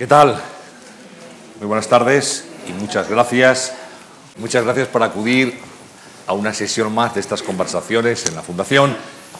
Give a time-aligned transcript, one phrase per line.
[0.00, 0.40] ¿Qué tal?
[1.58, 3.74] Muy buenas tardes y muchas gracias.
[4.38, 5.58] Muchas gracias por acudir
[6.26, 8.96] a una sesión más de estas conversaciones en la Fundación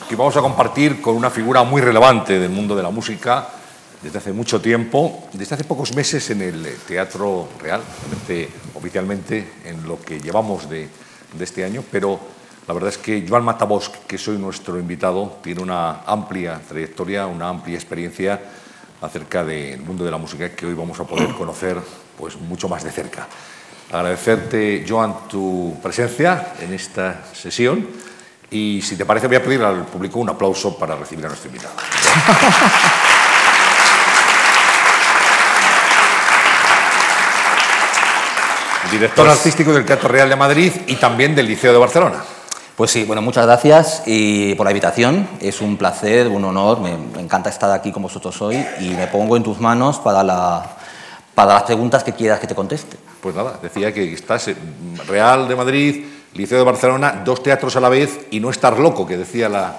[0.06, 3.48] que vamos a compartir con una figura muy relevante del mundo de la música
[4.02, 7.80] desde hace mucho tiempo, desde hace pocos meses en el Teatro Real,
[8.74, 10.90] oficialmente en lo que llevamos de,
[11.38, 12.20] de este año, pero
[12.68, 17.48] la verdad es que Joan Matabosc, que soy nuestro invitado, tiene una amplia trayectoria, una
[17.48, 18.38] amplia experiencia
[19.00, 21.78] acerca del mundo de la música que hoy vamos a poder conocer
[22.18, 23.26] pues, mucho más de cerca.
[23.90, 27.86] Agradecerte, Joan, tu presencia en esta sesión
[28.50, 31.48] y si te parece voy a pedir al público un aplauso para recibir a nuestro
[31.48, 31.74] invitado.
[38.90, 42.24] Director pues artístico del Teatro Real de Madrid y también del Liceo de Barcelona.
[42.80, 45.28] Pues sí, bueno, muchas gracias y por la invitación.
[45.38, 46.80] Es un placer, un honor.
[46.80, 50.64] Me, encanta estar aquí con vosotros hoy y me pongo en tus manos para, la,
[51.34, 52.96] para las preguntas que quieras que te conteste.
[53.20, 54.56] Pues nada, decía que estás en
[55.06, 59.06] Real de Madrid, Liceo de Barcelona, dos teatros a la vez y no estar loco,
[59.06, 59.76] que decía la,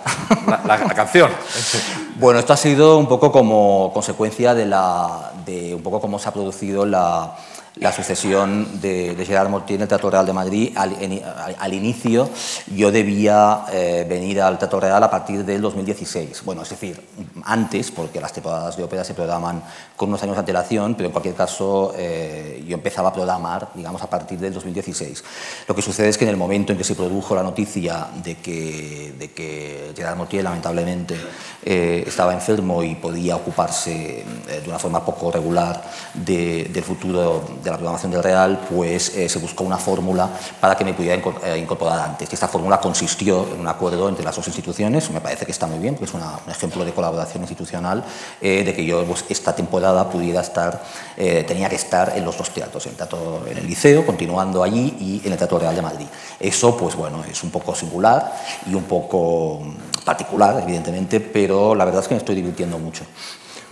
[0.67, 1.31] la, canción.
[2.19, 6.29] Bueno, esto ha sido un poco como consecuencia de, la, de un poco cómo se
[6.29, 7.35] ha producido la
[7.75, 10.71] la sucesión de, Gerard Mortier en el Teatro Real de Madrid.
[10.75, 12.29] Al, inicio
[12.75, 16.43] yo debía eh, venir al Teatro Real a partir del 2016.
[16.43, 17.01] Bueno, es decir,
[17.43, 19.63] antes, porque las temporadas de ópera se programan
[19.95, 24.01] con unos años de antelación, pero en cualquier caso eh, yo empezaba a programar, digamos,
[24.01, 25.23] a partir del 2016.
[25.67, 28.35] Lo que sucede es que en el momento en que se produjo la noticia de
[28.35, 31.15] que, de que Gerard Mortier, lamentablemente,
[31.63, 35.81] eh, estaba enfermo y podía ocuparse de una forma poco regular
[36.13, 40.83] del futuro de la programación del Real, pues eh, se buscó una fórmula para que
[40.83, 42.31] me pudiera eh, incorporar antes.
[42.31, 45.79] Esta fórmula consistió en un acuerdo entre las dos instituciones, me parece que está muy
[45.79, 48.03] bien, porque es un ejemplo de colaboración institucional,
[48.41, 50.81] eh, de que yo pues, esta temporada pudiera estar,
[51.15, 54.95] tenía que estar en los dos teatros, en el, teatro, en el Liceo, continuando allí,
[54.99, 56.07] y en el Teatro Real de Madrid.
[56.39, 58.33] Eso, pues bueno, es un poco singular
[58.65, 59.61] y un poco
[60.03, 63.05] particular, evidentemente, pero la verdad es que me estoy divirtiendo mucho.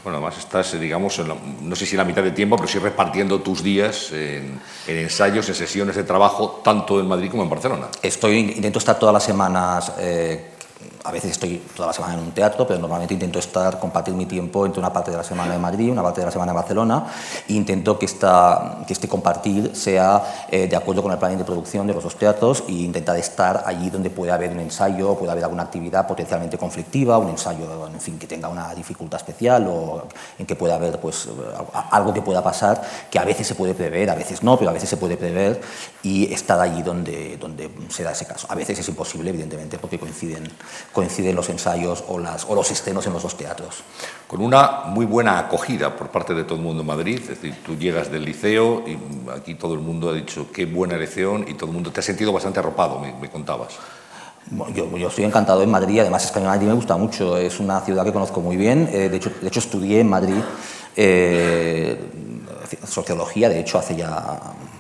[0.04, 1.22] Bueno, además estás, digamos,
[1.62, 5.50] no sé si en la mitad de tiempo, pero sí repartiendo tus días en, ensayos,
[5.50, 7.88] en sesiones de trabajo, tanto en Madrid como en Barcelona.
[8.02, 10.52] Estoy, intento estar todas las semanas eh,
[11.04, 14.26] a veces estoy toda la semana en un teatro, pero normalmente intento estar, compartir mi
[14.26, 16.56] tiempo entre una parte de la semana en Madrid, una parte de la semana en
[16.56, 17.06] Barcelona,
[17.48, 21.44] e intento que, esta, que este compartir sea eh, de acuerdo con el plan de
[21.44, 25.32] producción de los dos teatros e intentar estar allí donde pueda haber un ensayo, pueda
[25.32, 30.08] haber alguna actividad potencialmente conflictiva, un ensayo en fin, que tenga una dificultad especial o
[30.38, 31.28] en que pueda haber pues,
[31.92, 34.74] algo que pueda pasar, que a veces se puede prever, a veces no, pero a
[34.74, 35.62] veces se puede prever
[36.04, 38.48] y estar allí donde, donde se da ese caso.
[38.50, 40.50] A veces es imposible, evidentemente, porque coinciden
[40.94, 43.84] coinciden los ensayos o, las, o los estrenos en los dos teatros.
[44.28, 47.56] Con una muy buena acogida por parte de todo el mundo en Madrid, es decir,
[47.66, 48.98] tú llegas del liceo y
[49.32, 52.04] aquí todo el mundo ha dicho qué buena elección y todo el mundo te ha
[52.04, 53.76] sentido bastante arropado, me, contabas.
[54.74, 57.82] yo, yo, estoy encantado en Madrid, además es que Madrid me gusta mucho, es una
[57.82, 60.42] ciudad que conozco muy bien, eh, de, hecho, de hecho estudié en Madrid
[60.96, 61.98] eh,
[62.86, 64.40] sociología, de hecho hace ya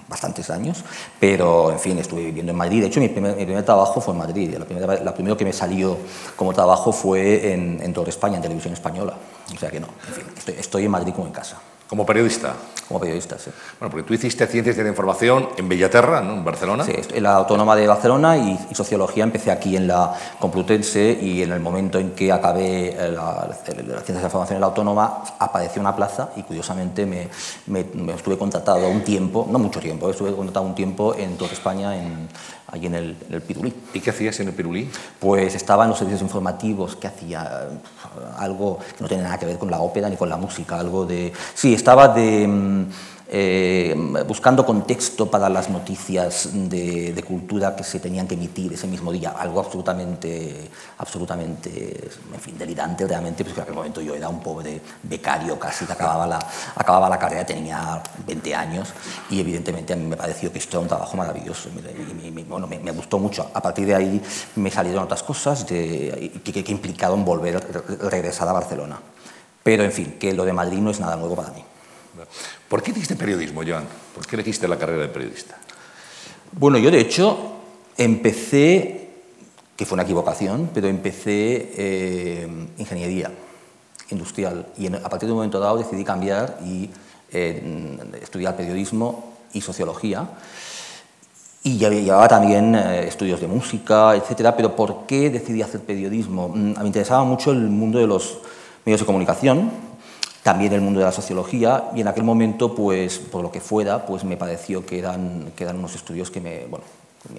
[0.09, 0.83] bastantes años,
[1.19, 2.81] pero en fin, estuve viviendo en Madrid.
[2.81, 4.55] De hecho, mi primer, mi primer trabajo fue en Madrid.
[4.57, 5.97] La, primera, la primero que me salió
[6.35, 9.13] como trabajo fue en, en España, en televisión española.
[9.53, 11.57] O sea que no, en fin, estoy, estoy en Madrid como en casa.
[11.87, 12.55] Como periodista.
[12.89, 13.51] Como periodista, sí.
[13.79, 16.33] Bueno, porque tú hiciste Ciencias de la Información en Bellaterra, ¿no?
[16.33, 16.83] en Barcelona.
[16.83, 21.51] Sí, en la Autónoma de Barcelona y, Sociología empecé aquí en la Complutense y en
[21.51, 25.23] el momento en que acabé eh, la, la, Ciencias de la Información en la Autónoma
[25.37, 27.27] apareció una plaza y curiosamente me,
[27.67, 27.85] me,
[28.15, 32.27] estuve contratado un tiempo, no mucho tiempo, estuve contratado un tiempo en toda España en
[32.71, 33.73] allí en el, en el, Pirulí.
[33.93, 34.89] ¿Y qué hacías en el Pirulí?
[35.19, 37.67] Pues estaba en los servicios informativos, que hacía
[38.37, 41.05] algo que no tenía nada que ver con la ópera ni con la música, algo
[41.05, 41.33] de...
[41.53, 42.47] Sí, estaba de...
[43.31, 43.93] Eh,
[44.27, 49.11] buscando contexto para las noticias de, de, cultura que se tenían que emitir ese mismo
[49.11, 50.67] día, algo absolutamente,
[50.97, 55.85] absolutamente en fin, delirante realmente, porque en aquel momento yo era un pobre becario casi
[55.85, 56.39] que acababa la,
[56.73, 58.89] acababa la carrera, tenía 20 años
[59.29, 62.65] y evidentemente a mí me pareció que esto era un trabajo maravilloso y, y, bueno,
[62.65, 63.51] me, me, gustó mucho.
[63.53, 64.19] A partir de ahí
[64.55, 67.63] me salieron otras cosas de, que, que implicaron volver,
[68.09, 68.99] regresar a Barcelona.
[69.61, 71.63] Pero en fin, que lo de Madrid no es nada nuevo para mí.
[72.69, 73.85] ¿Por qué hiciste periodismo, Joan?
[74.13, 75.57] ¿Por qué elegiste la carrera de periodista?
[76.51, 77.55] Bueno, yo de hecho
[77.97, 79.09] empecé,
[79.75, 83.31] que fue una equivocación, pero empecé eh, ingeniería
[84.11, 86.89] industrial y en, a partir de un momento dado decidí cambiar y
[87.31, 90.29] eh, estudiar periodismo y sociología.
[91.63, 96.49] Y llevaba también eh, estudios de música, etcétera, pero ¿por qué decidí hacer periodismo?
[96.49, 98.37] Mm, me interesaba mucho el mundo de los
[98.85, 99.88] medios de comunicación,
[100.43, 104.05] también el mundo de la sociología y en aquel momento, pues por lo que fuera,
[104.05, 106.85] pues me pareció que eran, que unos estudios que me, bueno,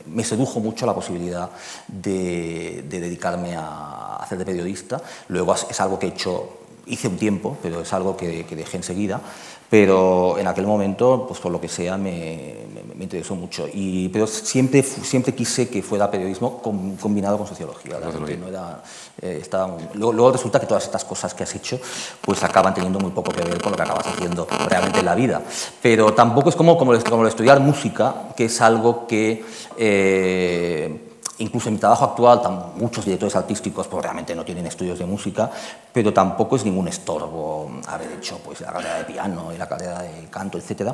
[0.07, 1.51] me sedujo mucho la posibilidad
[1.89, 5.01] de, de dedicarme a hacer de periodista.
[5.29, 6.61] Luego es algo que he hecho
[6.91, 9.21] hice un tiempo, pero es algo que, que, dejé enseguida.
[9.71, 13.69] Pero en aquel momento, pues por lo que sea, me, me, me interesó mucho.
[13.73, 17.99] Y, pero siempre, siempre quise que fuera periodismo con, combinado con sociología.
[18.01, 18.83] No era,
[19.23, 19.43] eh,
[19.95, 21.81] luego, resulta que todas estas cosas que has hecho
[22.21, 25.15] pues acaban teniendo muy poco que ver con lo que acabas haciendo realmente en la
[25.15, 25.41] vida.
[25.81, 29.45] Pero tampoco es como, como, como estudiar música, que es algo que...
[29.79, 31.07] Eh,
[31.41, 32.41] incluso en mi trabajo actual,
[32.77, 35.51] muchos directores artísticos pues, realmente no tienen estudios de música,
[35.93, 40.03] pero tampoco es ningún estorbo haber hecho pues, la carrera de piano y la carrera
[40.03, 40.93] de canto, etc.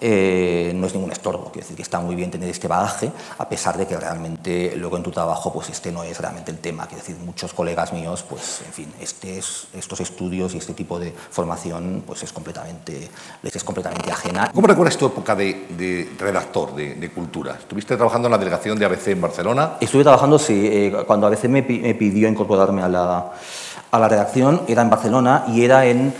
[0.00, 3.48] Eh, no es ningún estorbo, quiero decir que está muy bien tener este bagaje, a
[3.48, 6.86] pesar de que realmente luego en tu trabajo pues, este no es realmente el tema.
[6.86, 10.98] Quiero decir, muchos colegas míos, pues, en fin, este es, estos estudios y este tipo
[10.98, 13.08] de formación pues, es completamente,
[13.42, 14.50] les es completamente ajena.
[14.52, 17.54] ¿Cómo recuerdas tu época de, de redactor de, de cultura?
[17.54, 19.76] ¿Estuviste trabajando en la delegación de ABC en Barcelona?
[19.84, 23.32] Estuve trabajando, sí, eh, cuando ABC me, me, pidió incorporarme a la,
[23.90, 26.14] a la redacción, era en Barcelona y era, en,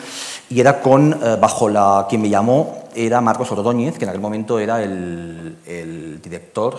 [0.51, 4.21] y era con, eh, bajo la, quien me llamó, era Marcos Ordóñez, que en aquel
[4.21, 6.79] momento era el, el director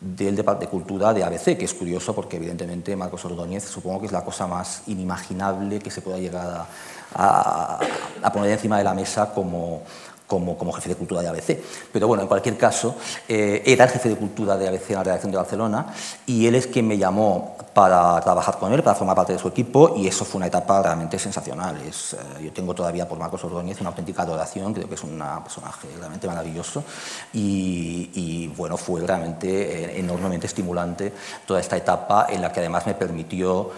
[0.00, 4.06] del Departamento de Cultura de ABC, que es curioso porque evidentemente Marcos Ordóñez supongo que
[4.06, 6.66] es la cosa más inimaginable que se pueda llegar a,
[7.12, 7.80] a,
[8.22, 9.82] a poner encima de la mesa como,
[10.30, 11.58] como, como, jefe de cultura de ABC.
[11.92, 12.94] Pero bueno, en cualquier caso,
[13.28, 15.86] eh, era el jefe de cultura de ABC en la redacción de Barcelona
[16.24, 19.48] y él es quien me llamó para trabajar con él, para formar parte de su
[19.48, 21.76] equipo y eso fue una etapa realmente sensacional.
[21.82, 25.20] Es, eh, yo tengo todavía por Marcos Ordóñez una auténtica adoración, creo que es un
[25.42, 26.84] personaje realmente maravilloso
[27.32, 31.12] y, bueno, fue realmente eh, enormemente estimulante
[31.44, 33.70] toda esta etapa en la que además me permitió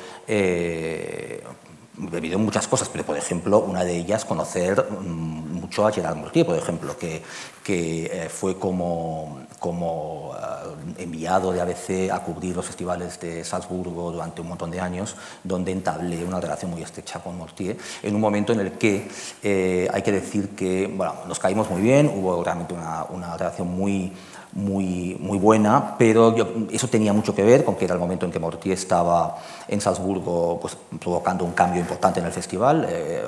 [2.00, 6.46] he vivido muchas cosas, pero por ejemplo, una de ellas, conocer mucho a Gerard Mortier,
[6.46, 7.22] por ejemplo, que,
[7.62, 14.10] que eh, fue como, como eh, enviado de ABC a cubrir los festivales de Salzburgo
[14.10, 18.20] durante un montón de años, donde entablé una relación muy estrecha con Mortier, en un
[18.20, 19.08] momento en el que
[19.42, 23.68] eh, hay que decir que bueno, nos caímos muy bien, hubo realmente una, una relación
[23.68, 24.12] muy
[24.52, 26.34] muy, muy buena, pero
[26.70, 29.80] eso tenía mucho que ver con que era el momento en que Mortier estaba en
[29.80, 32.86] Salzburgo pues, provocando un cambio importante en el festival.
[32.88, 33.22] Eh,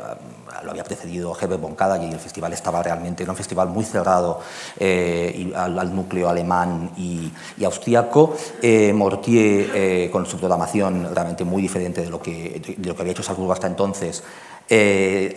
[0.62, 4.40] lo había precedido Herbert von y el festival estaba realmente, era un festival muy cerrado
[4.78, 8.36] eh, y al, núcleo alemán y, y austriaco.
[8.62, 13.12] Eh, Mortier, con su programación realmente muy diferente de lo que, de lo que había
[13.12, 14.22] hecho Salzburgo hasta entonces,
[14.68, 15.34] eh,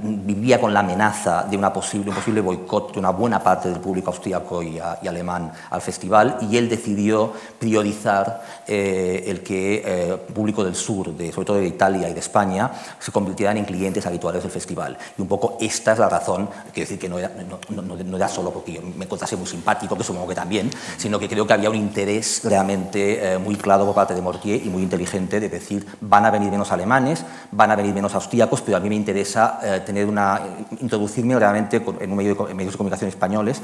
[0.00, 3.80] vivía con la amenaza de una posible, un posible boicot de una buena parte del
[3.80, 9.82] público austríaco y, a, y alemán al festival y él decidió priorizar eh, el que
[9.84, 13.64] eh, público del sur, de, sobre todo de Italia y de España, se convirtieran en
[13.64, 14.96] clientes habituales del festival.
[15.16, 18.16] Y un poco esta es la razón, quiero decir que no era, no, no, no
[18.16, 21.46] era solo porque yo me encontrase muy simpático, que supongo que también, sino que creo
[21.46, 25.40] que había un interés realmente eh, muy claro por parte de Mortier y muy inteligente
[25.40, 28.88] de decir van a venir menos alemanes, van a venir menos austríacos, pero a mí
[28.88, 30.40] me interesa eh, tener una,
[30.80, 33.62] introducirme realmente en, un medio de, en medios de comunicación españoles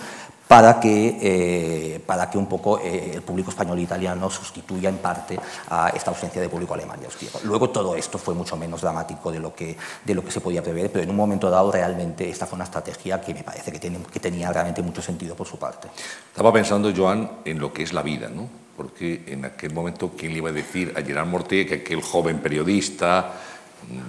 [0.54, 4.98] para que, eh, para que un poco eh, el público español e italiano sustituya en
[4.98, 5.34] parte
[5.66, 7.40] a esta ausencia de público alemán y austríaco.
[7.42, 10.62] Luego todo esto fue mucho menos dramático de lo, que, de lo que se podía
[10.62, 13.80] prever, pero en un momento dado realmente esta fue una estrategia que me parece que,
[13.80, 15.88] tiene, que tenía realmente mucho sentido por su parte.
[16.30, 18.48] Estaba pensando, Joan, en lo que es la vida, ¿no?
[18.76, 22.38] porque en aquel momento, ¿quién le iba a decir a Gerard Mortier que aquel joven
[22.38, 23.32] periodista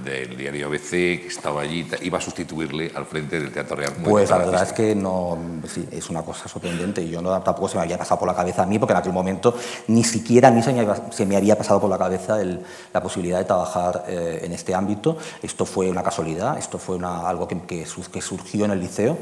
[0.03, 3.94] del diario ABC, que estaba allí, iba a sustituirle al frente del Teatro Real.
[4.03, 7.67] Pues la verdad es que no, sí, es una cosa sorprendente y yo no, tampoco
[7.67, 9.55] se me había pasado por la cabeza a mí, porque en aquel momento
[9.88, 12.62] ni siquiera a mí se me había, se me había pasado por la cabeza el,
[12.94, 15.17] la posibilidad de trabajar eh, en este ámbito.
[15.41, 19.17] Esto fue una casualidad, esto fue una, algo que, que, que, surgió en el Liceo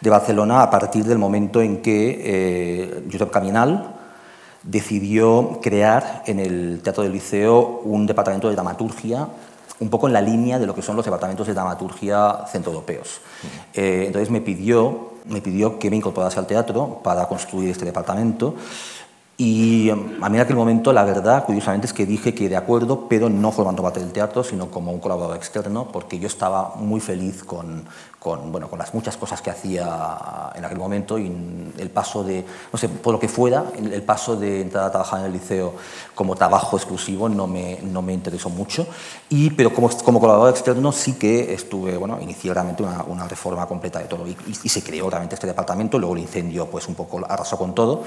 [0.00, 3.94] de Barcelona a partir del momento en que eh, Josep Caminal,
[4.62, 9.28] decidió crear en el Teatro del Liceo un departamento de dramaturgia
[9.80, 13.20] un poco en la línea de lo que son los departamentos de dramaturgia centroeuropeos.
[13.74, 18.54] Eh, entonces me pidió, me pidió que me incorporase al teatro para construir este departamento
[19.40, 22.56] y um, a mí en aquel momento, la verdad, curiosamente, es que dije que de
[22.56, 26.74] acuerdo, pero no formando parte del teatro, sino como un colaborador externo, porque yo estaba
[26.74, 27.84] muy feliz con,
[28.18, 32.44] con, bueno, con las muchas cosas que hacía en aquel momento y el paso de,
[32.72, 35.74] no sé, por lo que fuera, el paso de entrar a trabajar en el liceo
[36.16, 38.88] como trabajo exclusivo no me, no me interesó mucho,
[39.28, 43.66] y, pero como, como colaborador externo sí que estuve, bueno, inicié realmente una, una reforma
[43.66, 46.96] completa de todo y, y se creó realmente este departamento, luego el incendio pues un
[46.96, 48.02] poco arrasó con todo,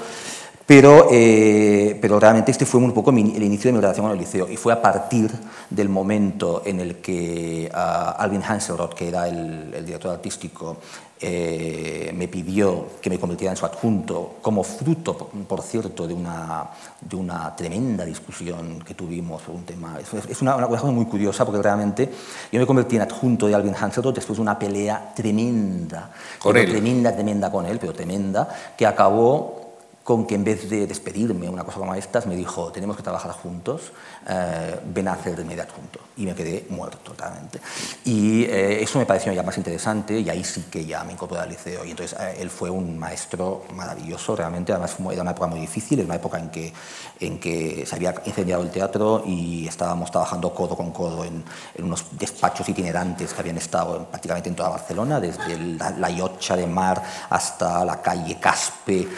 [0.66, 4.18] Pero, eh, pero realmente este fue un poco el inicio de mi relación con el
[4.18, 5.30] liceo y fue a partir
[5.68, 10.78] del momento en el que uh, Alvin Hanselrod, que era el, el director artístico,
[11.24, 16.66] eh, me pidió que me convirtiera en su adjunto, como fruto, por, cierto, de una,
[17.00, 19.98] de una tremenda discusión que tuvimos por un tema.
[20.00, 22.10] Es, una, una, cosa muy curiosa porque realmente
[22.50, 26.68] yo me convertí en adjunto de Alvin Hanselrod después de una pelea tremenda, con él.
[26.68, 29.61] tremenda, tremenda con él, pero tremenda, que acabó
[30.02, 33.32] con que en vez de despedirme, una cosa como estas, me dijo, tenemos que trabajar
[33.32, 33.92] juntos,
[34.28, 36.00] eh, ven a hacer de media junto.
[36.16, 37.58] Y me quedé muerto totalmente.
[38.04, 41.40] Y eh, eso me pareció ya más interesante y ahí sí que ya me incorporé
[41.40, 41.84] al liceo.
[41.84, 44.72] Y entonces eh, él fue un maestro maravilloso, realmente.
[44.72, 46.72] Además era una época muy difícil, era una época en que,
[47.18, 51.42] en que se había incendiado el teatro y estábamos trabajando codo con codo en,
[51.74, 56.56] en unos despachos itinerantes que habían estado prácticamente en toda Barcelona, desde la, la Yocha
[56.56, 59.08] de Mar hasta la calle Caspe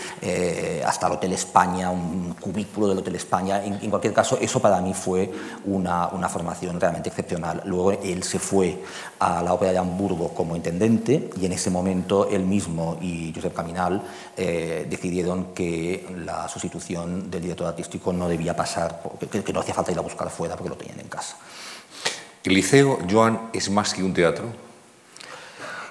[0.86, 3.62] hasta el Hotel España, un cubículo del Hotel España.
[3.64, 5.30] En, en, cualquier caso, eso para mí fue
[5.64, 7.62] una, una, formación realmente excepcional.
[7.66, 8.82] Luego él se fue
[9.18, 13.54] a la Ópera de Hamburgo como intendente y en ese momento él mismo y Josep
[13.54, 14.02] Caminal
[14.36, 19.74] eh, decidieron que la sustitución del director artístico no debía pasar, que, que no hacía
[19.74, 21.36] falta ir a buscar fuera porque lo tenían en casa.
[22.44, 24.63] ¿El liceo, Joan, es más que un teatro?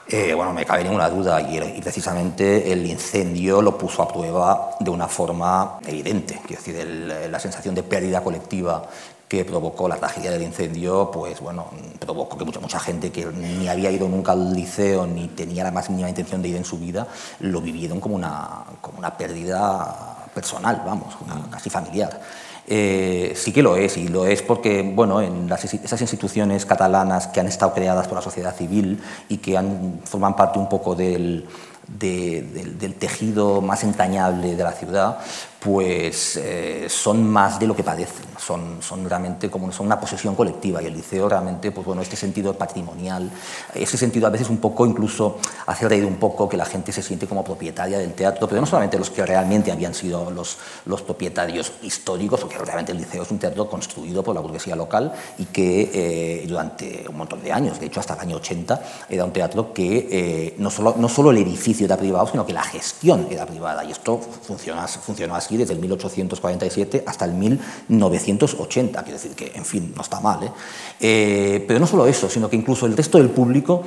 [0.07, 4.89] Eh, bueno, me cabe ninguna duda y, precisamente el incendio lo puso a prueba de
[4.89, 6.41] una forma evidente.
[6.45, 8.83] Quiero decir, la sensación de pérdida colectiva
[9.27, 11.67] que provocó la tragedia del incendio, pues bueno,
[11.99, 15.71] provocó que mucha, mucha gente que ni había ido nunca al liceo ni tenía la
[15.71, 17.07] más mínima intención de ir en su vida,
[17.39, 21.15] lo vivieron como una, como una pérdida personal, vamos,
[21.49, 22.21] casi familiar.
[22.65, 27.41] Eh, sí que lo es, y lo es porque bueno, en esas instituciones catalanas que
[27.41, 31.45] han estado creadas por la sociedad civil y que han, forman parte un poco del,
[31.87, 35.17] de, del, del, tejido más entrañable de la ciudad,
[35.63, 40.35] pues eh, son más de lo que padecen, son, son realmente como son una posesión
[40.35, 43.31] colectiva y el liceo realmente, pues bueno, este sentido patrimonial,
[43.73, 47.01] ese sentido a veces un poco incluso hace reír un poco que la gente se
[47.01, 51.01] siente como propietaria del teatro, pero no solamente los que realmente habían sido los, los
[51.01, 55.45] propietarios históricos, porque realmente el liceo es un teatro construido por la burguesía local y
[55.45, 59.31] que eh, durante un montón de años, de hecho hasta el año 80, era un
[59.31, 63.27] teatro que eh, no, solo, no solo el edificio era privado, sino que la gestión
[63.29, 63.85] era privada.
[63.85, 69.03] Y esto funcionó, funcionó así desde el 1847 hasta el 1980.
[69.03, 70.43] Quiero decir que, en fin, no está mal.
[70.43, 70.51] ¿eh?
[70.99, 73.83] Eh, pero no solo eso, sino que incluso el resto del público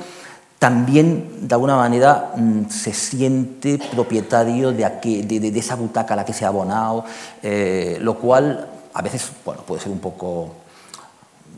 [0.59, 6.45] también, de alguna manera, mm, se siente propietario de, esa butaca a la que se
[6.45, 7.05] ha abonado,
[7.43, 10.55] eh, lo cual a veces bueno, puede ser un poco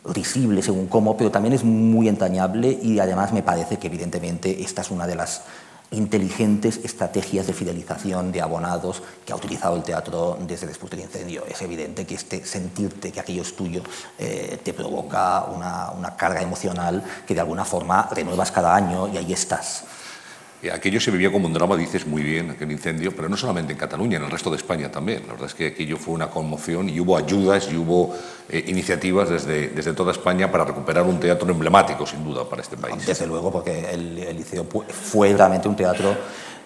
[0.06, 4.82] risible según cómo, pero también es muy entrañable y además me parece que evidentemente esta
[4.82, 5.44] es una de las
[5.92, 11.44] inteligentes estrategias de fidelización de abonados que ha utilizado el teatro desde después del incendio.
[11.46, 13.82] Es evidente que este sentirte que aquello es tuyo
[14.18, 19.18] eh, te provoca una, una, carga emocional que de alguna forma renuevas cada año y
[19.18, 19.86] ahí estás.
[20.74, 23.80] Aquello se vivía como un drama, dices muy bien, aquel incendio, pero no solamente en
[23.80, 25.24] Cataluña, en el resto de España también.
[25.26, 28.14] La verdad es que aquello fue una conmoción y hubo ayudas y hubo
[28.50, 32.76] eh, iniciativas desde, desde toda España para recuperar un teatro emblemático, sin duda, para este
[32.76, 33.06] país.
[33.06, 36.14] Desde luego, porque el, Liceo fue realmente un teatro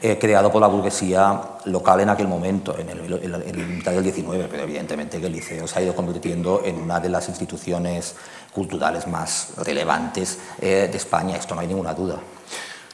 [0.01, 4.63] eh, creado por la burguesía local en aquel momento, en el, mitad del 19, pero
[4.63, 8.15] evidentemente que el Liceo se ha ido convirtiendo en una de las instituciones
[8.51, 12.19] culturales más relevantes eh, de España, esto no hay ninguna duda.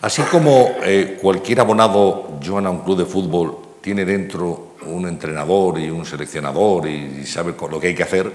[0.01, 5.77] Así como eh, cualquier abonado, Joan, a un club de fútbol tiene dentro un entrenador
[5.79, 8.32] y un seleccionador y, y sabe lo que hay que hacer,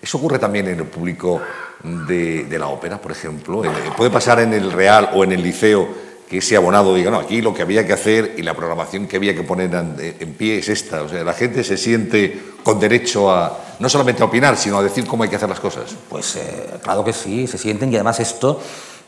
[0.00, 1.40] eso ocurre también en el público
[1.82, 3.62] de, de la ópera, por ejemplo.
[3.96, 5.88] Puede pasar en el Real o en el Liceo
[6.28, 9.16] que ese abonado diga, no, aquí lo que había que hacer y la programación que
[9.16, 11.02] había que poner en, en pie es esta.
[11.02, 14.82] O sea, la gente se siente con derecho a no solamente a opinar, sino a
[14.82, 15.96] decir cómo hay que hacer las cosas.
[16.08, 18.60] Pues eh, claro que sí, se sienten y además esto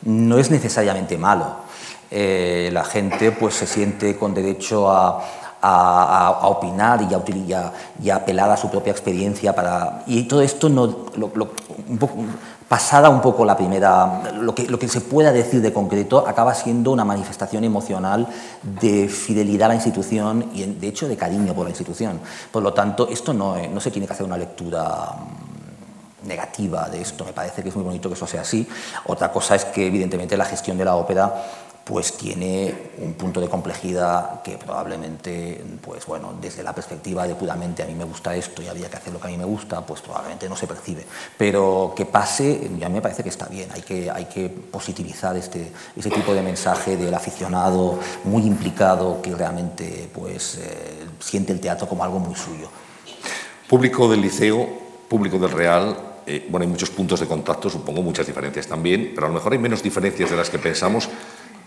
[0.03, 1.70] no es necesariamente malo
[2.11, 5.37] eh, la gente pues, se siente con derecho a,
[6.43, 9.55] opinar y a, y, a, apelar a su propia experiencia.
[9.55, 11.07] Para, y todo esto, no,
[12.69, 16.55] pasada un poco la primera, lo que, lo que se pueda decir de concreto, acaba
[16.55, 18.27] siendo una manifestación emocional
[18.63, 22.21] de fidelidad a la institución y, de hecho, de cariño por la institución.
[22.51, 25.15] Por lo tanto, esto no, no se tiene que hacer una lectura
[26.25, 27.25] negativa de esto.
[27.25, 28.67] Me parece que es muy bonito que eso sea así.
[29.07, 31.35] Otra cosa es que, evidentemente, la gestión de la ópera
[31.91, 37.83] pues tiene un punto de complejidad que probablemente, pues bueno, desde la perspectiva de puramente
[37.83, 39.85] a mí me gusta esto y había que hacer lo que a mí me gusta,
[39.85, 41.05] pues probablemente no se percibe.
[41.37, 45.73] Pero que pase, ya me parece que está bien, hay que, hay que positivizar este,
[45.97, 51.89] ese tipo de mensaje del aficionado muy implicado que realmente pues, eh, siente el teatro
[51.89, 52.69] como algo muy suyo.
[53.69, 54.65] Público del liceo,
[55.09, 59.27] público del Real, eh, bueno, hay muchos puntos de contacto, supongo muchas diferencias también, pero
[59.27, 61.09] a lo mejor hay menos diferencias de las que pensamos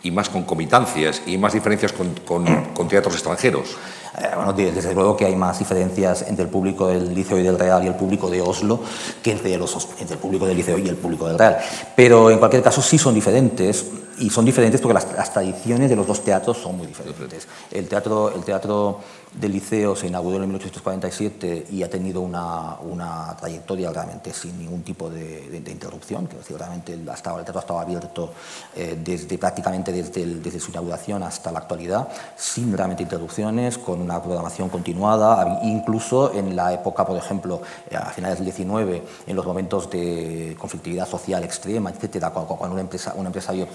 [0.03, 3.77] y más concomitancias y más diferencias con, con, teatros extranjeros.
[4.17, 7.57] Eh, bueno, desde luego que hay más diferencias entre el público del Liceo y del
[7.57, 8.79] Real y el público de Oslo
[9.23, 11.57] que entre, los, entre el público del Liceo y el público del Real.
[11.95, 13.85] Pero en cualquier caso sí son diferentes
[14.23, 17.45] y son diferentes porque las, tradiciones de los dos teatros son muy diferentes.
[17.69, 19.01] El teatro, el teatro
[19.33, 24.83] del liceo se inauguró en 1847 y ha tenido una, una trayectoria realmente sin ningún
[24.83, 26.29] tipo de, interrupción.
[26.29, 28.33] Decir, realmente el, hasta, el teatro ha estado abierto
[28.75, 34.21] eh, desde, prácticamente desde, desde, su inauguración hasta la actualidad, sin realmente interrupciones, con una
[34.21, 39.45] programación continuada, incluso en la época, por ejemplo, eh, a finales del 19, en los
[39.45, 43.67] momentos de conflictividad social extrema, etcétera, cuando, una empresa, un empresario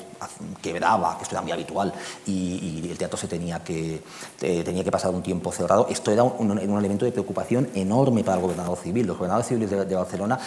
[0.61, 1.93] quebraba, que esto era muy habitual,
[2.27, 4.03] y, y el teatro se tenía que,
[4.41, 8.25] eh, tenía que pasar un tiempo cerrado, esto era un, un, elemento de preocupación enorme
[8.25, 9.07] para el gobernador civil.
[9.07, 10.39] Los gobernadores civiles de, Barcelona,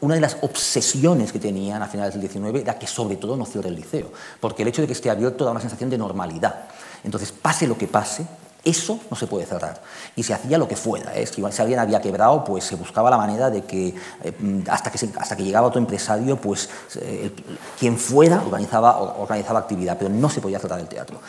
[0.00, 3.44] una de las obsesiones que tenían a finales del 19 era que sobre todo no
[3.46, 4.10] cierre el liceo,
[4.40, 6.66] porque el hecho de que esté abierto da una sensación de normalidad.
[7.04, 8.26] Entonces, pase lo que pase,
[8.66, 9.80] eso no se puede cerrar.
[10.16, 11.16] Y se hacía lo que fuera.
[11.16, 11.24] ¿eh?
[11.24, 15.36] Si, alguien había quebrado, pues se buscaba la manera de que, eh, hasta, que hasta
[15.36, 17.30] que llegaba otro empresario, pues eh,
[17.78, 21.20] quien fuera organizaba, organizaba actividad, pero no se podía cerrar el teatro.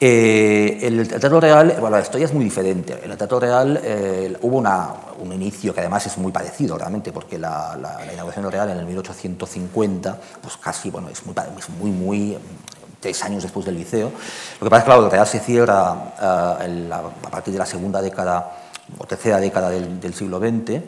[0.00, 3.00] Eh, el, Teatro Real, bueno, la historia es muy diferente.
[3.02, 7.36] En el Teatro Real hubo una, un inicio que además es muy parecido realmente, porque
[7.36, 7.76] la,
[8.12, 12.38] inauguración del Real en el 1850, pues casi, bueno, es muy, es muy, muy
[13.00, 14.10] tres años después del liceo.
[14.60, 18.02] Lo que pasa es que claro, el Real se cierra a partir de la segunda
[18.02, 18.52] década
[18.96, 20.80] o tercera década del, siglo XX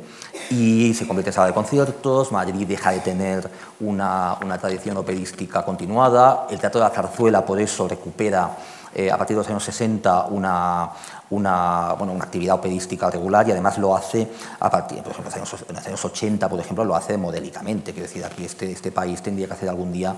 [0.50, 3.50] y se convierte en sala de conciertos, Madrid deja de tener
[3.80, 8.56] una, una tradición operística continuada, el Teatro de la Zarzuela por eso recupera
[8.92, 10.90] eh, a partir de los años 60 una,
[11.30, 15.32] una, bueno, una actividad operística regular y además lo hace a partir, por ejemplo,
[15.68, 17.92] en los años 80, por ejemplo, lo hace modélicamente.
[17.92, 20.16] Quiero decir, aquí este, este país tendría que hacer algún día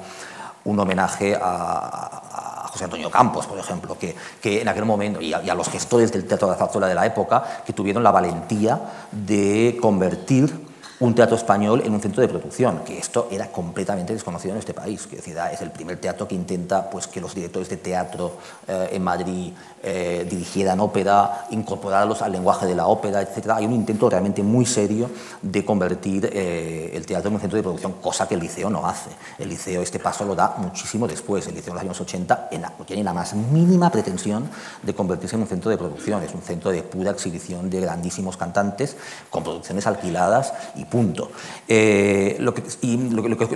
[0.64, 5.42] un homenaje a, José Antonio Campos, por ejemplo, que, que en aquel momento, y a,
[5.42, 8.11] y a, los gestores del teatro de la zarzuela de la época, que tuvieron la
[8.11, 14.12] valentía de convertir un teatro español en un centro de producción, que esto era completamente
[14.12, 15.07] desconocido en este país.
[15.07, 18.33] Que es el primer teatro que intenta pues, que los directores de teatro
[18.66, 19.52] eh, en Madrid
[19.83, 23.50] eh, dirigieran ópera, incorporarlos al lenguaje de la ópera, etc.
[23.57, 27.62] Hay un intento realmente muy serio de convertir eh, el teatro en un centro de
[27.62, 29.11] producción, cosa que el liceo no hace.
[29.38, 31.46] El liceo este paso lo da muchísimo después.
[31.48, 34.48] El liceo en los años 80 no tiene la más mínima pretensión
[34.83, 36.22] de convertirse en un centro de producción.
[36.22, 38.96] Es un centro de pura exhibición de grandísimos cantantes
[39.31, 41.31] con producciones alquiladas y punto.
[41.66, 42.62] Eh, lo, que,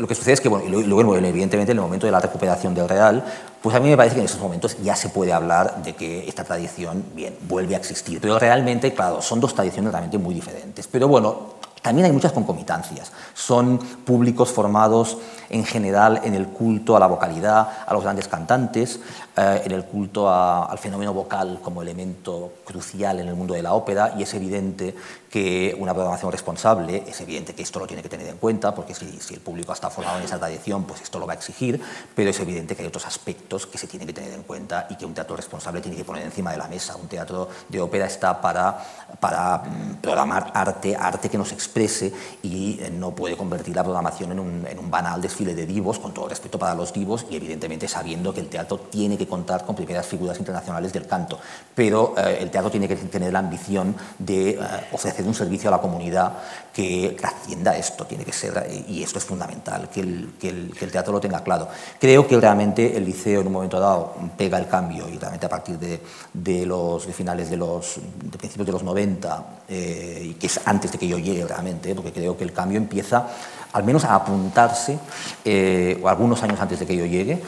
[0.00, 2.88] lo, que, sucede es que, bueno, luego, evidentemente, en el momento de la recuperación del
[2.88, 3.22] Real,
[3.60, 6.26] pues a mí me parece que en esos momentos ya se puede hablar de que
[6.26, 8.22] esta tradición, bien, vuelve a existir.
[8.22, 10.86] Pero realmente, claro, son dos tradiciones realmente muy diferentes.
[10.86, 13.12] Pero bueno, también hay muchas concomitancias.
[13.34, 15.18] Son públicos formados
[15.50, 18.98] en general en el culto a la vocalidad, a los grandes cantantes,
[19.38, 23.62] eh, en el culto a, al fenómeno vocal como elemento crucial en el mundo de
[23.62, 24.94] la ópera y es evidente
[25.30, 28.94] que una programación responsable, es evidente que esto lo tiene que tener en cuenta porque
[28.94, 31.78] si, si, el público está formado en esa tradición, pues esto lo va a exigir,
[32.14, 34.94] pero es evidente que hay otros aspectos que se tienen que tener en cuenta y
[34.96, 36.96] que un teatro responsable tiene que poner encima de la mesa.
[36.96, 38.82] Un teatro de ópera está para,
[39.20, 42.10] para mm, programar arte, arte que nos exprese
[42.42, 45.98] y eh, no puede convertir la programación en un, en un banal desfile de divos,
[45.98, 49.64] con todo respeto para los divos y evidentemente sabiendo que el teatro tiene que contar
[49.64, 51.38] con primeras figuras internacionales del canto,
[51.74, 54.58] pero eh, el teatro tiene que tener la ambición de eh,
[54.92, 56.32] ofrecer un servicio a la comunidad
[56.76, 61.20] que trascienda esto, tiene que ser, eh, y esto es fundamental, que el, teatro lo
[61.20, 61.68] tenga claro.
[61.98, 65.48] Creo que realmente el liceo en un momento dado pega el cambio y realmente a
[65.48, 70.60] partir de, los finales de los de principios de los 90, eh, y que es
[70.66, 73.26] antes de que yo llegue realmente, porque creo que el cambio empieza
[73.72, 74.98] al menos a apuntarse,
[75.46, 77.42] eh, algunos años antes de que yo llegue,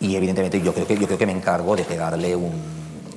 [0.00, 2.52] y evidentemente yo creo que, yo creo que me encargo de pegarle un,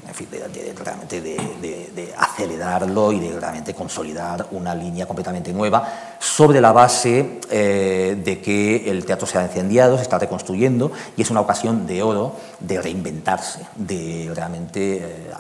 [0.08, 6.62] en fin, de, realmente de, acelerarlo y de realmente consolidar una línea completamente nueva sobre
[6.62, 11.32] la base eh, de que el teatro se ha incendiado, se está reconstruyendo y es
[11.32, 15.32] una ocasión de oro de reinventarse, de realmente eh,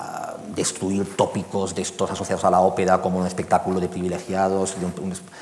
[0.56, 4.76] destruir tópicos de estos asociados a la ópera como un espectáculo de privilegiados,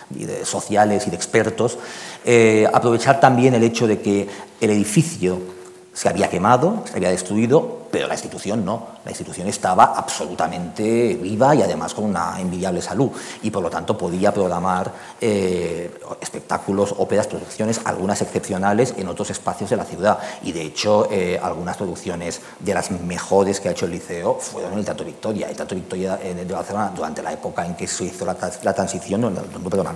[0.10, 1.78] de sociales y de expertos,
[2.26, 4.28] eh, aprovechar también el hecho de que
[4.60, 5.61] el edificio
[5.94, 8.88] se había quemado, se había destruido, pero la institución no.
[9.04, 13.12] La institución estaba absolutamente viva y además con una envidiable salud
[13.44, 19.70] y por lo tanto podía programar eh, espectáculos, óperas, producciones, algunas excepcionales en otros espacios
[19.70, 20.20] de la ciudad.
[20.44, 24.74] Y de hecho, eh, algunas producciones de las mejores que ha hecho el Liceo fueron
[24.74, 25.50] en el Teatro Victoria.
[25.50, 29.36] El Teatro Victoria eh, de Barcelona, durante la época en que se hizo la, transición,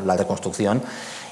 [0.06, 0.82] la reconstrucción,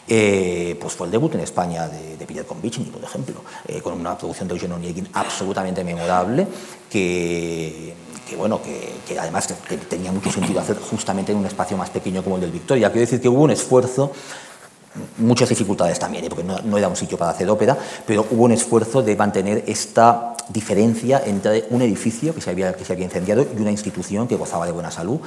[0.05, 3.41] pues fue el debut en España de, de Peter Convichny, por ejemplo,
[3.81, 6.47] con una producción de Eugene Onegin absolutamente memorable
[6.89, 7.93] que,
[8.37, 12.35] bueno, que además que tenía mucho sentido hacer justamente en un espacio más pequeño como
[12.35, 12.89] el del Victoria.
[12.89, 14.11] Quiero decir que hubo un esfuerzo
[15.17, 16.29] muchas dificultades también, ¿eh?
[16.29, 19.63] porque no, no, era un sitio para hacer ópera, pero hubo un esfuerzo de mantener
[19.67, 24.27] esta diferencia entre un edificio que se había, que se había incendiado y una institución
[24.27, 25.19] que gozaba de buena salud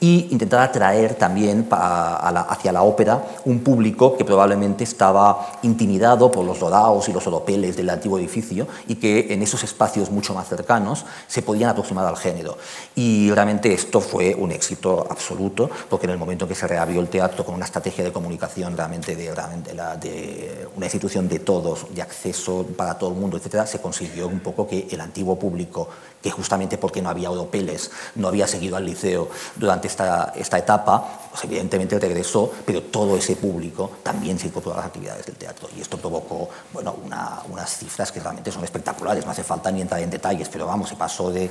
[0.00, 6.60] y intentar atraer también hacia la ópera un público que probablemente estaba intimidado por los
[6.60, 11.04] rodaos y los oropeles del antiguo edificio y que en esos espacios mucho más cercanos
[11.26, 12.58] se podían aproximar al género.
[12.94, 17.00] Y realmente esto fue un éxito absoluto, porque en el momento en que se reabrió
[17.00, 21.86] el teatro con una estrategia de comunicación realmente de, realmente de una institución de todos,
[21.94, 25.88] de acceso para todo el mundo, etcétera, se consiguió un poco que el antiguo público
[26.22, 31.27] que justamente porque no había europeles, no había seguido al liceo durante esta, esta etapa,
[31.38, 35.68] pues evidentemente regresó, pero todo ese público también se incorporó a las actividades del teatro.
[35.76, 39.80] Y esto provocó bueno, una, unas cifras que realmente son espectaculares, no hace falta ni
[39.80, 41.48] entrar en detalles, pero vamos, se pasó de,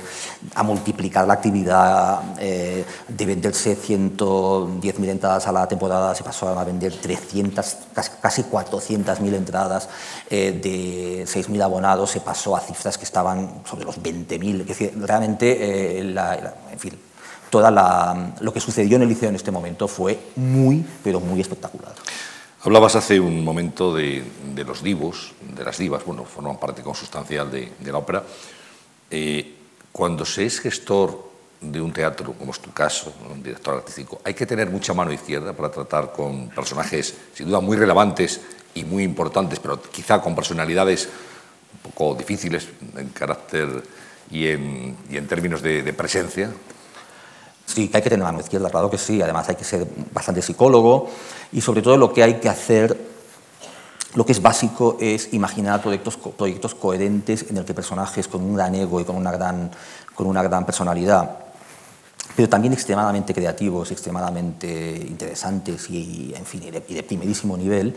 [0.54, 6.64] a multiplicar la actividad, eh, de venderse 110.000 entradas a la temporada, se pasó a
[6.64, 7.76] vender 300,
[8.20, 9.88] casi 400.000 entradas,
[10.28, 14.92] eh, de 6.000 abonados, se pasó a cifras que estaban sobre los 20.000 es decir,
[15.00, 17.07] realmente, eh, en fin,
[17.50, 21.94] toda lo que sucedió en el liceo en este momento fue muy, pero muy espectacular.
[22.62, 24.24] Hablabas hace un momento de,
[24.66, 28.24] los divos, de las divas, bueno, forman parte consustancial de, de la ópera.
[29.10, 29.54] Eh,
[29.92, 31.28] cuando se es gestor
[31.60, 35.12] de un teatro, como es tu caso, un director artístico, hay que tener mucha mano
[35.12, 38.40] izquierda para tratar con personajes, sin duda, muy relevantes
[38.74, 41.08] y muy importantes, pero quizá con personalidades
[41.74, 43.82] un poco difíciles en carácter
[44.30, 44.96] y en,
[45.28, 46.50] términos de, presencia?
[47.68, 49.20] Sí, hay que tener mano izquierda, claro que sí.
[49.20, 51.10] Además hay que ser bastante psicólogo
[51.52, 52.98] y sobre todo lo que hay que hacer,
[54.14, 58.74] lo que es básico es imaginar proyectos, coherentes en el que personajes con un gran
[58.74, 59.70] ego y con una gran,
[60.14, 61.40] con una gran personalidad,
[62.34, 67.94] pero también extremadamente creativos, extremadamente interesantes y, en fin, de, y primerísimo nivel,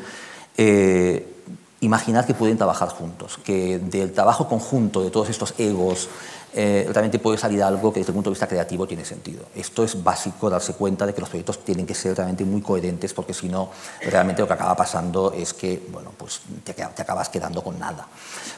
[0.58, 1.34] eh,
[1.80, 6.10] imaginar que pueden trabajar juntos, que del trabajo conjunto de todos estos egos
[6.54, 9.46] eh, realmente puede salir algo que desde el punto de vista creativo tiene sentido.
[9.56, 13.14] Esto es básico, darse cuenta de que los proyectos tienen que ser realmente muy coherentes
[13.14, 13.70] porque si no,
[14.02, 18.08] realmente lo que acaba pasando es que bueno, pues te, acabas quedando con nada.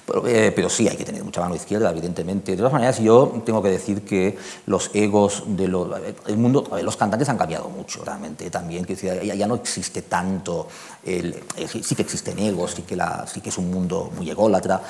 [0.05, 2.51] Pero, eh, pero, sí, hay que tener mucha mano izquierda, evidentemente.
[2.51, 5.89] De todas maneras, yo tengo que decir que los egos de los...
[6.27, 8.85] El mundo, los cantantes han cambiado mucho, realmente, también.
[8.85, 10.67] Que ya, no existe tanto...
[11.05, 11.43] El,
[11.81, 12.97] sí que existen egos, sí que,
[13.31, 14.81] sí que es un mundo muy ególatra,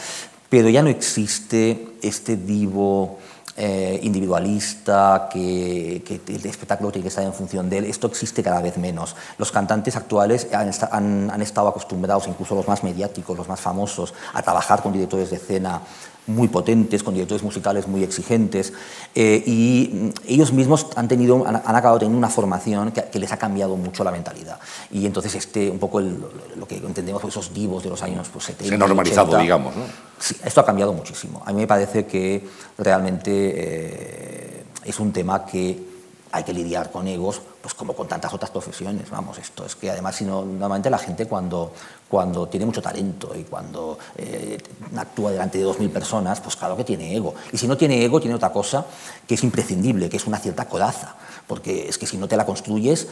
[0.54, 3.18] pero ya no existe este divo
[3.58, 7.86] eh, individualista, que, el espectáculo tiene que estar en función de él.
[7.86, 9.16] Esto existe cada vez menos.
[9.40, 14.44] Los cantantes actuales han, han, estado acostumbrados, incluso los más mediáticos, los más famosos, a
[14.44, 15.82] trabajar con directores de escena
[16.28, 18.74] muy potentes, con directores musicales muy exigentes,
[19.16, 23.32] eh, y ellos mismos han, tenido, han, han, acabado teniendo una formación que, que, les
[23.32, 24.60] ha cambiado mucho la mentalidad.
[24.92, 26.18] Y entonces este, un poco el,
[26.56, 28.70] lo que entendemos por esos divos de los años pues, 70.
[28.70, 29.76] Se ha normalizado, 80, digamos.
[29.76, 29.84] ¿no?
[30.18, 31.42] Sí, esto ha cambiado muchísimo.
[31.46, 35.94] A mí me parece que realmente eh, es un tema que
[36.34, 39.92] hay que lidiar con egos, pues como con tantas otras profesiones, vamos, esto es que
[39.92, 41.72] además si no, normalmente la gente cuando,
[42.14, 44.60] cuando tiene mucho talento y cuando eh,
[44.98, 47.34] actúa delante de 2.000 personas, pues claro que tiene ego.
[47.52, 48.86] Y si no tiene ego, tiene otra cosa
[49.28, 51.16] que es imprescindible, que es una cierta coraza,
[51.48, 53.08] porque es que si no te la construyes,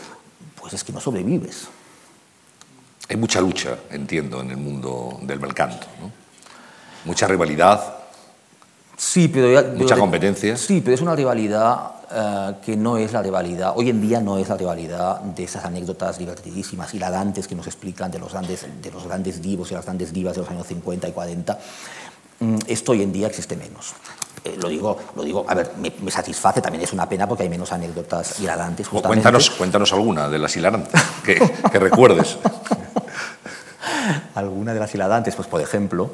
[0.53, 1.67] pues es que no sobrevives.
[3.09, 6.11] Hay mucha lucha, entiendo, en el mundo del mercanto, ¿no?
[7.05, 8.00] Mucha rivalidad,
[9.01, 10.55] Sí, pero ya, mucha competencia.
[10.55, 14.37] Sí, pero es una rivalidad uh, que no es la rivalidad, hoy en día no
[14.37, 18.91] es la rivalidad de esas anécdotas divertidísimas, hilarantes que nos explican de los grandes, de
[18.91, 21.59] los grandes divos y las grandes divas de los años 50 y 40.
[22.41, 23.95] Mm, esto hoy en día existe menos.
[24.45, 27.41] Eh, lo digo, lo digo, a ver, me, me, satisface, también es una pena porque
[27.41, 28.87] hay menos anécdotas hilarantes.
[28.87, 29.23] Justamente.
[29.23, 31.39] Cuéntanos, cuéntanos alguna de las hilarantes que,
[31.71, 32.37] que recuerdes.
[34.35, 36.11] alguna de las hilarantes, pues por ejemplo,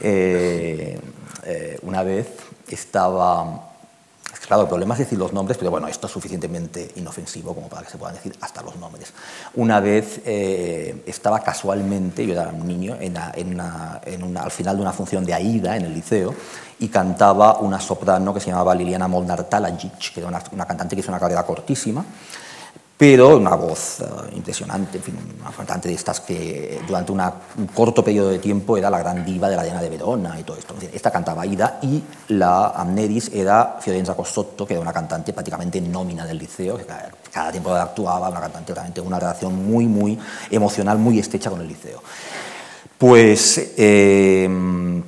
[0.00, 0.98] eh,
[1.44, 2.28] eh, una vez
[2.68, 3.68] estaba,
[4.46, 7.82] Claro, el problema es decir los nombres, pero bueno, esto es suficientemente inofensivo como para
[7.84, 9.12] que se puedan decir hasta los nombres.
[9.54, 15.24] Una vez eh, estaba casualmente, yo era un niño, en al final de una función
[15.24, 16.34] de Aida en el liceo
[16.80, 20.96] y cantaba una soprano que se llamaba Liliana Molnar Talajic, que era una, una cantante
[20.96, 22.04] que hizo una carrera cortísima
[22.96, 24.04] pero una voz eh,
[24.36, 27.20] impresionante, en fin, una cantante de estas que durante un
[27.74, 30.56] corto periodo de tiempo era la gran diva de la Diana de Verona y todo
[30.56, 30.74] esto.
[30.92, 36.24] Esta cantaba Ida y la Amneris era Fiorenza Cosotto, que era una cantante prácticamente nómina
[36.24, 40.18] del liceo, que cada, tiempo actuaba, una cantante realmente una relación muy, muy
[40.50, 42.02] emocional, muy estrecha con el liceo.
[42.98, 45.04] Pues eh, en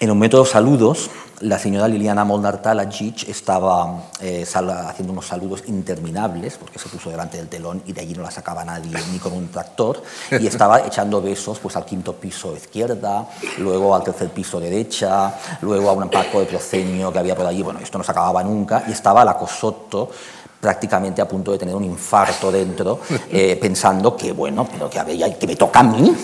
[0.00, 1.10] el momento de saludos,
[1.42, 7.36] la señora Liliana Molnar Talajic estaba eh, haciendo unos saludos interminables, porque se puso delante
[7.36, 10.80] del telón y de allí no la sacaba nadie, ni con un tractor, y estaba
[10.86, 13.28] echando besos pues, al quinto piso izquierda,
[13.58, 17.62] luego al tercer piso derecha, luego a un paco de proceño que había por allí,
[17.62, 20.10] bueno, esto no se acababa nunca, y estaba la Cosotto
[20.60, 23.00] prácticamente a punto de tener un infarto dentro,
[23.32, 26.14] eh, pensando que, bueno, pero que, había, que me toca a mí.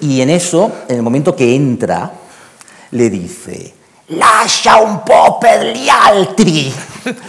[0.00, 2.10] Y en eso, en el momento que entra,
[2.90, 3.81] le dice,
[4.16, 6.72] lascia un po' per gli altri,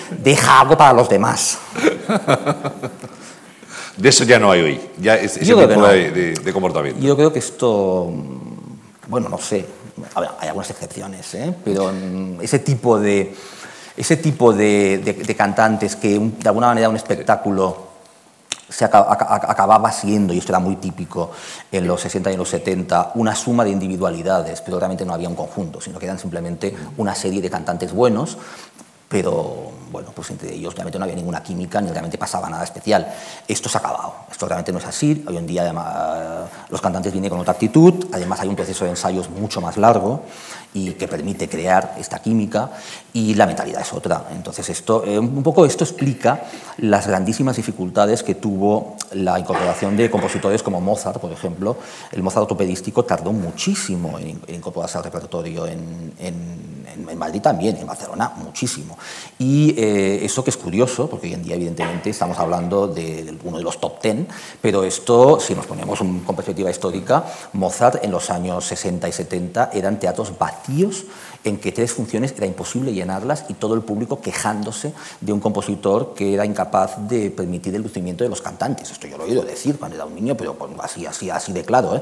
[0.09, 1.57] deja algo para los demás.
[3.97, 6.99] De eso ya no hay hoy, ya ese tipo de, comportamiento.
[6.99, 8.11] Yo creo que esto,
[9.07, 9.65] bueno, no sé,
[10.15, 11.53] hay algunas excepciones, ¿eh?
[11.63, 13.35] pero mm, ese tipo de,
[13.95, 17.92] ese tipo de, de cantantes que de alguna manera un espectáculo
[18.73, 21.31] se acababa siendo, y esto era muy típico
[21.71, 25.29] en los 60 y en los 70, una suma de individualidades, pero realmente no había
[25.29, 28.37] un conjunto, sino que eran simplemente una serie de cantantes buenos,
[29.07, 33.13] pero bueno, pues entre ellos realmente no había ninguna química ni realmente pasaba nada especial.
[33.47, 35.23] Esto se ha acabado, esto realmente no es así.
[35.27, 35.71] Hoy en día
[36.69, 40.23] los cantantes vienen con otra actitud, además hay un proceso de ensayos mucho más largo
[40.73, 42.71] y que permite crear esta química
[43.13, 44.25] y la mentalidad es otra.
[44.31, 46.43] Entonces, esto, eh, un poco esto explica
[46.77, 51.77] las grandísimas dificultades que tuvo la incorporación de compositores como Mozart, por ejemplo.
[52.11, 56.73] El Mozart ortopedístico tardó muchísimo en, incorporarse al repertorio en, en,
[57.17, 58.97] Madrid también, en Barcelona muchísimo.
[59.39, 63.57] Y eh, eso que es curioso, porque hoy en día evidentemente estamos hablando de, uno
[63.57, 64.27] de los top ten,
[64.61, 67.23] pero esto, si nos ponemos con perspectiva histórica,
[67.53, 71.05] Mozart en los años 60 y 70 eran teatros vacíos
[71.43, 76.13] en que tres funciones era imposible llenarlas y todo el público quejándose de un compositor
[76.15, 78.91] que era incapaz de permitir el lucimiento de los cantantes.
[78.91, 81.63] Esto yo lo he oído decir cuando era un niño, pero así, así, así de
[81.63, 81.95] claro.
[81.95, 82.01] ¿eh?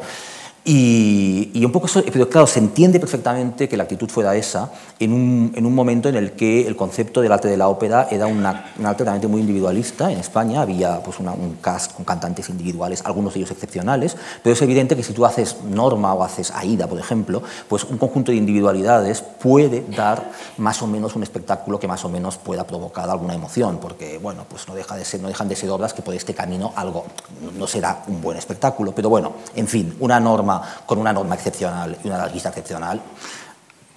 [0.64, 4.72] Y, un poco eso, pero claro, se entiende perfectamente que la actitud fuera esa
[5.02, 8.08] en un, en un momento en el que el concepto del arte de la ópera
[8.12, 10.12] era una, un arte realmente muy individualista.
[10.12, 14.62] En España había pues un cast con cantantes individuales, algunos de ellos excepcionales, pero es
[14.62, 18.38] evidente que si tú haces Norma o haces Aida, por ejemplo, pues un conjunto de
[18.38, 23.34] individualidades puede dar más o menos un espectáculo que más o menos pueda provocar alguna
[23.34, 26.14] emoción, porque bueno, pues no, deja de ser, no dejan de ser obras que por
[26.14, 27.06] este camino algo
[27.58, 31.98] no será un buen espectáculo, pero bueno, en fin, una norma con una norma excepcional
[32.04, 33.02] y una larguista excepcional,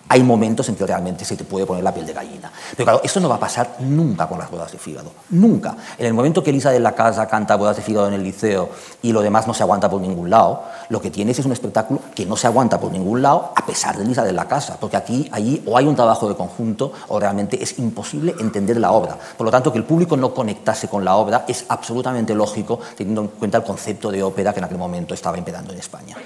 [0.09, 2.53] hay momentos en que realmente se te puede poner la piel de gallina.
[2.77, 5.11] Pero claro, esto no va a pasar nunca con las bodas de fígado.
[5.31, 5.77] Nunca.
[5.99, 8.71] En el momento que Elisa de la Casa canta bodas de fígado en el liceo
[9.03, 12.01] y lo demás no se aguanta por ningún lado, lo que tienes es un espectáculo
[12.15, 14.77] que no se aguanta por ningún lado a pesar de Elisa de la Casa.
[14.79, 18.93] Porque aquí, allí, o hay un trabajo de conjunto o realmente es imposible entender la
[18.93, 19.19] obra.
[19.37, 23.23] Por lo tanto, que el público no conectase con la obra es absolutamente lógico teniendo
[23.23, 26.17] en cuenta el concepto de ópera que en aquel momento estaba imperando en España.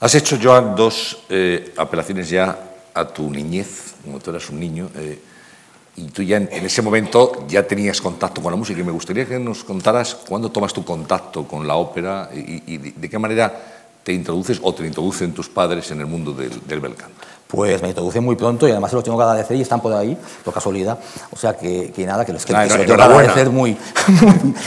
[0.00, 4.90] Has hecho, Joan, dos eh, apelaciones ya a tu niñez, cuando tú eras un niño,
[4.96, 5.18] eh,
[5.96, 9.26] y tú ya en, ese momento ya tenías contacto con la música, y me gustaría
[9.26, 13.52] que nos contaras cuándo tomas tu contacto con la ópera y, de, qué manera
[14.02, 17.20] te introduces o te introducen tus padres en el mundo del, del bel canto.
[17.52, 19.92] Pues me introduce muy pronto y además se los tengo que agradecer y están por
[19.92, 20.98] ahí, por casualidad.
[21.30, 23.76] O sea que, nada, que, los, que, se los tengo que agradecer muy,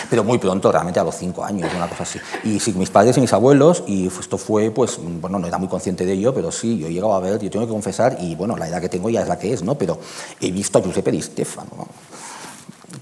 [0.07, 2.19] pero muy pronto, realmente a los cinco años, una cosa así.
[2.43, 5.67] Y sí, mis padres y mis abuelos, y esto fue, pues, bueno, no era muy
[5.67, 8.35] consciente de ello, pero sí, yo he llegado a ver, yo tengo que confesar, y
[8.35, 9.73] bueno, la edad que tengo ya es la que es, ¿no?
[9.73, 9.97] Pero
[10.39, 11.87] he visto a Giuseppe Di Stefano, ¿no?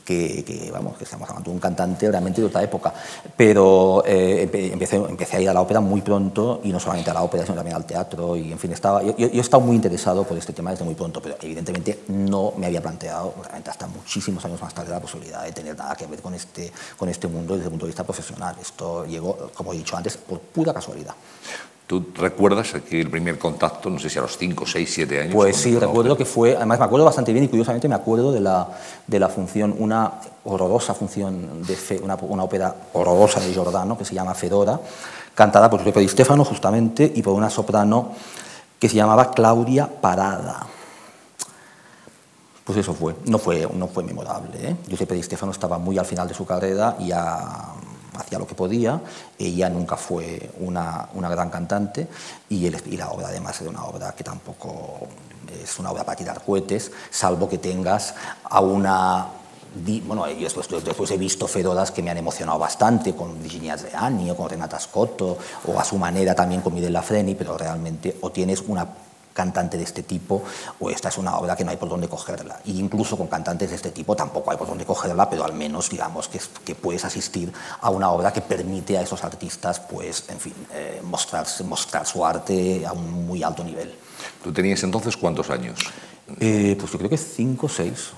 [0.05, 2.93] Que, vamos, que estamos hablando de un cantante realmente de otra época.
[3.35, 7.13] Pero eh, empecé, empecé a ir a la ópera muy pronto, y no solamente a
[7.13, 9.75] la ópera, sino también al teatro, y en fin, estaba, yo, yo, he estado muy
[9.75, 13.87] interesado por este tema desde muy pronto, pero evidentemente no me había planteado, realmente hasta
[13.87, 17.27] muchísimos años más tarde, la posibilidad de tener nada que ver con este, con este
[17.27, 18.55] mundo desde el punto de vista profesional.
[18.61, 21.15] Esto llegó, como he dicho antes, por pura casualidad.
[21.93, 25.35] ¿Tú recuerdas aquí el primer contacto, no sé si a los 5, 6, 7 años?
[25.35, 28.39] Pues sí, recuerdo que fue, además me acuerdo bastante bien y curiosamente me acuerdo de
[28.39, 28.67] la,
[29.05, 34.05] de la función, una horrorosa función, de fe, una, una, ópera horrorosa de Giordano que
[34.05, 34.79] se llama Fedora,
[35.35, 38.13] cantada por Giuseppe Di Stefano justamente y por una soprano
[38.79, 40.65] que se llamaba Claudia Parada
[42.63, 44.67] Pues eso fue, no fue, no fue memorable.
[44.67, 44.75] ¿eh?
[44.87, 47.75] Giuseppe Di Stefano estaba muy al final de su carrera y ya
[48.15, 49.01] hacía lo que podía.
[49.37, 52.07] Ella nunca fue una, una gran cantante
[52.49, 55.07] y, la obra además era una obra que tampoco
[55.61, 59.27] es una obra para tirar cohetes, salvo que tengas a una
[60.05, 60.47] bueno, yo
[60.85, 64.79] después, he visto fedoras que me han emocionado bastante, con Virginia Zeani o con Renata
[64.79, 68.87] Scotto, o a su manera también con Mirella Freni, pero realmente o tienes una
[69.33, 70.43] cantante de este tipo,
[70.79, 72.59] o esta es una obra que no hay por dónde cogerla.
[72.65, 75.89] Y incluso con cantantes de este tipo tampoco hay por dónde cogerla, pero al menos
[75.89, 80.39] digamos que, que puedes asistir a una obra que permite a esos artistas, pues, en
[80.39, 83.93] fin, eh, mostrarse, mostrar su arte a un muy alto nivel.
[84.43, 85.79] ¿Tú tenías entonces cuántos años?
[86.39, 88.11] Eh, pues yo creo que cinco o seis,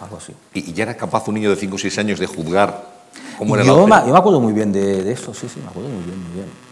[0.00, 0.34] algo así.
[0.54, 2.90] ¿Y ya era capaz un niño de cinco o seis años de juzgar
[3.36, 5.60] cómo era yo la me, yo me acuerdo muy bien de, de eso, sí, sí,
[5.60, 6.71] me acuerdo muy bien, muy bien.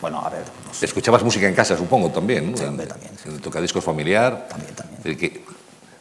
[0.00, 0.44] Bueno, a ver.
[0.66, 0.86] No sé.
[0.86, 2.50] Escuchabas música en casa, supongo, también.
[2.50, 2.56] ¿no?
[2.56, 3.12] Sí, hombre, también.
[3.16, 3.28] Sí.
[3.28, 4.46] En el tocadiscos familiar.
[4.48, 5.00] También, también.
[5.04, 5.44] El que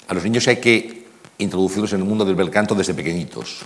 [0.07, 1.07] a los niños hay que
[1.39, 3.59] introducirlos en el mundo del bel canto desde pequeñitos.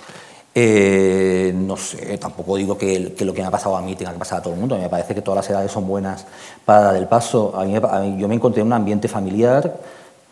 [0.53, 4.11] Eh, no sé, tampoco digo que, que, lo que me ha pasado a mí tenga
[4.11, 4.77] que pasar a todo el mundo.
[4.77, 6.25] Me parece que todas las edades son buenas
[6.65, 7.53] para dar el paso.
[7.55, 9.79] A mí, a mí, yo me encontré en un ambiente familiar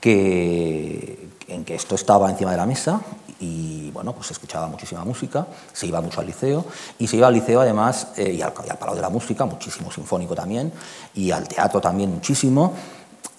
[0.01, 3.01] que, en que esto estaba encima de la mesa
[3.39, 6.65] y bueno, pues se escuchaba muchísima música, se iba mucho al liceo
[6.97, 9.91] y se iba al liceo además eh, y, al, y, al, de la Música, muchísimo
[9.91, 10.71] sinfónico también,
[11.15, 12.73] y al teatro también muchísimo.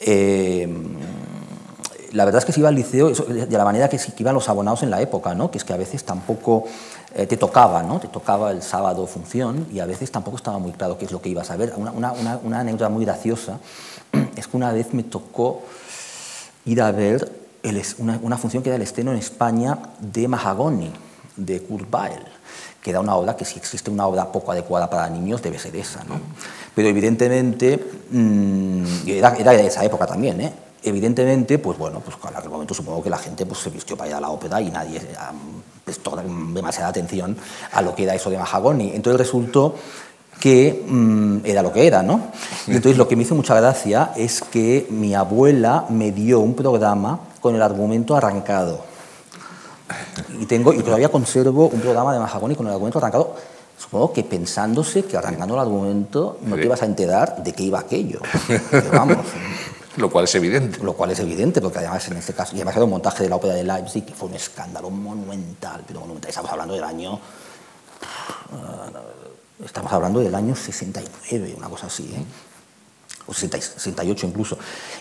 [0.01, 0.69] Eh,
[2.13, 4.49] la verdad es que se iba al liceo de la manera que, que iban los
[4.49, 5.51] abonados en la época, ¿no?
[5.51, 6.65] que es que a veces tampoco
[7.15, 8.01] eh, te tocaba, ¿no?
[8.01, 11.21] te tocaba el sábado función y a veces tampoco estaba muy claro qué es lo
[11.21, 11.75] que ibas a ver.
[11.77, 13.59] Una, una, una anécdota muy graciosa
[14.37, 15.63] es que una vez me tocó
[16.65, 17.40] ir a ver
[17.99, 20.93] una, función que era el estreno en España de Mahagoni,
[21.37, 22.25] de Kurt Weill,
[22.83, 25.77] que era una obra que si existe una obra poco adecuada para niños debe ser
[25.77, 26.05] esa.
[26.05, 26.21] ¿no?
[26.75, 27.79] Pero evidentemente,
[28.11, 30.53] mmm, era, era, de esa época también, ¿eh?
[30.83, 34.11] evidentemente, pues bueno, pues en aquel momento supongo que la gente pues, se vistió para
[34.11, 35.01] ir a la ópera y nadie
[35.85, 37.37] prestó demasiada atención
[37.73, 38.93] a lo que era eso de Mahagoni.
[38.95, 39.75] Entonces resultó
[40.41, 42.33] que mmm, era lo que era, ¿no?
[42.67, 46.55] Y entonces lo que me hizo mucha gracia es que mi abuela me dio un
[46.55, 48.83] programa con el argumento arrancado.
[50.41, 53.37] Y, tengo, y todavía conservo un programa de Mahagoni con el argumento arrancado,
[53.79, 57.81] supongo que pensándose que arrancando el argumento no te ibas a enterar de qué iba
[57.81, 58.21] aquello.
[58.71, 59.19] Pero vamos.
[59.97, 60.79] Lo cual es evidente.
[60.83, 63.29] Lo cual es evidente, porque además en este caso, y además era un montaje de
[63.29, 66.29] la ópera de Leipzig que fue un escándalo monumental, pero monumental.
[66.29, 67.15] Estamos hablando del año.
[68.53, 69.30] Uh,
[69.65, 72.25] estamos hablando del año 69, una cosa así, ¿eh?
[73.27, 74.59] o 68 incluso.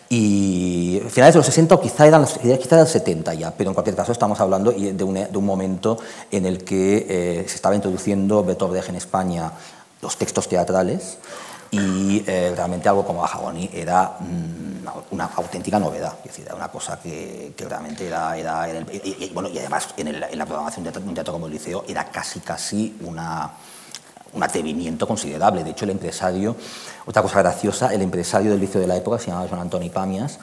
[0.09, 3.95] Y finales de los 60 o quizá eran, quizá eran 70 ya, pero en cualquier
[3.95, 5.97] caso estamos hablando de un, de un momento
[6.31, 9.51] en el que eh, se estaba introduciendo Beethoven en España
[10.01, 11.17] los textos teatrales
[11.71, 16.69] y eh, realmente algo como Bajagoni era mm, una auténtica novedad, es decir, era una
[16.69, 20.97] cosa que, que realmente era, era, el, y, bueno, y además en la programación de
[20.99, 23.51] un teatro como el Liceo era casi casi una
[24.33, 25.63] un atrevimiento considerable.
[25.63, 26.55] De hecho, el empresario,
[27.05, 30.39] otra cosa graciosa, el empresario del liceo de la época se llamaba Juan Antoni Pamias,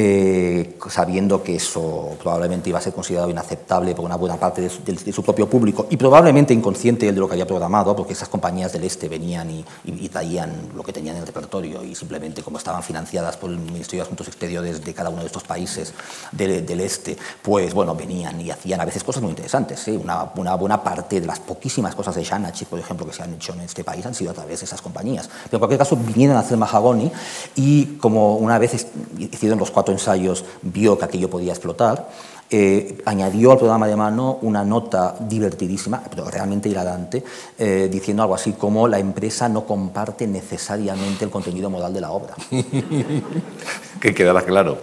[0.00, 5.12] eh, sabiendo que eso probablemente iba a ser considerado inaceptable por una buena parte de
[5.12, 8.84] su, propio público y probablemente inconsciente de lo que había programado, porque esas compañías del
[8.84, 13.36] Este venían y, traían lo que tenían en el repertorio y simplemente como estaban financiadas
[13.36, 15.92] por el Ministerio de Asuntos Exteriores de cada uno de estos países
[16.30, 19.88] de, del Este, pues bueno, venían y hacían a veces cosas muy interesantes.
[19.88, 19.98] ¿eh?
[19.98, 23.52] Una, buena parte de las poquísimas cosas de Shanachik, por ejemplo, que se han hecho
[23.52, 25.28] en este país han sido a través de esas compañías.
[25.44, 27.10] Pero en cualquier caso vinieron a hacer Mahagoni
[27.56, 28.86] y como una vez
[29.18, 32.08] hicieron los cuatro ensayos vio que aquello podía explotar,
[32.50, 37.22] eh, añadió al programa de mano una nota divertidísima, pero realmente hilarante,
[37.58, 42.10] eh, diciendo algo así como la empresa no comparte necesariamente el contenido modal de la
[42.10, 42.34] obra.
[44.00, 44.78] que quedara claro.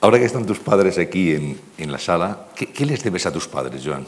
[0.00, 3.32] Ahora que están tus padres aquí en, en la sala, ¿qué, ¿qué, les debes a
[3.32, 4.04] tus padres, Joan?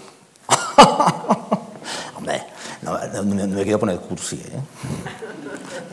[2.17, 2.43] Hombre,
[2.83, 4.61] no, no, no, me quiero poner cursi, ¿eh?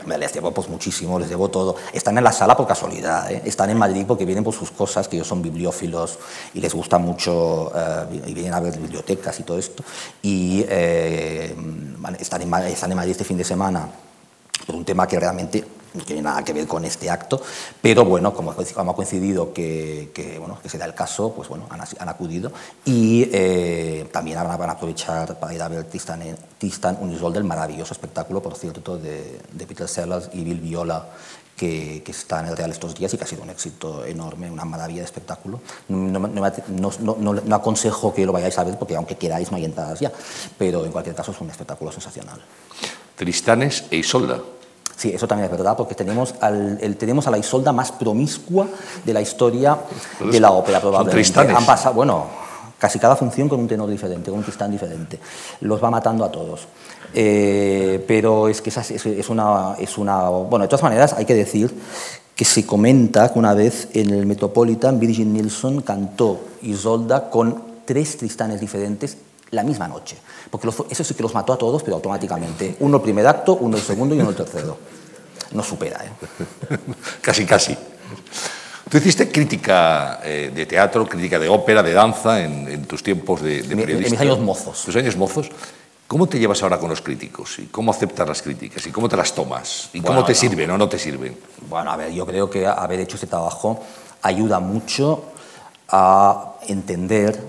[0.06, 1.76] Les debo pues muchísimo, les debo todo.
[1.92, 3.42] Están en la sala por casualidad, ¿eh?
[3.44, 6.18] están en Madrid porque vienen por sus cosas, que ellos son bibliófilos
[6.54, 9.82] y les gusta mucho, eh, y vienen a ver bibliotecas y todo esto.
[10.22, 11.54] Y eh,
[12.18, 13.88] están, en, están en Madrid este fin de semana
[14.66, 15.64] por un tema que realmente
[15.96, 17.40] no tiene nada que ver con este acto,
[17.80, 22.08] pero bueno, como, ha coincidido que, que, bueno, que se el caso, pues bueno, han,
[22.08, 22.52] acudido
[22.84, 26.22] y eh, también van a, aprovechar para ir a ver Tristan,
[26.58, 31.06] Tristan Unisolde, el maravilloso espectáculo, por cierto, de, Peter Sellers y Bill Viola,
[31.56, 34.64] que, está en el Real estos días y que ha sido un éxito enorme, una
[34.64, 35.60] maravilla de espectáculo.
[35.88, 40.12] No, aconsejo que lo vayáis a ver porque aunque queráis no hay entradas ya,
[40.58, 42.40] pero en cualquier caso es un espectáculo sensacional.
[43.16, 44.40] Tristanes e Isolda.
[44.96, 48.66] Sí, eso también es verdad, porque tenemos, al, el, tenemos a la Isolda más promiscua
[49.04, 49.76] de la historia
[50.20, 51.38] de la ópera, probablemente.
[51.38, 52.24] Han pasado, bueno,
[52.78, 55.18] casi cada función con un tenor diferente, con un tristán diferente.
[55.60, 56.66] Los va matando a todos.
[57.12, 60.28] Eh, pero es que es, es, una, es una...
[60.28, 61.74] Bueno, de todas maneras, hay que decir
[62.34, 68.16] que se comenta que una vez en el Metropolitan Virgin Nilsson cantó Isolda con tres
[68.18, 69.16] tristanes diferentes
[69.50, 70.16] la misma noche.
[70.50, 72.76] Porque eso sí que los mató a todos, pero automáticamente.
[72.80, 74.76] Uno el primer acto, uno el segundo y uno el tercero.
[75.52, 76.78] No supera, ¿eh?
[77.20, 77.76] casi, casi.
[78.88, 83.62] Tú hiciste crítica eh, de teatro, crítica de ópera, de danza en, tus tiempos de,
[83.62, 84.06] de periodista.
[84.06, 84.84] En mis años mozos.
[84.84, 85.50] Tus años mozos.
[86.06, 87.58] ¿Cómo te llevas ahora con los críticos?
[87.58, 88.86] ¿Y cómo aceptas las críticas?
[88.86, 89.90] ¿Y cómo te las tomas?
[89.92, 91.36] ¿Y cómo te sirven o no te sirven?
[91.68, 93.82] Bueno, a ver, yo creo que haber hecho este trabajo
[94.22, 95.24] ayuda mucho
[95.88, 97.42] a entender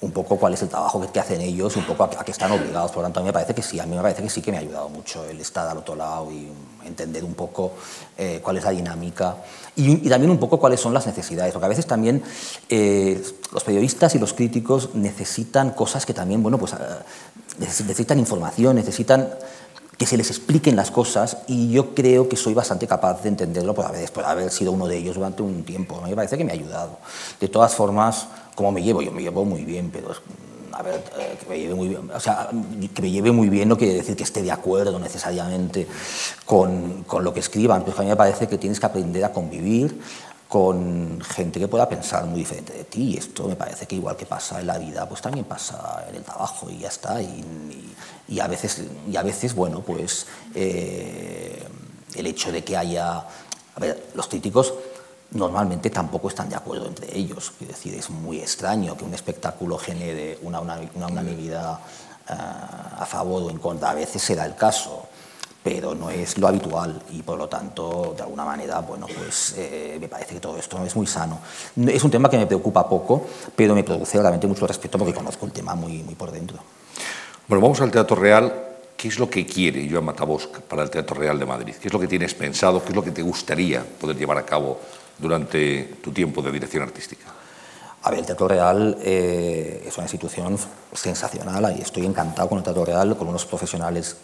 [0.00, 2.92] un poco cuál es el trabajo que, hacen ellos, un poco a, qué están obligados.
[2.92, 4.40] Por lo tanto, a mí me parece que sí, a mí me parece que sí
[4.40, 6.48] que me ha ayudado mucho el estar al otro lado y
[6.84, 7.72] entender un poco
[8.16, 9.36] eh, cuál es la dinámica
[9.78, 12.22] y, también un poco cuáles son las necesidades, porque a veces también
[12.68, 13.22] eh,
[13.52, 16.74] los periodistas y los críticos necesitan cosas que también, bueno, pues
[17.58, 19.28] necesitan información, necesitan
[19.98, 23.74] que se les expliquen las cosas y yo creo que soy bastante capaz de entenderlo
[23.74, 26.00] por haber, por haber sido uno de ellos durante un tiempo.
[26.00, 26.98] Me parece que me ha ayudado.
[27.40, 29.02] De todas formas, ¿cómo me llevo?
[29.02, 30.12] Yo me llevo muy bien, pero
[30.72, 32.48] a ver, eh, que me lleve muy bien, o sea,
[32.94, 35.88] que me lleve muy bien no quiere decir que esté de acuerdo necesariamente
[36.44, 39.32] con, con lo que escriban, pero a mí me parece que tienes que aprender a
[39.32, 40.00] convivir,
[40.48, 43.02] con gente que pueda pensar muy diferente de ti.
[43.10, 46.16] Y esto me parece que igual que pasa en la vida, pues también pasa en
[46.16, 47.20] el trabajo y ya está.
[47.20, 51.62] Y, a, veces, y a veces, bueno, pues eh,
[52.14, 53.18] el hecho de que haya...
[53.18, 54.74] A ver, los críticos
[55.32, 57.52] normalmente tampoco están de acuerdo entre ellos.
[57.60, 63.06] Es decir, es muy extraño que un espectáculo genere una, una, una unanimidad uh, a
[63.06, 63.90] favor o en contra.
[63.90, 65.06] A veces se da el caso
[65.62, 69.98] pero no es lo habitual y por lo tanto, de alguna manera, bueno, pues eh,
[70.00, 71.40] me parece que todo esto no es muy sano.
[71.86, 75.46] Es un tema que me preocupa poco, pero me produce realmente mucho respeto porque conozco
[75.46, 76.58] el tema muy, muy por dentro.
[77.48, 78.64] Bueno, vamos al Teatro Real.
[78.96, 81.74] ¿Qué es lo que quiere Joan Matabosc para el Teatro Real de Madrid?
[81.80, 82.82] ¿Qué es lo que tienes pensado?
[82.82, 84.80] ¿Qué es lo que te gustaría poder llevar a cabo
[85.18, 87.26] durante tu tiempo de dirección artística?
[88.02, 90.58] A ver, el Teatro Real eh, es una institución
[90.92, 94.16] sensacional y estoy encantado con el Teatro Real, con unos profesionales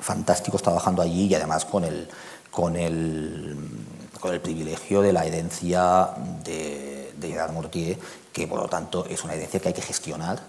[0.00, 2.08] fantásticos trabajando allí y además con el,
[2.50, 3.56] con el,
[4.20, 6.10] con el privilegio de la herencia
[6.44, 7.98] de, de Gerard Mortier,
[8.32, 10.40] que por lo tanto es una herencia que hay que gestionar.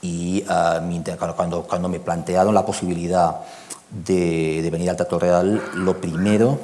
[0.00, 3.40] Y uh, cuando, cuando me plantearon la posibilidad
[3.90, 6.58] de, venir al Teatro Real, lo primero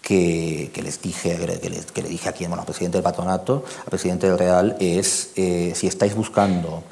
[0.00, 3.64] que, que les dije, que, les, que le dije aquí bueno, al presidente del patronato,
[3.78, 6.82] al presidente del Real, es eh, si estáis buscando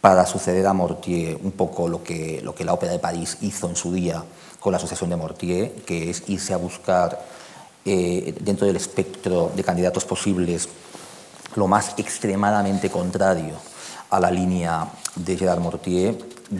[0.00, 3.68] para suceder a Mortier un poco lo que, lo que la Ópera de París hizo
[3.68, 4.24] en su día
[4.58, 7.22] con la Asociación de Mortier, que es irse a buscar
[7.84, 10.68] eh, dentro del espectro de candidatos posibles
[11.56, 13.54] lo más extremadamente contrario
[14.10, 14.86] a la línea
[15.16, 16.16] de Gerard Mortier,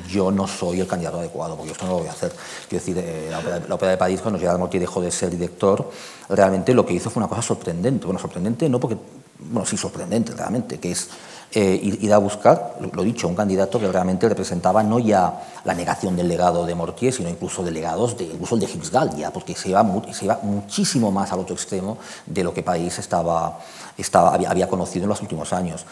[0.08, 2.32] yo no soy el candidato adecuado, porque esto no lo voy a hacer.
[2.68, 5.30] Quiero decir, eh, la, ópera, la, ópera, de París, cuando Gerard Mortier dejó de ser
[5.30, 5.90] director,
[6.28, 8.06] realmente lo que hizo fue una cosa sorprendente.
[8.06, 8.96] Bueno, sorprendente no porque,
[9.38, 11.08] bueno, sí sorprendente realmente, que es
[11.52, 16.14] eh, ir, a buscar, lo, dicho, un candidato que realmente representaba no ya la negación
[16.14, 19.56] del legado de Mortier, sino incluso de legados, de, incluso el de Higgs ya, porque
[19.56, 23.58] se iba, se iba muchísimo más al otro extremo de lo que París estaba,
[23.98, 25.84] estaba, había, había conocido en los últimos años.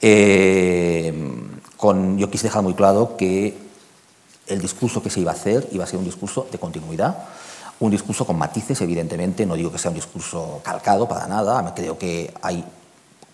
[0.00, 1.12] Eh,
[1.76, 3.58] con, yo quise dejar muy claro que
[4.46, 7.16] el discurso que se iba a hacer iba a ser un discurso de continuidad,
[7.80, 11.98] un discurso con matices, evidentemente, no digo que sea un discurso calcado para nada, creo
[11.98, 12.64] que hay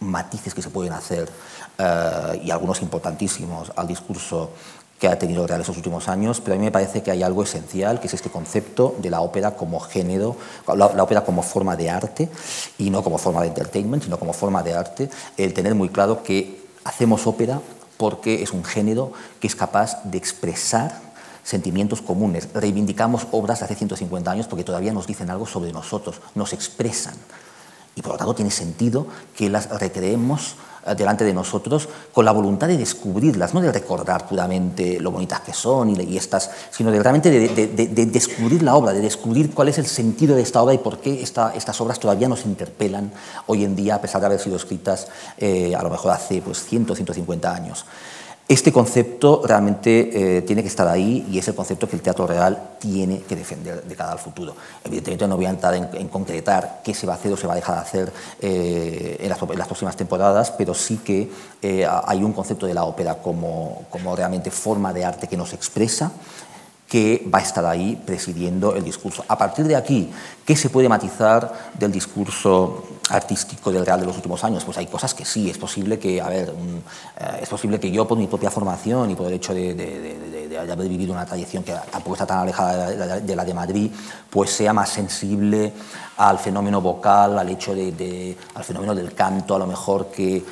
[0.01, 1.29] matices que se pueden hacer
[1.79, 4.51] eh, y algunos importantísimos al discurso
[4.99, 7.43] que ha tenido Real estos últimos años, pero a mí me parece que hay algo
[7.43, 11.77] esencial, que es este concepto de la ópera como género, la, la, ópera como forma
[11.77, 12.31] de arte,
[12.79, 16.23] y no como forma de entertainment, sino como forma de arte, el tener muy claro
[16.23, 17.61] que hacemos ópera
[17.97, 21.01] porque es un género que es capaz de expresar
[21.43, 22.49] sentimientos comunes.
[22.55, 27.15] Reivindicamos obras de hace 150 años porque todavía nos dicen algo sobre nosotros, nos expresan.
[27.95, 30.57] Y por lo tanto tiene sentido que las recreemos
[30.95, 35.53] delante de nosotros con la voluntad de descubrirlas, no de recordar puramente lo bonitas que
[35.53, 39.87] son y, estas, sino de realmente de, descubrir la obra, de descubrir cuál es el
[39.87, 43.13] sentido de esta obra y por qué estas obras todavía nos interpelan
[43.47, 45.09] hoy en día, a pesar de haber sido escritas
[45.39, 47.85] eh, a lo mejor hace pues, 100, 150 años.
[48.49, 52.29] Este concepto realmente eh, tiene que estar ahí y es el concepto que el Teatro
[52.29, 54.55] Real tiene que defender de cara al futuro.
[54.85, 57.55] Evidentemente no voy a entrar en, concretar qué se va a hacer o se va
[57.55, 61.29] a dejar de hacer eh, en, las, próximas temporadas, pero sí que
[61.61, 65.53] eh, hay un concepto de la ópera como, como realmente forma de arte que nos
[65.53, 66.13] expresa
[66.89, 69.25] que va a estar ahí presidiendo el discurso.
[69.27, 70.09] A partir de aquí,
[70.45, 74.65] ¿qué se puede matizar del discurso artístico del Real de los últimos años?
[74.65, 78.07] Pues hay cosas que sí, es posible que, a ver, eh, es posible que yo
[78.07, 82.15] por mi propia formación y por el hecho de, haber vivido una tradición que tampoco
[82.15, 83.91] está tan alejada de la de Madrid,
[84.31, 85.73] pues sea más sensible
[86.17, 90.43] al fenómeno vocal, al hecho de, al fenómeno del canto, a lo mejor que,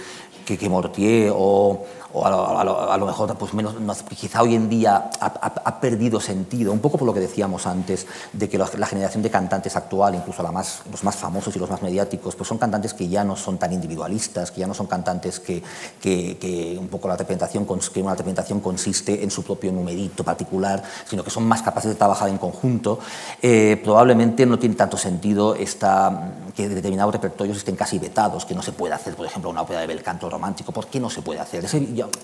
[0.44, 1.84] que Mortier o,
[2.14, 3.74] o a lo, mejor pues menos,
[4.16, 8.48] quizá hoy en día ha, perdido sentido, un poco por lo que decíamos antes, de
[8.48, 11.82] que la, generación de cantantes actual, incluso la más, los más famosos y los más
[11.82, 15.40] mediáticos, pues son cantantes que ya no son tan individualistas, que ya no son cantantes
[15.40, 15.62] que,
[16.00, 21.24] que, un poco la representación, que una representación consiste en su propio numerito particular, sino
[21.24, 23.00] que son más capaces de trabajar en conjunto,
[23.42, 28.62] eh, probablemente no tiene tanto sentido esta, que determinados repertorios estén casi vetados, que no
[28.62, 30.70] se puede hacer, por ejemplo, una ópera de bel canto romántico.
[30.70, 31.64] ¿Por qué no se puede hacer?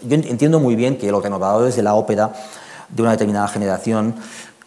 [0.02, 2.32] Yo, entiendo muy bien que los renovadores de la ópera
[2.88, 4.14] de una determinada generación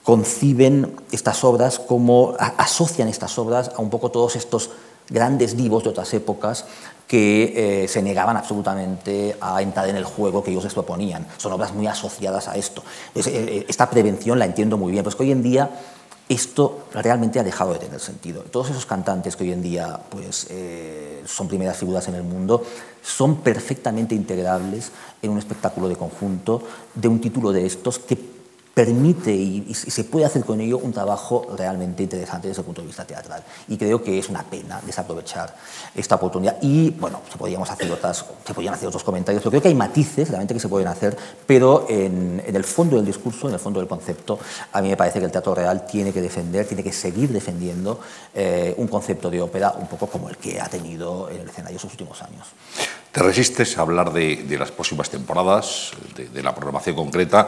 [0.04, 4.72] conciben estas obras como asocian estas obras a un poco todos estos
[5.10, 6.66] grandes divos de otras épocas
[7.08, 11.28] que eh, se negaban absolutamente a entrar en el juego que ellos les proponían.
[11.38, 12.84] Son obras muy asociadas a esto.
[13.14, 15.70] Eh, eh, esta prevención la entiendo muy bien, pues que hoy en día
[16.30, 18.44] esto realmente ha dejado de tener sentido.
[18.44, 20.48] Todos esos cantantes que hoy en día pues,
[21.26, 22.64] son primeras figuras en el mundo
[23.04, 26.64] son perfectamente integrables en un espectáculo de conjunto
[26.96, 28.33] de un título de estos que
[28.74, 32.88] permite y, se puede hacer con ello un trabajo realmente interesante desde el punto de
[32.88, 33.44] vista teatral.
[33.68, 35.56] Y creo que es una pena desaprovechar
[35.94, 36.58] esta oportunidad.
[36.62, 39.76] Y bueno, se, podríamos hacer otras, se podrían hacer otros comentarios, pero creo que hay
[39.76, 41.16] matices realmente que se pueden hacer,
[41.46, 44.40] pero en, el fondo del discurso, en el fondo del concepto,
[44.72, 48.00] a mí me parece que el teatro real tiene que defender, tiene que seguir defendiendo
[48.34, 51.78] eh, un concepto de ópera un poco como el que ha tenido en el escenario
[51.78, 52.48] sus últimos años.
[53.14, 57.48] ¿Te resistes a hablar de, las próximas temporadas, de, la programación concreta?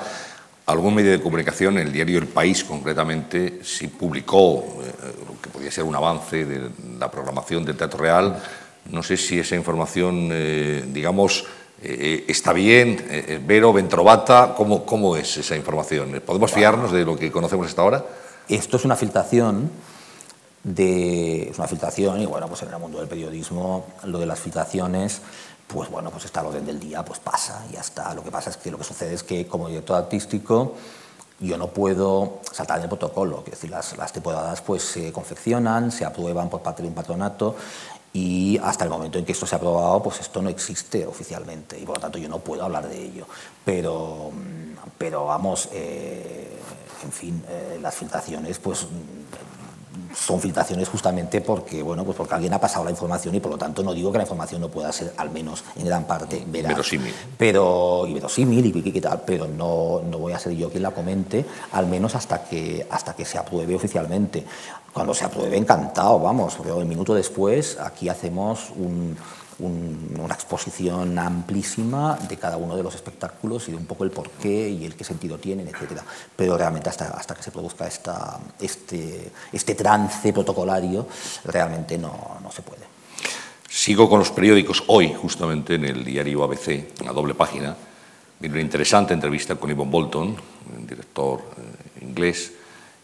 [0.67, 5.69] Algún medio de comunicación, el diario El País concretamente, sí publicó eh, lo que podía
[5.69, 8.41] ser un avance de la programación del Teatro Real.
[8.89, 11.45] No sé si esa información, eh, digamos,
[11.83, 13.43] eh, está bien.
[13.45, 16.19] Vero, Ventrovata, ¿cómo, ¿cómo es esa información?
[16.25, 18.03] ¿Podemos fiarnos de lo que conocemos hasta ahora?
[18.49, 19.69] Esto es una filtración
[20.63, 24.39] de, es una filtración y bueno, pues en el mundo del periodismo lo de las
[24.39, 25.21] filtraciones
[25.67, 28.13] pues bueno, pues está al orden del día, pues pasa, y ya está.
[28.13, 30.75] Lo que pasa es que lo que sucede es que como director artístico
[31.39, 36.05] yo no puedo saltar el protocolo, es decir, las, las temporadas pues se confeccionan, se
[36.05, 37.55] aprueban por parte de un patronato
[38.13, 41.77] y hasta el momento en que esto se ha aprobado, pues esto no existe oficialmente
[41.77, 43.27] y por lo tanto yo no puedo hablar de ello.
[43.65, 44.31] Pero,
[44.97, 46.57] pero vamos, eh,
[47.03, 48.87] en fin, eh, las filtraciones pues
[50.15, 53.57] son filtraciones justamente porque, bueno, pues porque alguien ha pasado la información y por lo
[53.57, 56.71] tanto no digo que la información no pueda ser, al menos en gran parte, veraz.
[56.71, 57.13] Verosímil.
[57.37, 60.91] Pero, y verosímil y, y, tal, pero no, no voy a ser yo quien la
[60.91, 64.45] comente, al menos hasta que, hasta que se apruebe oficialmente.
[64.93, 69.17] Cuando se apruebe, encantado, vamos, pero un minuto después aquí hacemos un,
[69.59, 74.69] una exposición amplísima de cada uno de los espectáculos y de un poco el porqué
[74.69, 76.01] y el qué sentido tienen, etc.
[76.35, 81.07] Pero realmente hasta, hasta que se produzca esta, este, este trance protocolario,
[81.45, 82.83] realmente no, no se puede.
[83.69, 84.83] Sigo con los periódicos.
[84.87, 87.75] Hoy, justamente en el diario ABC, en la doble página,
[88.39, 90.35] viene una interesante entrevista con Ivan Bolton,
[90.77, 92.51] un director eh, inglés,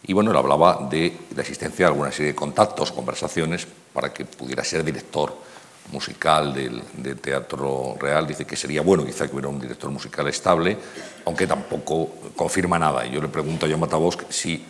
[0.04, 4.26] y bueno, él hablaba de la existencia de alguna serie de contactos, conversaciones, para que
[4.26, 5.51] pudiera ser director
[5.92, 6.82] musical del,
[7.20, 10.78] Teatro Real, dice que sería bueno quizá que hubiera un director musical estable,
[11.26, 13.06] aunque tampoco confirma nada.
[13.06, 14.64] Y yo le pregunto a John Matabosc si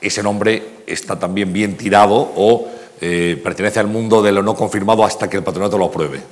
[0.00, 2.68] ese nombre está también bien tirado o
[3.00, 6.22] eh, pertenece al mundo de lo no confirmado hasta que el patronato lo apruebe.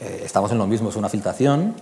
[0.00, 1.74] Eh, estamos en lo mismo, es una filtración.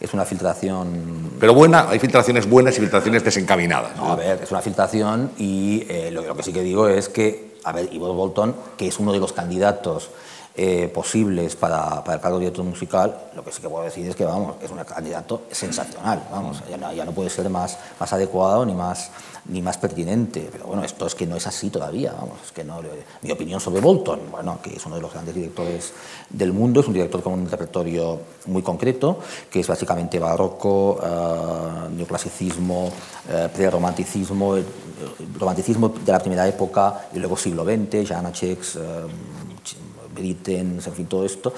[0.00, 1.34] Es una filtración.
[1.38, 3.96] Pero buena, hay filtraciones buenas y filtraciones desencaminadas.
[3.96, 4.10] ¿no?
[4.10, 7.54] a ver, es una filtración y eh, lo, lo, que sí que digo es que,
[7.62, 10.10] a ver, Ivo Bolton, que es uno de los candidatos
[10.54, 14.06] eh, posibles para, para, el cargo de director musical, lo que sí que puedo decir
[14.06, 17.78] es que vamos, es un candidato sensacional, vamos, ya no, ya no puede ser más,
[17.98, 19.10] más adecuado ni más,
[19.46, 20.48] ni más pertinente.
[20.52, 22.80] Pero bueno, esto es que no es así todavía, vamos, es que no.
[23.22, 25.92] Mi opinión sobre Bolton, bueno, que es uno de los grandes directores
[26.28, 31.88] del mundo, es un director con un repertorio muy concreto, que es básicamente barroco, uh,
[31.88, 34.56] neoclasicismo, uh, prerromanticismo,
[35.38, 38.62] romanticismo de la primera época y luego siglo XX, Janáček,
[40.14, 41.52] Britten, en fin, todo esto.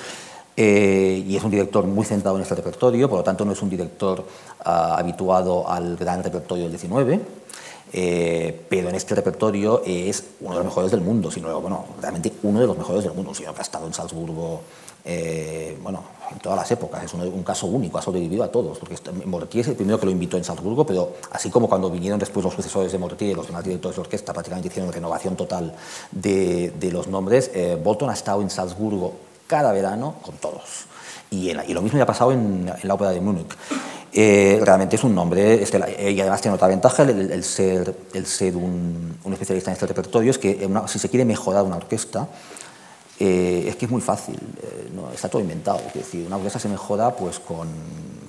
[0.57, 3.61] Eh, y es un director muy centrado en este repertorio, por lo tanto no es
[3.61, 4.25] un director
[4.65, 7.21] ah, habituado al gran repertorio del 19,
[7.93, 12.33] eh, pero en este repertorio es uno de los mejores del mundo, sino bueno, realmente
[12.45, 14.61] uno de los mejores del mundo, sino que ha estado en Salzburgo,
[15.07, 16.03] eh, bueno,
[16.41, 18.97] todas las épocas, es un, caso único, ha sobrevivido a todos, porque
[19.27, 22.43] Mortier es el primero que lo invitó en Salzburgo, pero así como cuando vinieron después
[22.43, 25.75] los sucesores de Mortier, los demás directores de orquesta prácticamente hicieron renovación total
[26.11, 29.13] de, los nombres, eh, Bolton ha estado en Salzburgo
[29.47, 30.87] cada verano con todos.
[31.31, 33.55] Y, lo mismo ya ha pasado en, la ópera de Múnich.
[34.13, 39.19] Eh, realmente es un nombre, y además tiene otra ventaja, el, ser, el ser un,
[39.33, 42.29] especialista en este repertorio, es que si se quiere mejorar una orquesta,
[43.19, 45.81] eh, es que es muy fácil, eh, está todo inventado.
[45.89, 47.69] Es decir, una orquesta se mejora pues, con,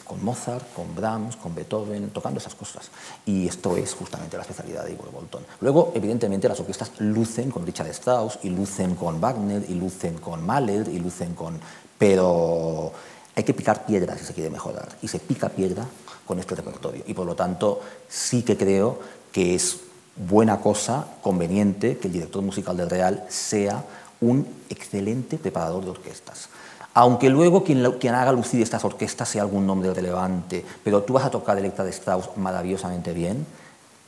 [0.03, 2.89] con, Mozart, con Brahms, con Beethoven, tocando esas cosas.
[3.25, 5.43] Y esto es justamente la especialidad de Igor Bolton.
[5.61, 10.45] Luego, evidentemente, las orquestas lucen con Richard Strauss, y lucen con Wagner, y lucen con
[10.45, 11.59] Mahler, y lucen con...
[11.97, 12.91] Pero
[13.35, 14.89] hay que picar piedra si se quiere mejorar.
[15.01, 15.85] Y se pica piedra
[16.27, 17.03] con este repertorio.
[17.07, 18.99] Y por lo tanto, sí que creo
[19.31, 19.79] que es
[20.15, 23.83] buena cosa, conveniente, que el director musical del Real sea
[24.21, 26.49] un excelente preparador de orquestas.
[26.93, 31.25] Aunque luego quien, quien, haga lucir estas orquestas sea algún nombre relevante, pero tú vas
[31.25, 33.45] a tocar Electra de Strauss maravillosamente bien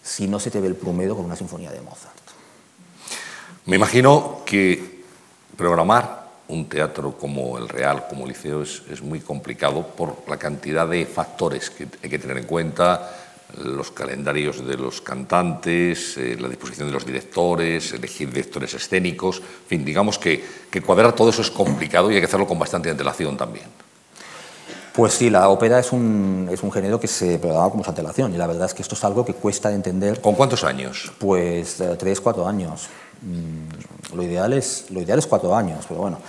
[0.02, 2.16] si no se te ve el promedio con una sinfonía de Mozart.
[3.66, 5.04] Me imagino que
[5.58, 10.38] programar un teatro como el Real, como el Liceo, es, es muy complicado por la
[10.38, 13.27] cantidad de factores que hay que tener en cuenta,
[13.64, 19.68] los calendarios de los cantantes, eh, la disposición de los directores, elegir directores escénicos, en
[19.68, 22.90] fin, digamos que, que cuadrar todo eso es complicado y hay que hacerlo con bastante
[22.90, 23.66] antelación también.
[24.98, 28.34] Pues sí, la ópera es un, es un género que se programa con mucha antelación
[28.34, 30.20] y la verdad es que esto es algo que cuesta de entender.
[30.20, 31.12] ¿Con cuántos años?
[31.20, 32.88] Pues eh, tres, cuatro años.
[33.22, 36.20] Mm, lo, ideal es, lo ideal es cuatro años, pero bueno,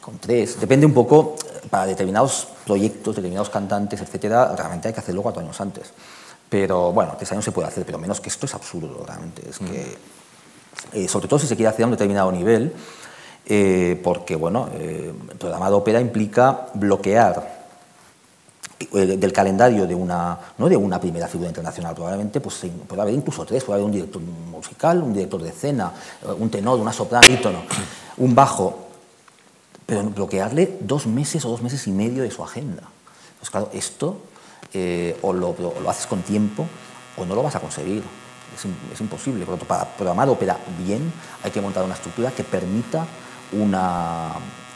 [0.00, 0.58] con tres.
[0.58, 1.36] Depende un poco,
[1.70, 5.92] para determinados proyectos, determinados cantantes, etcétera, realmente hay que hacerlo cuatro años antes.
[6.50, 9.48] Pero bueno, tres años se puede hacer, pero menos que esto es absurdo, realmente.
[9.48, 9.96] Es que,
[10.92, 12.72] eh, sobre todo si se quiere hacer a un determinado nivel,
[13.46, 17.56] eh, porque bueno, eh, el programa de ópera implica bloquear
[18.92, 23.44] del calendario de una, no de una primera figura internacional, probablemente pues, puede haber incluso
[23.46, 25.92] tres, puede haber un director musical, un director de escena,
[26.38, 27.26] un tenor, una soprano,
[28.18, 28.85] un bajo,
[29.86, 32.82] pero bloquearle dos meses o dos meses y medio de su agenda.
[33.38, 34.18] Pues claro, esto
[34.74, 35.54] eh, o, lo,
[35.88, 36.66] haces con tiempo
[37.16, 38.02] o no lo vas a conseguir.
[38.54, 39.44] Es, imposible.
[39.68, 41.12] para programar ópera bien
[41.42, 43.06] hay que montar una estructura que permita
[43.52, 44.32] una...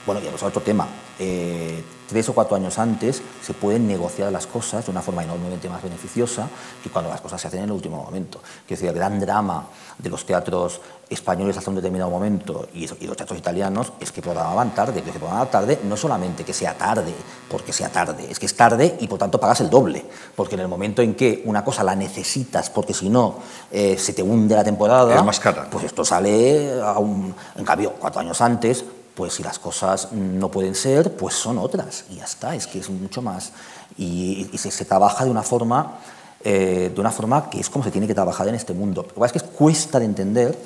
[0.07, 0.87] Bueno, ya otro tema.
[1.23, 5.69] Eh, tres o cuatro años antes se pueden negociar las cosas de una forma enormemente
[5.69, 6.49] más beneficiosa
[6.83, 8.41] que cuando las cosas se hacen en el último momento.
[8.67, 9.67] Que decir, el gran drama
[9.99, 14.75] de los teatros españoles hasta un determinado momento y, los teatros italianos es que programaban
[14.75, 17.13] tarde, que se programaban tarde no solamente que sea tarde,
[17.51, 20.05] porque sea tarde, es que es tarde y por tanto pagas el doble,
[20.35, 23.37] porque en el momento en que una cosa la necesitas, porque si no
[23.71, 25.69] eh, se te hunde la temporada, es más cara.
[25.71, 28.85] pues esto sale a un, en cambio cuatro años antes
[29.21, 32.79] pues si las cosas no pueden ser, pues son otras y ya está, es que
[32.79, 33.53] es mucho más.
[33.99, 35.99] Y, se, trabaja de una forma,
[36.43, 39.03] eh, de una forma que es como se tiene que trabajar en este mundo.
[39.03, 40.59] Lo que pasa es que cuesta de entender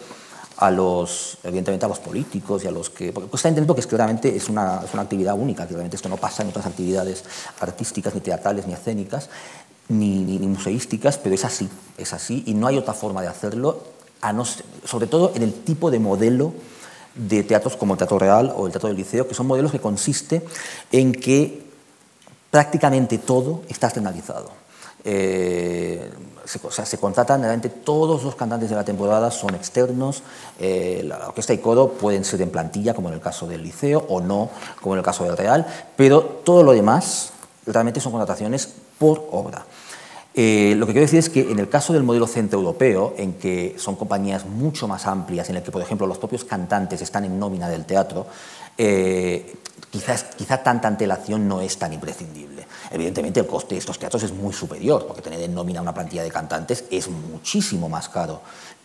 [0.58, 3.12] a los, evidentemente a los políticos y a los que...
[3.12, 5.96] Porque cuesta de entender porque es claramente es una, es una actividad única, que realmente
[5.96, 7.24] esto no pasa en otras actividades
[7.58, 9.30] artísticas, ni teatrales, ni escénicas,
[9.88, 13.82] ni, ni, museísticas, pero es así, es así, y no hay otra forma de hacerlo,
[14.84, 16.52] sobre todo en el tipo de modelo
[17.14, 19.80] de teatros como el Teatro Real o el Teatro del Liceo, que son modelos que
[19.80, 20.44] consiste
[20.92, 21.64] en que
[22.50, 24.50] prácticamente todo está externalizado.
[25.06, 26.10] Eh,
[26.46, 30.22] se, o sea, se contratan realmente todos los cantantes de la temporada son externos,
[30.58, 34.04] eh, la orquesta y coro pueden ser en plantilla, como en el caso del Liceo,
[34.08, 34.50] o no,
[34.80, 37.32] como en el caso del Real, pero todo lo demás
[37.66, 39.66] realmente son contrataciones por obra.
[40.36, 43.76] Eh, lo que quiero decir es que en el caso del modelo centroeuropeo, en que
[43.78, 47.38] son compañías mucho más amplias, en el que, por ejemplo, los propios cantantes están en
[47.38, 48.26] nómina del teatro,
[48.76, 49.54] eh,
[49.90, 52.66] quizás, quizá tanta antelación no es tan imprescindible.
[52.90, 56.24] Evidentemente, el coste de estos teatros es muy superior, porque tener en nómina una plantilla
[56.24, 58.40] de cantantes es muchísimo más caro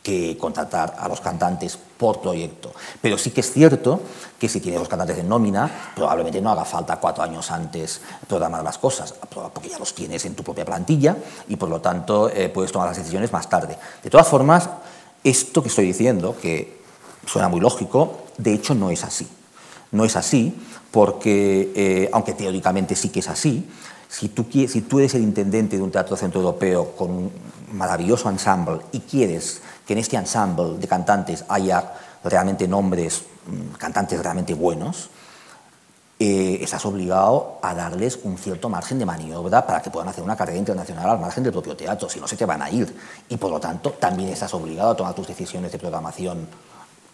[0.10, 2.74] que contratar a los cantantes por proyecto.
[3.00, 4.02] Pero sí que es cierto
[4.40, 8.64] que si tienes los cantantes en nómina, probablemente no haga falta cuatro años antes programar
[8.64, 9.14] las cosas,
[9.54, 11.16] porque ya los tienes en tu propia plantilla
[11.48, 13.78] y por lo tanto eh, puedes tomar las decisiones más tarde.
[14.02, 14.68] De todas formas,
[15.24, 16.80] esto que estoy diciendo, que
[17.28, 19.28] suena muy lógico, de hecho no es así.
[19.92, 23.70] No es así porque, eh, aunque teóricamente sí que es así,
[24.08, 27.32] si tú, si tú eres el intendente de un teatro centroeuropeo con un
[27.74, 31.84] maravilloso ensemble y quieres que en este ensemble de cantantes haya
[32.24, 35.10] realmente nombres, mm, cantantes realmente buenos,
[36.20, 40.36] eh, estás obligado a darles un cierto margen de maniobra para que puedan hacer una
[40.38, 42.96] carrera internacional al margen del propio teatro, si no se te van a ir.
[43.30, 46.48] Y por lo tanto, también estás obligado a tomar tus decisiones de programación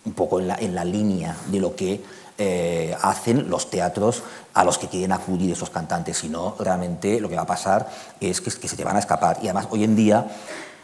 [0.04, 2.04] un poco en la, en la línea de lo que
[2.38, 4.22] eh, hacen los teatros
[4.54, 7.90] a los que quieren acudir esos cantantes, si no, realmente lo que va a pasar
[8.20, 9.38] es que, que se te van a escapar.
[9.42, 10.28] Y además, hoy en día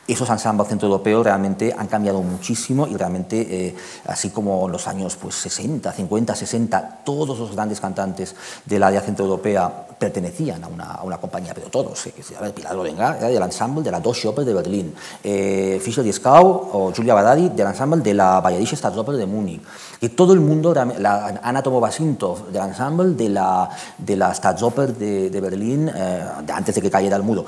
[0.07, 3.75] esos ensembles centroeuropeos realmente han cambiado muchísimo y realmente, eh,
[4.07, 8.35] así como en los años pues, 60, 50, 60, todos los grandes cantantes
[8.65, 12.13] del área centroeuropea pertenecían a una, a una compañía, pero todos, eh,
[12.55, 16.91] Pilar Lorenga era del ensemble de la Deutsche Oper de Berlín, eh, Fischer Dieskau o
[16.95, 19.61] Julia Badadi del ensemble de la Bayerische Staatsoper de Múnich,
[20.01, 25.29] y todo el mundo, la Anna Tomo-Basintov del ensemble de la, de la Staatsoper de,
[25.29, 27.45] de Berlín, eh, antes de que cayera el muro.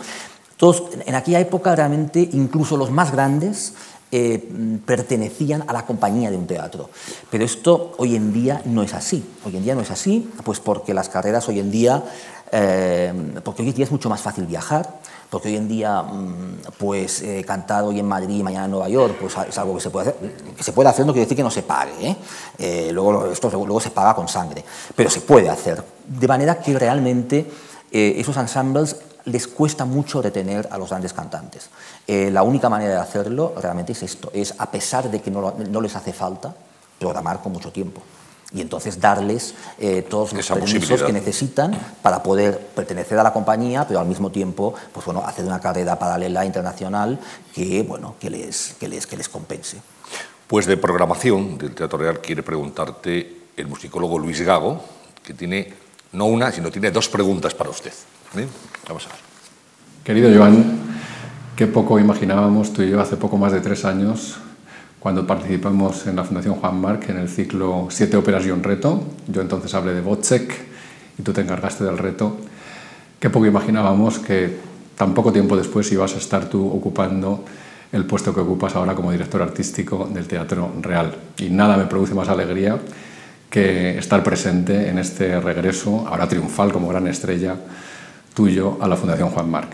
[0.57, 3.73] Todos, en aquella época realmente incluso los más grandes
[4.15, 4.47] eh,
[4.85, 6.91] pertenecían a la compañía de un teatro.
[7.31, 9.27] Pero esto hoy en día no es así.
[9.43, 12.03] Hoy en día no es así, pues porque las carreras hoy en día,
[12.51, 13.11] eh,
[13.43, 14.99] porque hoy en día es mucho más fácil viajar,
[15.31, 18.87] porque hoy en día, mm, pues eh, cantar hoy en Madrid y mañana en Nueva
[18.87, 21.37] York, pues es algo que se puede hacer, que se puede hacer no quiere decir
[21.37, 22.15] que no se pague,
[22.59, 22.91] ¿eh?
[22.91, 24.63] Luego esto luego se paga con sangre,
[24.95, 27.49] pero se puede hacer, de manera que realmente
[27.91, 28.95] esos ensembles
[29.25, 31.69] les cuesta mucho retener a los grandes cantantes.
[32.07, 35.53] Eh, la única manera de hacerlo realmente es esto, es a pesar de que no,
[35.69, 36.53] no les hace falta,
[36.99, 38.01] programar con mucho tiempo
[38.53, 43.87] y entonces darles eh, todos los permisos que necesitan para poder pertenecer a la compañía,
[43.87, 47.19] pero al mismo tiempo pues, bueno, hacer una carrera paralela internacional
[47.53, 49.81] que, bueno, que, les, que, les, que les compense.
[50.45, 54.79] Pues de programación del Teatro Real quiere preguntarte el musicólogo Luis Gago,
[55.23, 55.73] que tiene
[56.11, 57.93] no una, sino tiene dos preguntas para usted.
[58.35, 58.49] ¿Bien?
[58.87, 59.17] Vamos a ver.
[60.03, 60.63] Querido Joan,
[61.55, 64.37] qué poco imaginábamos tú y yo hace poco más de tres años
[64.99, 69.03] cuando participamos en la Fundación Juan Marc en el ciclo Siete óperas y un reto.
[69.27, 70.51] Yo entonces hablé de Wozzeck
[71.19, 72.37] y tú te encargaste del reto.
[73.19, 74.57] Qué poco imaginábamos que
[74.97, 77.45] tan poco tiempo después ibas a estar tú ocupando
[77.91, 81.15] el puesto que ocupas ahora como director artístico del Teatro Real.
[81.37, 82.79] Y nada me produce más alegría
[83.51, 87.55] que estar presente en este regreso, ahora triunfal como gran estrella,
[88.33, 89.71] tuyo a la Fundación Juan Marc.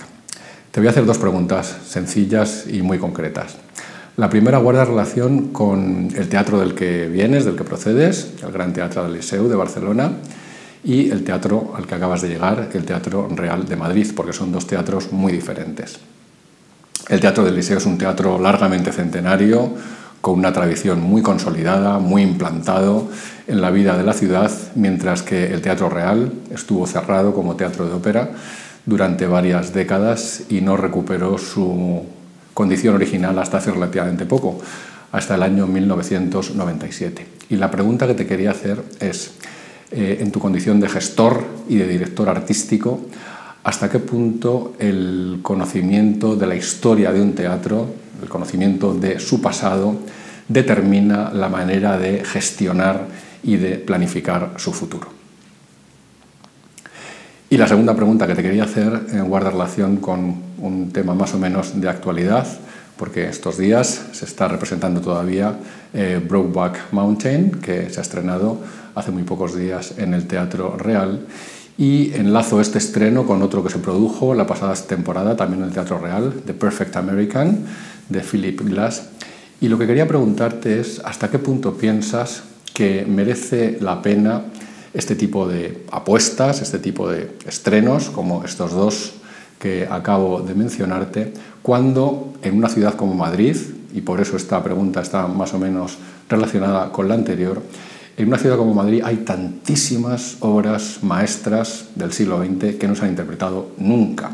[0.72, 3.58] Te voy a hacer dos preguntas sencillas y muy concretas.
[4.18, 8.74] La primera guarda relación con el teatro del que vienes, del que procedes, el Gran
[8.74, 10.12] Teatro del Liceu de Barcelona,
[10.84, 14.52] y el teatro al que acabas de llegar, el Teatro Real de Madrid, porque son
[14.52, 16.00] dos teatros muy diferentes.
[17.08, 19.74] El Teatro del Liceo es un teatro largamente centenario,
[20.22, 23.08] con una tradición muy consolidada, muy implantado
[23.48, 27.88] en la vida de la ciudad, mientras que el Teatro Real estuvo cerrado como teatro
[27.88, 28.32] de ópera
[28.86, 32.04] durante varias décadas y no recuperó su
[32.54, 34.60] condición original hasta hace relativamente poco,
[35.12, 37.26] hasta el año 1997.
[37.50, 39.32] Y la pregunta que te quería hacer es,
[39.92, 43.00] eh, en tu condición de gestor y de director artístico,
[43.64, 47.88] ¿hasta qué punto el conocimiento de la historia de un teatro,
[48.22, 49.96] el conocimiento de su pasado,
[50.48, 53.08] determina la manera de gestionar
[53.44, 55.20] y de planificar su futuro?
[57.52, 61.34] Y la segunda pregunta que te quería hacer eh, guarda relación con un tema más
[61.34, 62.46] o menos de actualidad,
[62.96, 65.56] porque estos días se está representando todavía
[65.94, 68.60] eh, Brokeback Mountain, que se ha estrenado
[68.94, 71.22] hace muy pocos días en el Teatro Real.
[71.80, 75.74] Y enlazo este estreno con otro que se produjo la pasada temporada también en el
[75.74, 77.60] Teatro Real, The Perfect American,
[78.10, 79.04] de Philip Glass.
[79.62, 84.42] Y lo que quería preguntarte es, ¿hasta qué punto piensas que merece la pena
[84.94, 89.14] este tipo de apuestas, este tipo de estrenos, como estos dos
[89.58, 93.56] que acabo de mencionarte, cuando en una ciudad como Madrid,
[93.94, 97.62] y por eso esta pregunta está más o menos relacionada con la anterior,
[98.20, 103.04] en una ciudad como Madrid hay tantísimas obras maestras del siglo XX que no se
[103.04, 104.32] han interpretado nunca.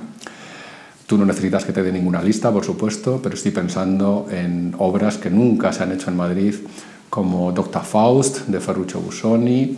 [1.06, 5.20] Tú no necesitas que te dé ninguna lista, por supuesto, pero estoy pensando en obras
[5.20, 6.56] que nunca se han hecho en Madrid,
[7.12, 7.84] como Dr.
[7.84, 9.78] Faust de Ferruccio Busoni,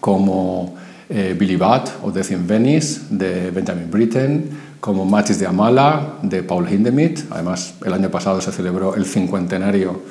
[0.00, 0.74] como
[1.08, 6.42] eh, Billy Bat o Death in Venice de Benjamin Britten, como Matches de Amala de
[6.42, 7.30] Paul Hindemith.
[7.30, 10.02] Además, el año pasado se celebró el cincuentenario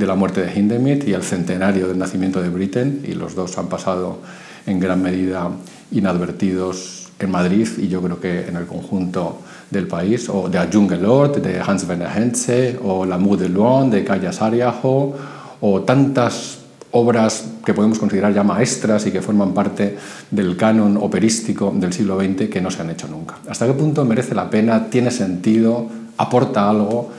[0.00, 3.58] de la muerte de Hindemith y el centenario del nacimiento de Britten, y los dos
[3.58, 4.18] han pasado
[4.66, 5.50] en gran medida
[5.92, 9.40] inadvertidos en Madrid y yo creo que en el conjunto
[9.70, 10.58] del país, o de
[10.96, 15.14] Lord de Hans Werner Henze, o L'amour de Luan de Kaya Sariajo,
[15.60, 16.58] o tantas
[16.92, 19.98] obras que podemos considerar ya maestras y que forman parte
[20.30, 23.36] del canon operístico del siglo XX que no se han hecho nunca.
[23.48, 25.86] ¿Hasta qué punto merece la pena, tiene sentido,
[26.16, 27.12] aporta algo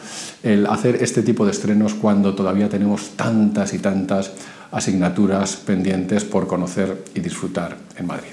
[0.43, 4.31] el hacer este tipo de estrenos cuando todavía tenemos tantas y tantas
[4.71, 8.31] asignaturas pendientes por conocer y disfrutar en Madrid?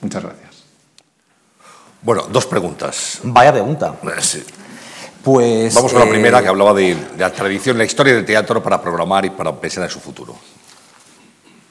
[0.00, 0.64] Muchas gracias.
[2.02, 3.20] Bueno, dos preguntas.
[3.24, 3.94] Vaya pregunta.
[4.02, 4.42] Eh, sí.
[5.22, 8.24] Pues, Vamos con la eh, primera que hablaba de, de la tradición, la historia del
[8.24, 10.36] teatro para programar y para pensar en su futuro.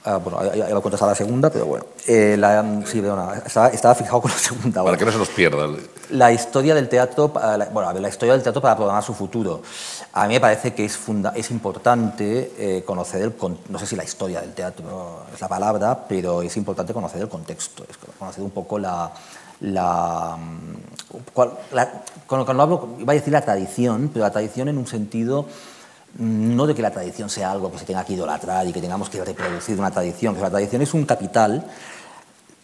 [0.07, 1.85] Ah, bueno, ya, ya, lo contestar la segunda, pero bueno.
[2.05, 4.83] Eh, la, sí, perdona, estaba, estaba, fijado con la segunda.
[4.83, 5.67] Para que no se nos pierda.
[6.11, 9.63] La historia del teatro, bueno, a ver, la historia del teatro para programar su futuro.
[10.13, 13.33] A mí me parece que es, funda, es importante eh, conocer el,
[13.69, 17.29] no sé si la historia del teatro es la palabra, pero es importante conocer el
[17.29, 19.11] contexto, es conocer un poco la,
[19.61, 20.37] la,
[21.33, 24.85] cual, la cuando, cuando hablo, iba a decir la tradición, pero la tradición en un
[24.85, 25.47] sentido
[26.17, 29.09] no de que la tradición sea algo que se tenga que idolatrar y que tengamos
[29.09, 31.65] que reproducir una tradición, que la tradición es un capital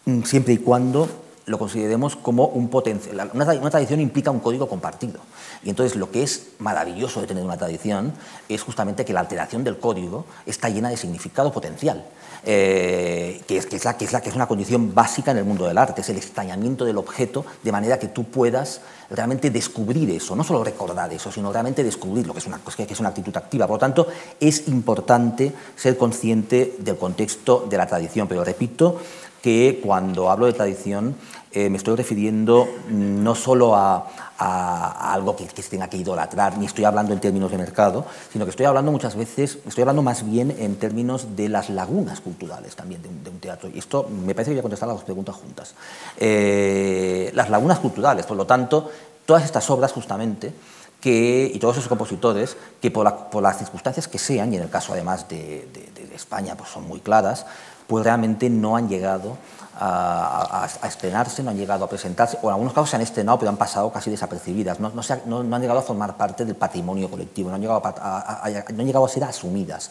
[0.06, 3.30] mm, siempre y cuando lo consideremos como un potencial.
[3.34, 5.20] Una, tradición implica un código compartido.
[5.64, 8.12] Y entonces lo que es maravilloso de tener una tradición
[8.48, 12.04] es justamente que la alteración del código está llena de significado potencial.
[12.44, 15.44] Eh, que, es, que, la, que, es la, que es una condición básica en el
[15.44, 18.80] mundo del arte, es el extrañamiento del objeto de manera que tú puedas
[19.10, 23.00] realmente descubrir eso, no solo recordar eso, sino realmente descubrirlo, que es una, que es
[23.00, 23.68] una actitud activa.
[23.68, 24.08] Por lo tanto,
[24.40, 28.98] es importante ser consciente del contexto de la tradición, pero repito
[29.42, 31.16] que cuando hablo de tradición
[31.50, 36.66] eh, me estoy refiriendo no solo a, a, algo que, se tenga que idolatrar, ni
[36.66, 40.28] estoy hablando en términos de mercado, sino que estoy hablando muchas veces, estoy hablando más
[40.28, 43.68] bien en términos de las lagunas culturales también de un, teatro.
[43.68, 45.74] Y esto me parece que voy a contestar las preguntas juntas.
[46.16, 48.90] Eh, las lagunas culturales, por lo tanto,
[49.26, 50.54] todas estas obras justamente,
[51.00, 53.04] que, y todos esos compositores que por,
[53.42, 56.86] las circunstancias que sean, y en el caso además de, de, de España pues son
[56.86, 57.44] muy claras,
[57.92, 59.36] pues realmente no han llegado
[59.78, 63.50] a, estrenarse, no han llegado a presentarse, o en algunos casos se han estrenado, pero
[63.50, 67.60] han pasado casi desapercibidas, no, han llegado a formar parte del patrimonio colectivo, no han
[67.60, 69.90] llegado a, ser asumidas.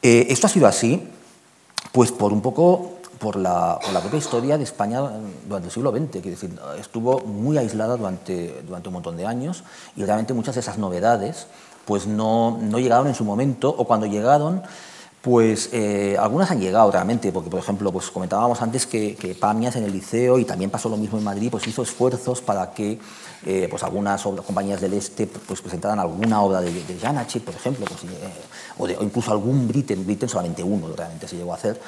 [0.00, 1.10] Eh, esto ha sido así,
[1.90, 5.00] pues por un poco por la, por propia historia de España
[5.44, 9.64] durante el siglo XX, que decir, estuvo muy aislada durante, durante un montón de años
[9.96, 11.48] y realmente muchas de esas novedades
[11.84, 14.62] pues no, no llegaron en su momento o cuando llegaron
[15.28, 19.84] pues eh, algunas han llegado realmente, porque por ejemplo, pues comentábamos antes que, Pamias en
[19.84, 22.98] el liceo y también pasó lo mismo en Madrid, pues hizo esfuerzos para que
[23.44, 27.84] eh, pues algunas obras, compañías del este pues presentaran alguna obra de, de por ejemplo,
[27.84, 28.30] pues, eh,
[28.78, 31.78] o, incluso algún Britten, Britten solamente uno realmente se llegó a hacer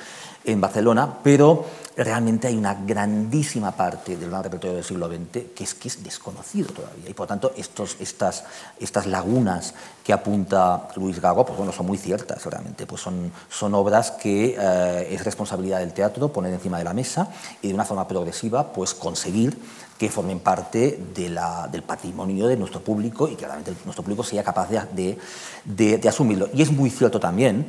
[0.45, 1.67] en Barcelona, pero
[1.97, 6.03] realmente hay una grandísima parte del gran repertorio del siglo XX que es, que es
[6.03, 7.11] desconocido todavía.
[7.11, 9.75] Y por tanto, estas, lagunas
[10.05, 12.87] que apunta Luis Gago, pues bueno, son muy ciertas realmente.
[12.87, 17.29] Pues son, obras que eh, es responsabilidad del teatro poner encima de la mesa
[17.61, 19.59] y de una forma progresiva pues conseguir
[19.99, 24.71] que formen parte del patrimonio de nuestro público y que realmente nuestro público sea capaz
[24.71, 26.49] de asumirlo.
[26.55, 27.67] Y es muy cierto también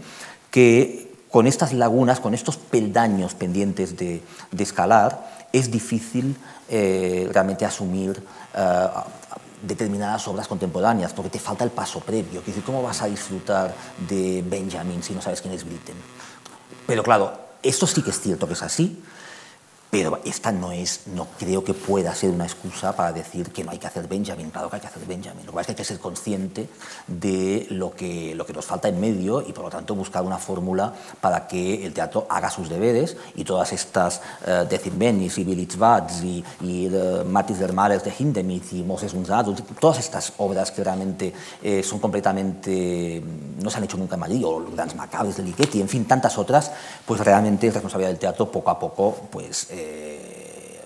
[0.49, 4.21] que con estas lagunas, con estos peldaños pendientes de,
[4.59, 6.35] escalar, es difícil
[6.69, 8.21] eh, realmente asumir
[8.53, 8.87] eh,
[9.61, 12.41] determinadas obras contemporáneas, porque te falta el paso previo.
[12.41, 13.73] Decir, ¿cómo vas a disfrutar
[14.09, 15.95] de Benjamin si no sabes quién es Britten?
[16.85, 17.31] Pero claro,
[17.63, 19.01] esto sí que es cierto que es así,
[19.91, 23.71] pero esta no es, no creo que pueda ser una excusa para decir que no
[23.71, 24.49] hay que hacer Benjamin.
[24.49, 25.45] Claro que hay que hacer Benjamin.
[25.45, 26.69] Lo que pasa es que hay que ser consciente
[27.07, 30.37] de lo que, lo que nos falta en medio y por lo tanto buscar una
[30.37, 36.23] fórmula para que el teatro haga sus deberes y todas estas uh, Decimbenis y Bilitsvats
[36.23, 41.33] y, y uh, Matis Dermales de Hindemith y Moses Unzadus, todas estas obras que realmente
[41.61, 43.21] eh, son completamente,
[43.61, 46.05] no se han hecho nunca en Madrid, o los Grandes Macabres de Ligeti, en fin,
[46.05, 46.71] tantas otras,
[47.05, 49.80] pues realmente es responsabilidad del teatro poco a poco, pues eh,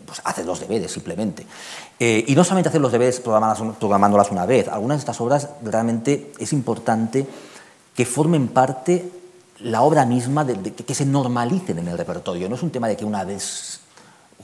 [0.06, 1.46] pues hacer los deberes simplemente.
[2.00, 6.32] Eh, y no solamente hacer los deberes programándolas una vez, algunas de estas obras realmente
[6.40, 7.26] es importante
[7.96, 9.10] que formen parte
[9.60, 12.50] la obra misma, de, que se normalicen en el repertorio.
[12.50, 13.80] No es un tema de que una vez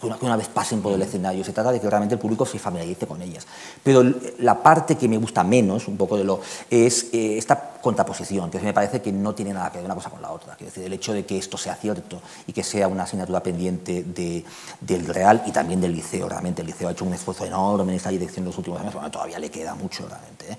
[0.01, 2.57] que una, vez pasen por el escenario, se trata de que realmente el público se
[2.57, 3.45] familiarice con ellas.
[3.83, 4.03] Pero
[4.39, 8.59] la parte que me gusta menos, un poco de lo, es eh, esta contraposición, que
[8.59, 10.53] me parece que no tiene nada que ver una cosa con la otra.
[10.53, 14.03] Es decir, el hecho de que esto sea cierto y que sea una asignatura pendiente
[14.03, 14.43] de,
[14.79, 17.97] del Real y también del Liceo, realmente el Liceo ha hecho un esfuerzo enorme en
[17.97, 20.51] esta dirección en los últimos años, bueno, todavía le queda mucho realmente.
[20.51, 20.57] ¿eh?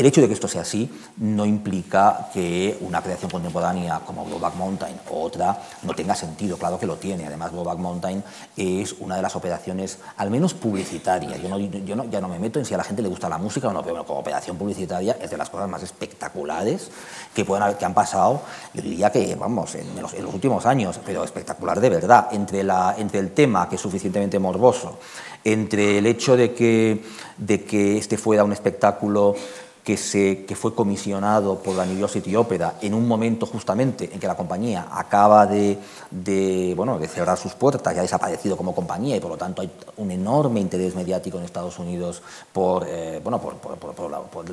[0.00, 4.54] El hecho de que esto sea así no implica que una creación contemporánea como Blowback
[4.54, 7.26] Mountain o otra no tenga sentido, claro que lo tiene.
[7.26, 8.24] Además, Blowback Mountain
[8.56, 11.42] es una de las operaciones, al menos publicitarias.
[11.42, 13.28] Yo, no, yo no, ya no me meto en si a la gente le gusta
[13.28, 16.90] la música o no, pero bueno, como operación publicitaria es de las cosas más espectaculares
[17.34, 18.40] que, pueden haber, que han pasado,
[18.72, 22.64] yo diría que, vamos, en los, en los últimos años, pero espectacular de verdad, entre,
[22.64, 24.98] la, entre el tema que es suficientemente morboso,
[25.44, 27.04] entre el hecho de que,
[27.36, 29.34] de que este fuera un espectáculo
[29.90, 34.08] que, se, que fue comisionado por la New York City Opera en un momento justamente
[34.12, 35.76] en que la compañía acaba de,
[36.12, 39.62] de, bueno, de cerrar sus puertas, ya ha desaparecido como compañía y por lo tanto
[39.62, 42.22] hay un enorme interés mediático en Estados Unidos
[42.52, 43.94] por, eh, bueno, por, por,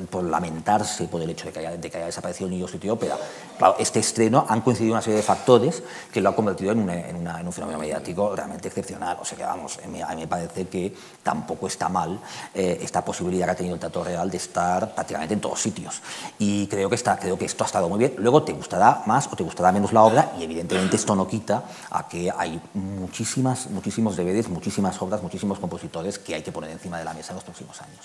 [0.08, 2.88] por, lamentarse por el hecho de que haya, de que haya desaparecido New York City
[2.88, 3.16] Opera.
[3.56, 7.14] Claro, este estreno han coincidido una serie de factores que lo han convertido en, en,
[7.14, 9.18] una, en un fenómeno mediático realmente excepcional.
[9.20, 12.18] O sea que, vamos, a mí, me parece que tampoco está mal
[12.52, 16.00] eh, esta posibilidad que ha tenido el Teatro Real de estar prácticamente en todos sitios.
[16.38, 18.14] Y creo que, está, creo que esto ha estado muy bien.
[18.18, 21.64] Luego te gustará más o te gustará menos la obra y evidentemente esto no quita
[21.90, 26.98] a que hay muchísimas, muchísimos DVDs, muchísimas obras, muchísimos compositores que hay que poner encima
[26.98, 28.00] de la mesa en los próximos años.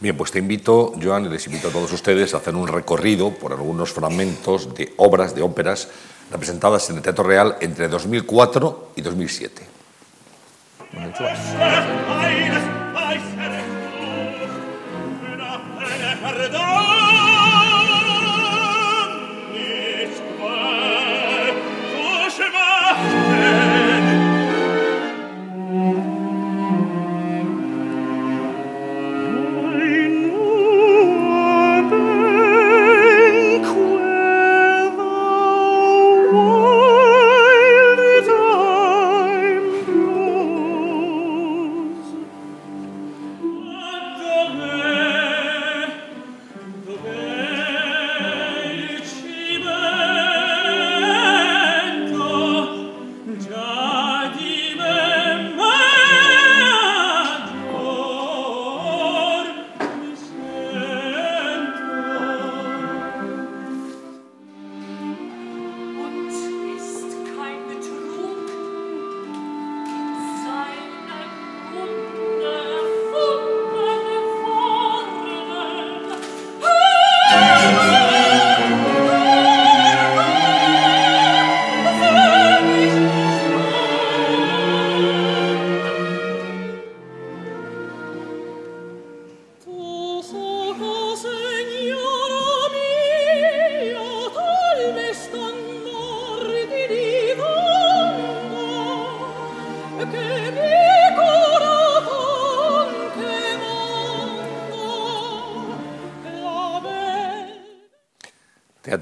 [0.00, 3.30] Bien, pues te invito, Joan, y les invito a todos ustedes a hacer un recorrido
[3.30, 5.88] por algunos fragmentos de obras, de óperas
[6.30, 9.66] representadas en el Teatro Real entre 2004 y 2007.
[16.26, 16.95] Arredò!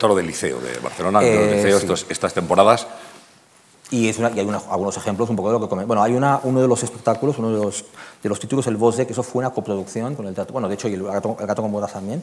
[0.05, 2.87] Teatro del Liceo de Barcelona, eh, Liceo estas temporadas.
[3.91, 6.41] Y, es una, y hay algunos ejemplos un poco de lo que Bueno, hay una,
[6.43, 7.85] uno de los espectáculos, uno de los,
[8.23, 10.53] de los títulos, el Voz de, que eso fue una coproducción con el teatro.
[10.53, 12.23] Bueno, de hecho, y el Gato, el Gato con Bodas también.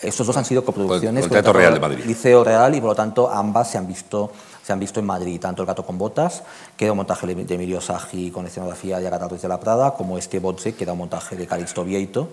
[0.00, 2.04] Estos dos han sido coproducciones con el Teatro, Real de Madrid.
[2.04, 4.32] Liceo Real y por lo tanto ambas se han visto
[4.62, 6.44] se han visto en Madrid, tanto El gato con botas,
[6.76, 9.94] que era un montaje de Emilio Sagi con escenografía de Agatha Ruiz de la Prada,
[9.94, 12.28] como este Botze, que era un montaje de Calixto Vieito,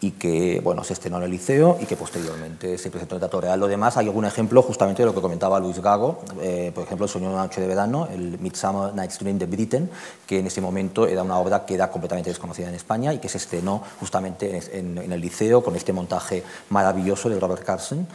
[0.00, 3.20] y que bueno, se estrenó en el liceo y que posteriormente se presentó en el
[3.20, 3.58] Teatro Real.
[3.58, 7.06] Lo demás, hay algún ejemplo justamente de lo que comentaba Luis Gago, eh, por ejemplo,
[7.06, 9.90] El sueño de una noche de verano, el Midsummer Night's Dream de Britten,
[10.26, 13.28] que en ese momento era una obra que era completamente desconocida en España y que
[13.28, 18.06] se estrenó justamente en, en el liceo con este montaje maravilloso de Robert Carson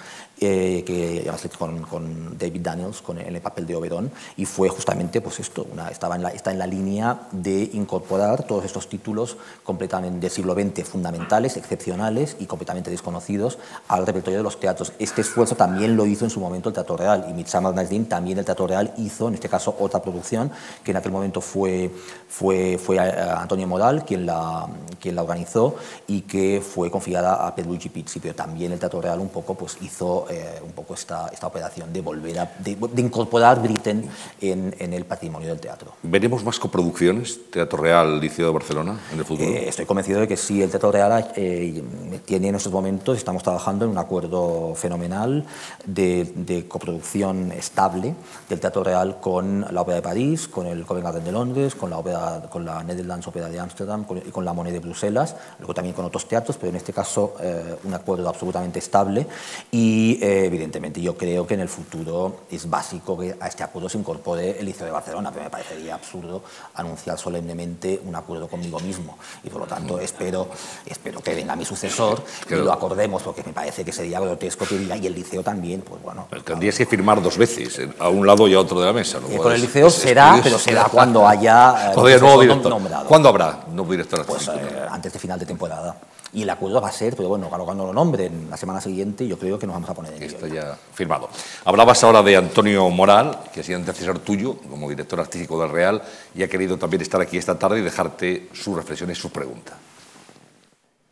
[0.43, 5.39] eh, que con, con, David Daniels con el, papel de Oberón y fue justamente pues
[5.39, 10.31] esto, una, en la, está en la línea de incorporar todos estos títulos completamente del
[10.31, 14.93] siglo XX fundamentales, excepcionales y completamente desconocidos al repertorio de los teatros.
[14.97, 18.05] Este esfuerzo también lo hizo en su momento el Teatro Real y Midsummer Night's Dream
[18.05, 20.49] también el Teatro Real hizo en este caso otra producción
[20.83, 21.91] que en aquel momento fue,
[22.27, 24.67] fue, fue eh, Antonio Moral quien la,
[24.99, 25.75] quien la organizó
[26.07, 29.77] y que fue confiada a Pedluigi Pizzi, pero también el Teatro Real un poco pues
[29.81, 34.09] hizo eh, un poco esta, esta operación de volver a de, incorporar Britten
[34.39, 35.93] en, en, el patrimonio del teatro.
[36.03, 39.49] ¿Veremos más coproducciones, Teatro Real, Liceo de Barcelona, en el futuro?
[39.49, 41.83] Eh, estoy convencido de que sí, el Teatro Real eh,
[42.23, 45.45] tiene en estos momentos, estamos trabajando en un acuerdo fenomenal
[45.85, 48.15] de, de, coproducción estable
[48.47, 51.89] del Teatro Real con la Ópera de París, con el Covent Garden de Londres, con
[51.89, 55.73] la, ópera, con la Netherlands Ópera de Ámsterdam y con la Monet de Bruselas, luego
[55.73, 57.35] también con otros teatros, pero en este caso
[57.83, 59.27] un acuerdo absolutamente estable
[59.71, 63.89] y eh, evidentemente, yo creo que en el futuro es básico que a este acuerdo
[63.89, 66.43] se incorpore el Liceo de Barcelona, pero me parecería absurdo
[66.75, 69.17] anunciar solemnemente un acuerdo conmigo mismo.
[69.43, 70.47] Y por lo tanto, espero,
[70.85, 74.77] espero que venga mi sucesor y lo acordemos, porque me parece que sería grotesco que
[74.77, 76.27] diga, y el Liceo también, pues bueno.
[76.29, 79.19] Pero tendrías que firmar dos veces, a un lado y a otro de la mesa.
[79.19, 79.27] ¿no?
[79.27, 81.93] Eh, con el Liceo será, pero será cuando haya.
[81.93, 82.69] Eh, nuevo director.
[82.69, 83.07] Nombrado.
[83.07, 84.23] ¿Cuándo habrá nuevo director?
[84.23, 85.95] Pues antes de final de temporada.
[86.33, 89.37] Y el acuerdo va a ser, pero bueno, cuando lo nombren la semana siguiente, yo
[89.37, 91.29] creo que nos vamos a poner en Esto ya firmado.
[91.65, 96.01] Hablabas ahora de Antonio Moral, que ha sido antecesor tuyo como director artístico del Real
[96.33, 99.75] y ha querido también estar aquí esta tarde y dejarte sus reflexiones y sus preguntas.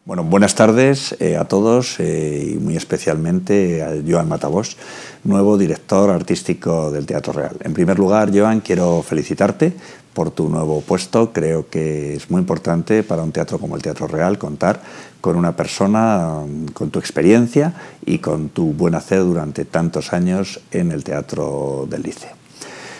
[0.05, 4.77] Bueno, buenas tardes eh, a todos eh, y muy especialmente a Joan Matabos,
[5.23, 7.57] nuevo director artístico del Teatro Real.
[7.59, 9.73] En primer lugar, Joan, quiero felicitarte
[10.19, 11.31] por tu nuevo puesto.
[11.31, 14.81] Creo que es muy importante para un teatro como el Teatro Real contar
[15.21, 17.73] con una persona mm, con tu experiencia
[18.05, 22.31] y con tu buen hacer durante tantos años en el Teatro del Liceo.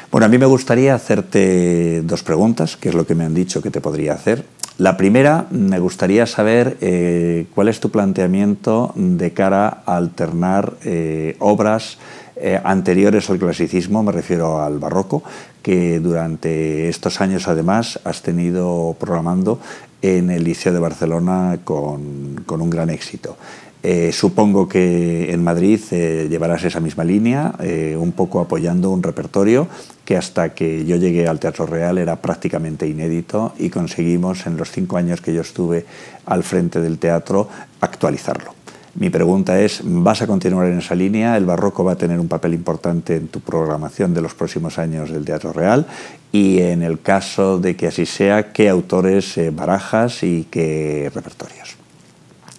[0.10, 3.62] Bueno, a mí me gustaría hacerte dos preguntas, que es lo que me han dicho
[3.62, 4.46] que te podría hacer.
[4.78, 11.36] La primera, me gustaría saber eh, cuál es tu planteamiento de cara a alternar eh,
[11.40, 11.98] obras
[12.40, 15.24] eh, anteriores al clasicismo, me refiero al barroco,
[15.62, 19.60] que durante estos años además has tenido programando
[20.02, 23.36] en el Liceo de Barcelona con, con un gran éxito.
[23.82, 29.02] Eh, supongo que en Madrid eh, llevarás esa misma línea, eh, un poco apoyando un
[29.02, 29.70] repertorio
[30.04, 34.72] que hasta que yo llegué al Teatro Real era prácticamente inédito y conseguimos en los
[34.72, 35.86] cinco años que yo estuve
[36.26, 37.48] al frente del teatro
[37.80, 38.59] actualizarlo.
[39.00, 41.38] Mi pregunta es, ¿vas a continuar en esa línea?
[41.38, 45.10] ¿El barroco va a tener un papel importante en tu programación de los próximos años
[45.10, 45.88] del Teatro Real?
[46.34, 51.78] Y en el caso de que así sea, ¿qué autores barajas y qué repertorios?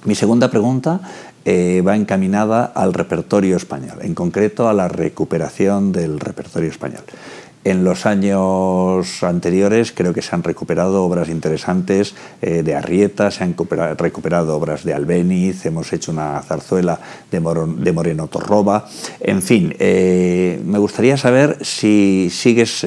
[0.06, 1.02] Mi segunda pregunta
[1.44, 7.02] eh, va encaminada al repertorio español, en concreto a la recuperación del repertorio español.
[7.62, 13.44] En los años anteriores creo que se han recuperado obras interesantes eh, de Arrieta, se
[13.44, 13.54] han
[13.98, 16.98] recuperado obras de Albéniz, hemos hecho una zarzuela
[17.30, 17.40] de,
[17.92, 18.88] Moreno Torroba.
[19.20, 22.84] En fin, eh, me gustaría saber si sigues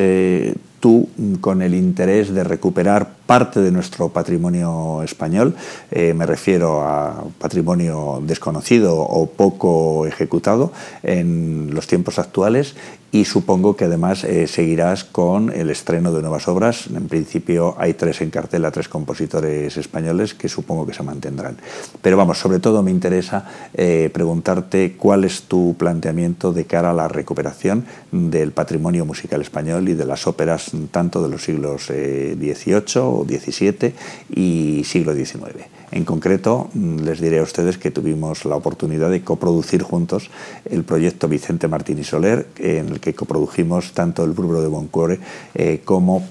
[0.84, 1.08] tú
[1.40, 5.56] con el interés de recuperar parte de nuestro patrimonio español,
[5.90, 12.76] eh, me refiero a patrimonio desconocido o poco ejecutado en los tiempos actuales
[13.14, 16.88] y supongo que además eh, seguirás con el estreno de nuevas obras.
[16.88, 21.58] En principio hay tres en cartela, tres compositores españoles que supongo que se mantendrán.
[22.02, 23.46] Pero vamos, sobre todo me interesa
[23.76, 29.88] eh, preguntarte cuál es tu planteamiento de cara a la recuperación del patrimonio musical español
[29.90, 33.94] y de las óperas tanto de los siglos XVIII o XVII
[34.32, 35.83] y siglo XIX.
[35.94, 40.32] En concreto, mm, les diré a ustedes que tuvimos la oportunidad de coproducir juntos
[40.66, 45.20] el proyecto Vicente Martín y Soler, en el que coprodujimos tanto el Burbro de Boncore
[45.54, 46.28] eh, como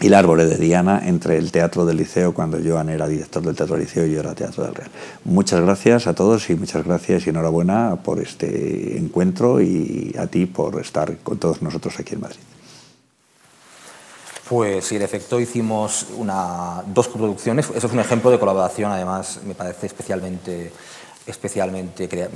[0.00, 3.74] el Árbol de Diana entre el Teatro del Liceo cuando Joan era director del Teatro
[3.74, 4.90] del Liceo y yo era Teatro del Real.
[5.24, 10.46] Muchas gracias a todos y muchas gracias y enhorabuena por este encuentro y a ti
[10.46, 12.53] por estar con todos nosotros aquí en Madrid.
[14.48, 17.70] Pues sí, en efecto hicimos una, dos coproducciones.
[17.74, 20.70] Eso es un ejemplo de colaboración, además me parece especialmente,
[21.26, 22.28] especialmente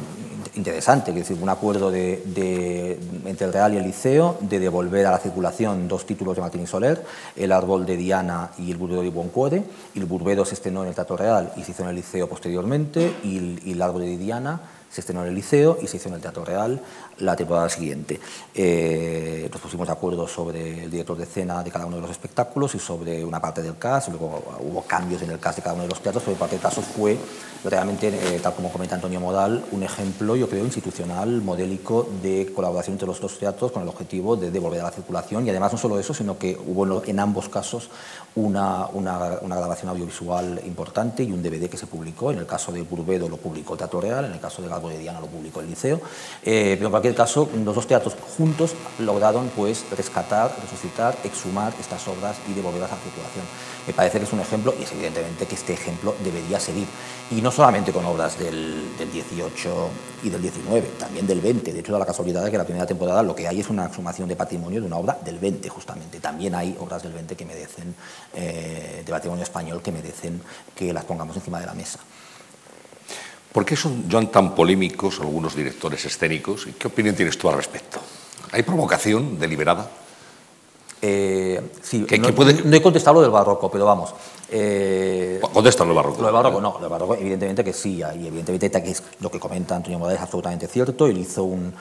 [0.54, 1.10] interesante.
[1.10, 5.18] Es decir, un acuerdo de, entre el Real y el Liceo de devolver a la
[5.18, 7.04] circulación dos títulos de Martín y Soler,
[7.36, 9.62] El Árbol de Diana y El Burbedo de Boncuore.
[9.94, 13.16] El Burbedo se estrenó en el Teatro Real y se hizo en el Liceo posteriormente,
[13.22, 16.08] y el, y el Árbol de Diana se estrenó en el Liceo y se hizo
[16.08, 16.80] en el Teatro Real
[17.20, 18.20] la temporada siguiente.
[18.54, 22.10] Eh, nos pusimos de acuerdo sobre el director de escena de cada uno de los
[22.10, 25.74] espectáculos y sobre una parte del cast, luego hubo cambios en el cast de cada
[25.74, 27.16] uno de los teatros, pero parte del caso fue
[27.64, 32.94] realmente, eh, tal como comenta Antonio Modal, un ejemplo, yo creo, institucional, modélico de colaboración
[32.94, 35.46] entre los dos teatros con el objetivo de devolver a la circulación.
[35.46, 37.90] Y además no solo eso, sino que hubo en ambos casos
[38.34, 42.82] una, una, grabación audiovisual importante y un DVD que se publicó, en el caso de
[42.82, 45.68] Burbedo lo publicó Teatro Real, en el caso de Galgo de Diana lo publicó el
[45.68, 46.00] Liceo,
[46.44, 52.06] eh, pero en cualquier caso los dos teatros juntos lograron pues rescatar, resucitar, exhumar estas
[52.08, 53.44] obras y devolverlas a la circulación.
[53.86, 56.86] Me parece que es un ejemplo y es evidentemente que este ejemplo debería seguir.
[57.30, 59.88] Y no solamente con obras del, 18
[60.24, 61.72] y del 19, también del 20.
[61.72, 63.86] De hecho, da la casualidad de que la primera temporada lo que hay es una
[63.86, 66.20] exhumación de patrimonio de una obra del 20, justamente.
[66.20, 67.94] También hay obras del 20 que merecen,
[68.34, 70.40] eh, de patrimonio español, que merecen
[70.74, 71.98] que las pongamos encima de la mesa.
[73.52, 76.66] ¿Por qué son, tan polémicos algunos directores escénicos?
[76.66, 77.98] ¿Y qué opinión tienes tú al respecto?
[78.52, 79.90] ¿Hay provocación deliberada?
[81.00, 84.14] Eh, sí, no, he contestado lo del barroco, pero vamos.
[84.50, 86.20] Eh, Contesta lo del barroco.
[86.20, 89.30] Lo del barroco, no, lo del barroco, evidentemente que sí, y evidentemente que es lo
[89.30, 91.06] que comenta Antonio Morales es absolutamente cierto.
[91.06, 91.72] Él hizo un,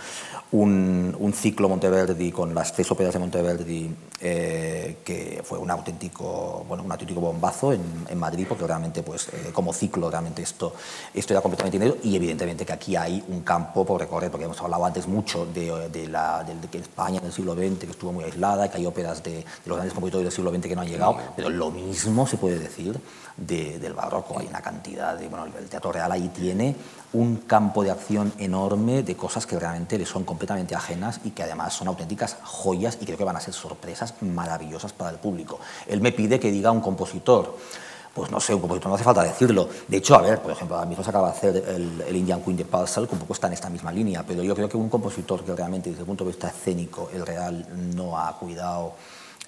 [0.52, 6.84] un, ciclo Monteverdi con las tres óperas de Monteverdi, eh, que fue un auténtico, bueno,
[6.84, 10.74] un auténtico bombazo en, en Madrid, porque realmente, pues, eh, como ciclo, realmente esto,
[11.14, 14.60] esto era completamente inédito, y evidentemente que aquí hay un campo por recorrer, porque hemos
[14.62, 18.14] hablado antes mucho de, de, la, de, que España en el siglo XX que estuvo
[18.14, 20.88] muy aislada, que hay óperas de, los grandes compositores del siglo XX que no han
[20.88, 23.00] llegado, pero lo mismo se puede decir
[23.36, 24.40] del barroco.
[24.40, 26.76] Hay una cantidad de, bueno, el Teatro Real ahí tiene
[27.14, 30.37] un campo de acción enorme de cosas que realmente le son completamente
[30.76, 34.94] ajenas y que además son auténticas joyas y creo que van a ser sorpresas maravillosas
[34.94, 35.60] para el público.
[35.88, 37.58] Él me pide que diga un compositor.
[38.14, 39.70] pues no sé, un compositor no hace falta decirlo.
[39.88, 42.58] De hecho, a ver, por ejemplo, ahora mismo se acaba de hacer el, Indian Queen
[42.58, 44.90] de Purcell, que un poco está en esta misma línea, pero yo creo que un
[44.90, 48.94] compositor que realmente desde el punto de vista escénico, el real, no ha cuidado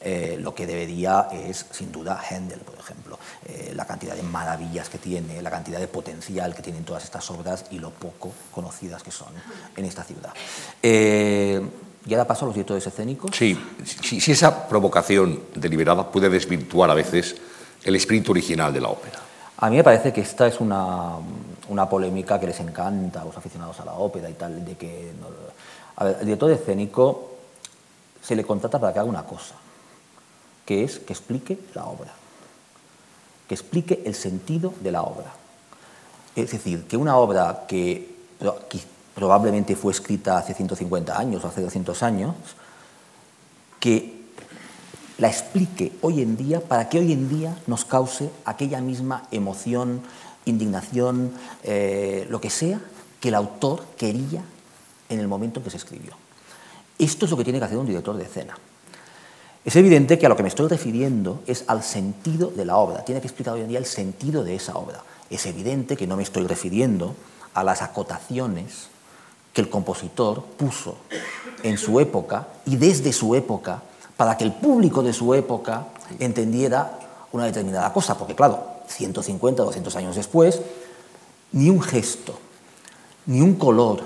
[0.01, 3.19] eh, lo que debería es, sin duda, Händel, por ejemplo.
[3.45, 7.29] Eh, la cantidad de maravillas que tiene, la cantidad de potencial que tienen todas estas
[7.31, 9.29] obras y lo poco conocidas que son
[9.75, 10.31] en esta ciudad.
[10.81, 11.61] Eh,
[12.05, 13.35] ¿Y ahora paso a los directores escénicos?
[13.35, 17.35] Sí, si esa provocación deliberada puede desvirtuar a veces
[17.83, 19.19] el espíritu original de la ópera.
[19.57, 21.17] A mí me parece que esta es una,
[21.67, 25.11] una polémica que les encanta a los aficionados a la ópera y tal, de que...
[25.97, 27.31] A ver, el director escénico
[28.21, 29.55] se le contrata para que haga una cosa,
[30.69, 32.13] que es que explique la obra,
[33.47, 35.33] que explique el sentido de la obra.
[36.35, 38.07] Es decir, que una obra que
[39.15, 42.35] probablemente fue escrita hace 150 años o hace 200 años,
[43.79, 44.25] que
[45.17, 50.03] la explique hoy en día para que hoy en día nos cause aquella misma emoción,
[50.45, 51.33] indignación,
[51.63, 52.79] eh, lo que sea,
[53.19, 54.43] que el autor quería
[55.09, 56.13] en el momento en que se escribió.
[56.99, 58.55] Esto es lo que tiene que hacer un director de escena.
[59.65, 63.03] Es evidente que a lo que me estoy refiriendo es al sentido de la obra.
[63.03, 65.03] Tiene que explicar hoy en día el sentido de esa obra.
[65.29, 67.13] Es evidente que no me estoy refiriendo
[67.53, 68.87] a las acotaciones
[69.53, 70.97] que el compositor puso
[71.63, 73.81] en su época y desde su época
[74.15, 75.87] para que el público de su época
[76.19, 76.99] entendiera
[77.31, 80.61] una determinada cosa, porque claro, 150, 200 años después,
[81.51, 82.37] ni un gesto,
[83.25, 84.01] ni un color,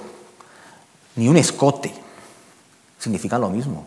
[1.16, 1.94] ni un escote
[3.00, 3.86] significan lo mismo.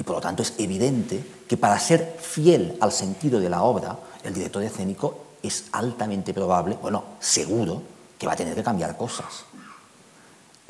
[0.00, 3.98] Y por lo tanto es evidente que para ser fiel al sentido de la obra,
[4.24, 7.82] el director escénico es altamente probable, bueno, seguro,
[8.18, 9.44] que va a tener que cambiar cosas.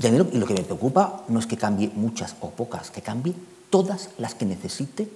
[0.03, 3.03] Y a mí lo, que me preocupa no es que cambie muchas o pocas, que
[3.03, 3.33] cambie
[3.71, 5.09] todas las que necesite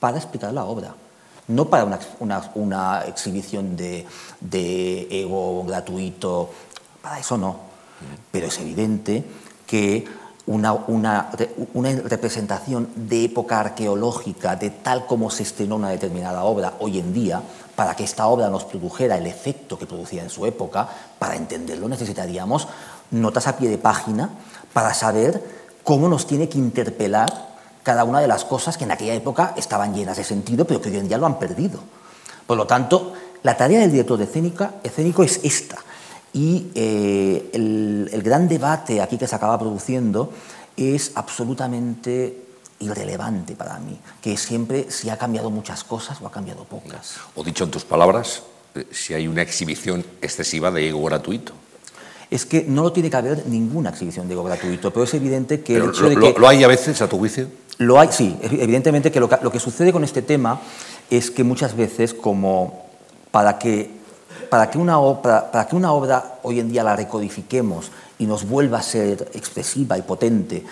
[0.00, 0.94] para explicar la obra.
[1.48, 1.84] No para
[2.54, 4.06] una, exhibición de,
[5.10, 6.48] ego gratuito,
[7.02, 7.60] para eso no.
[8.32, 9.22] Pero es evidente
[9.66, 10.06] que
[10.48, 11.30] una, una,
[12.04, 17.42] representación de época arqueológica, de tal como se estrenó una determinada obra hoy en día,
[17.76, 20.88] para que esta obra nos produjera el efecto que producía en su época,
[21.18, 22.66] para entenderlo necesitaríamos
[23.10, 24.30] notas a pie de página
[24.72, 25.42] para saber
[25.84, 27.48] cómo nos tiene que interpelar
[27.82, 30.88] cada una de las cosas que en aquella época estaban llenas de sentido, pero que
[30.88, 31.80] hoy en día lo han perdido.
[32.46, 33.12] Por lo tanto,
[33.42, 35.76] la tarea del director de escénica, escénico es esta.
[36.32, 40.32] Y eh, el, el gran debate aquí que se acaba produciendo
[40.76, 42.44] es absolutamente
[42.80, 47.16] irrelevante para mí, que siempre si ha cambiado muchas cosas o ha cambiado pocas.
[47.34, 48.42] O dicho en tus palabras,
[48.74, 51.54] eh, si hay una exhibición excesiva de ego gratuito
[52.30, 55.60] es que no lo tiene que haber ninguna exhibición de ego gratuito, pero es evidente
[55.62, 56.34] que el hecho de que...
[56.38, 57.48] ¿Lo hay a veces, a tu juicio?
[57.78, 58.36] Lo hay, sí.
[58.42, 60.60] Evidentemente que lo, que sucede con este tema
[61.10, 62.86] es que muchas veces, como
[63.30, 63.97] para que,
[64.48, 68.48] para, que una obra, para que una obra hoy en día la recodifiquemos y nos
[68.48, 70.64] vuelva a ser expresiva y potente,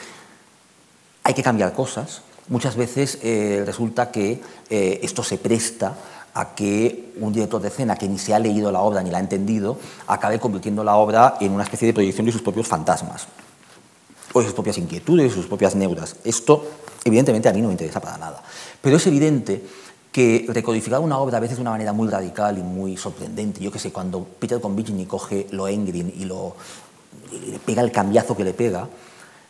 [1.23, 2.23] hay que cambiar cosas.
[2.49, 4.41] Muchas veces eh, resulta que
[4.71, 5.95] eh, esto se presta
[6.35, 9.19] a que un director de escena que ni se ha leído la obra ni la
[9.19, 13.27] ha entendido acabe convirtiendo la obra en una especie de proyección de sus propios fantasmas,
[14.33, 16.17] o de sus propias inquietudes, de sus propias neuras.
[16.25, 16.65] Esto,
[17.05, 18.43] evidentemente, a mí no me interesa para nada.
[18.83, 19.65] Pero es evidente
[20.17, 23.71] que recodificar una obra a veces de una manera muy radical y muy sorprendente, yo
[23.71, 26.57] que sé, cuando Peter Convicini coge lo Engrin y, lo,
[27.51, 28.89] le pega el cambiazo que le pega,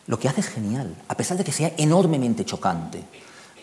[0.07, 3.01] lo que hace es genial, a pesar de que sea enormemente chocante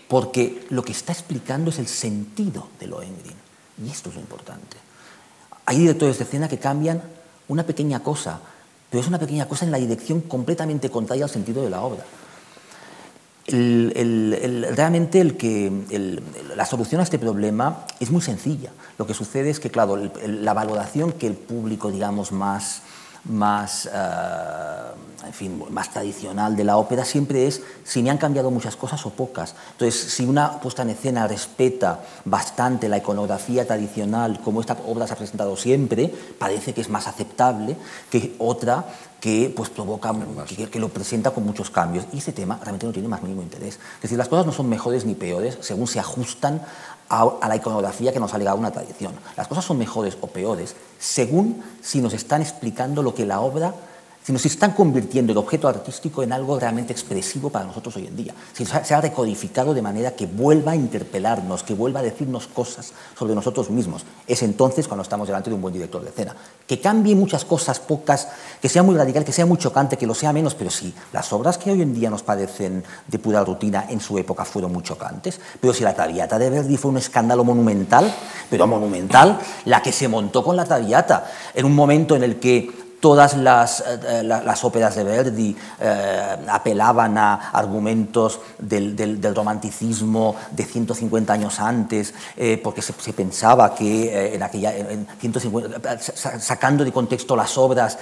[0.09, 3.36] porque lo que está explicando es el sentido de Lohengrin.
[3.85, 4.78] Y esto es lo importante.
[5.66, 7.02] Hay directores de escena que cambian
[7.48, 8.40] una pequeña cosa,
[8.89, 12.02] pero es una pequeña cosa en la dirección completamente contraria al sentido de la obra.
[13.46, 15.22] Realmente
[16.56, 18.70] la solución a este problema es muy sencilla.
[18.98, 19.96] Lo que sucede es que, claro,
[20.26, 22.82] la valoración que el público, digamos, más
[23.24, 28.50] más, eh, en fin, más tradicional de la ópera siempre es si me han cambiado
[28.50, 29.54] muchas cosas o pocas.
[29.72, 35.14] Entonces, si una puesta en escena respeta bastante la iconografía tradicional, como esta obra se
[35.14, 37.76] ha presentado siempre, parece que es más aceptable
[38.10, 38.84] que otra
[39.24, 40.12] que pues provoca,
[40.46, 42.05] que, que, lo presenta con muchos cambios.
[42.12, 43.78] Y ese tema realmente no tiene más mínimo interés.
[43.96, 46.60] Es decir, las cosas no son mejores ni peores según se ajustan
[47.09, 49.14] a, la iconografía que nos ha legado una tradición.
[49.34, 53.72] Las cosas son mejores o peores según si nos están explicando lo que la obra
[54.24, 58.16] sino se están convirtiendo el objeto artístico en algo realmente expresivo para nosotros hoy en
[58.16, 58.34] día.
[58.55, 63.34] Se ha recodificado de manera que vuelva a interpelarnos, que vuelva a decirnos cosas sobre
[63.34, 64.05] nosotros mismos.
[64.26, 66.34] Es entonces cuando estamos delante de un buen director de escena.
[66.66, 68.28] Que cambie muchas cosas, pocas,
[68.62, 71.30] que sea muy radical, que sea muy chocante, que lo sea menos, pero sí, las
[71.34, 74.82] obras que hoy en día nos parecen de pura rutina en su época fueron muy
[74.82, 75.38] chocantes.
[75.60, 78.10] Pero si la Traviata de Verdi fue un escándalo monumental,
[78.48, 82.84] pero monumental, la que se montó con la Traviata, en un momento en el que
[83.05, 91.31] todas las, eh, las, óperas de Verdi eh, apelaban a argumentos del, romanticismo de 150
[91.31, 97.59] años antes, eh, porque se, pensaba que en aquella, en 150, sacando de contexto las
[97.59, 97.98] obras,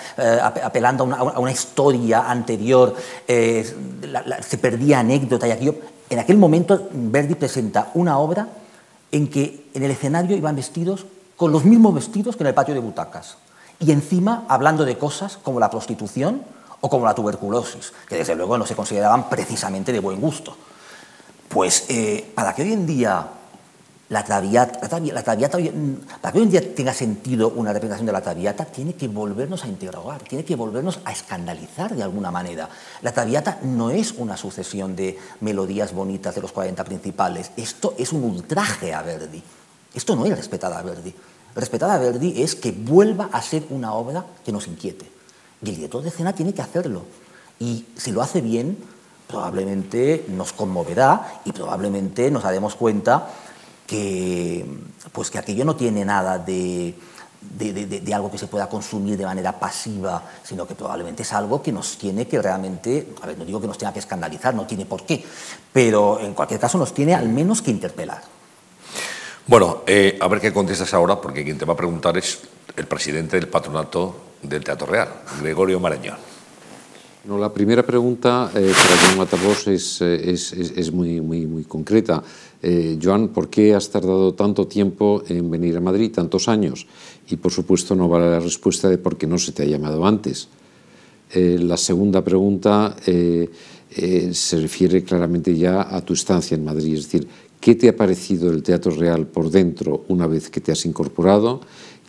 [0.65, 2.95] apelando a una, a una, historia anterior,
[3.27, 5.75] se perdía anécdota y aquello.
[6.11, 8.47] En aquel momento Verdi presenta una obra
[9.11, 11.07] en que en el escenario iban vestidos
[11.37, 13.39] con los mismos vestidos que en el patio de butacas
[13.83, 16.43] y encima hablando de cosas como la prostitución
[16.81, 20.57] o como la tuberculosis, que desde luego no se consideraban precisamente de buen gusto.
[21.49, 23.27] Pues eh, para que hoy en día
[24.09, 25.23] la traviata, traviata,
[26.21, 29.65] para que hoy en día tenga sentido una representación de la traviata, tiene que volvernos
[29.65, 32.69] a interrogar, tiene que volvernos a escandalizar de alguna manera.
[33.01, 38.13] La traviata no es una sucesión de melodías bonitas de los 40 principales, esto es
[38.13, 39.43] un ultraje a Verdi.
[39.95, 41.15] Esto no es respetar a Verdi.
[41.55, 45.11] Respetar a Verdi es que vuelva a ser una obra que nos inquiete.
[45.63, 47.03] Y el director de escena tiene que hacerlo.
[47.61, 48.79] Y si lo hace bien,
[49.29, 53.29] probablemente nos conmoverá y probablemente nos daremos cuenta
[53.87, 54.65] que,
[55.13, 56.95] pues que aquello no tiene nada de,
[57.41, 61.73] de, algo que se pueda consumir de manera pasiva, sino que probablemente es algo que
[61.73, 64.87] nos tiene que realmente, a ver, no digo que nos tenga que escandalizar, no tiene
[64.87, 65.25] por qué,
[65.73, 68.23] pero en cualquier caso nos tiene al menos que interpelar.
[69.47, 72.39] Bueno, eh, a ver qué contestas ahora, porque quien te va a preguntar es
[72.77, 75.09] el presidente del patronato del Teatro Real,
[75.41, 76.17] Gregorio Marañón.
[77.25, 82.23] No, la primera pregunta eh, para Joan Matabos es, eh, es, muy, muy, muy concreta.
[83.03, 86.87] Joan, ¿por qué has tardado tanto tiempo en venir a Madrid, tantos años?
[87.29, 90.07] Y por supuesto no vale la respuesta de por qué no se te ha llamado
[90.07, 90.49] antes.
[91.35, 97.27] la segunda pregunta se refiere claramente ya a tu estancia en Madrid, es decir,
[97.63, 101.61] ¿Qué te ha parecido el Teatro Real por dentro una vez que te has incorporado?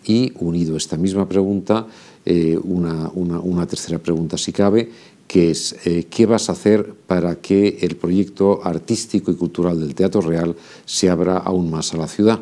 [0.04, 1.86] Y unido a esta misma pregunta,
[2.26, 4.90] eh, una, una, tercera pregunta si cabe,
[5.28, 9.94] que es eh, ¿qué vas a hacer para que el proyecto artístico y cultural del
[9.94, 10.56] Teatro Real
[10.86, 12.40] se abra aún más a la ciudad?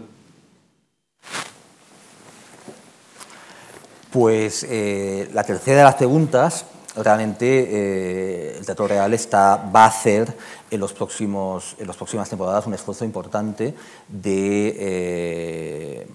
[4.10, 9.88] Pues eh, la tercera de las preguntas realmente eh, el Teatro Real está, va a
[9.88, 10.34] hacer
[10.70, 13.74] en, los próximos, en las próximas temporadas un esfuerzo importante
[14.08, 16.08] de, eh,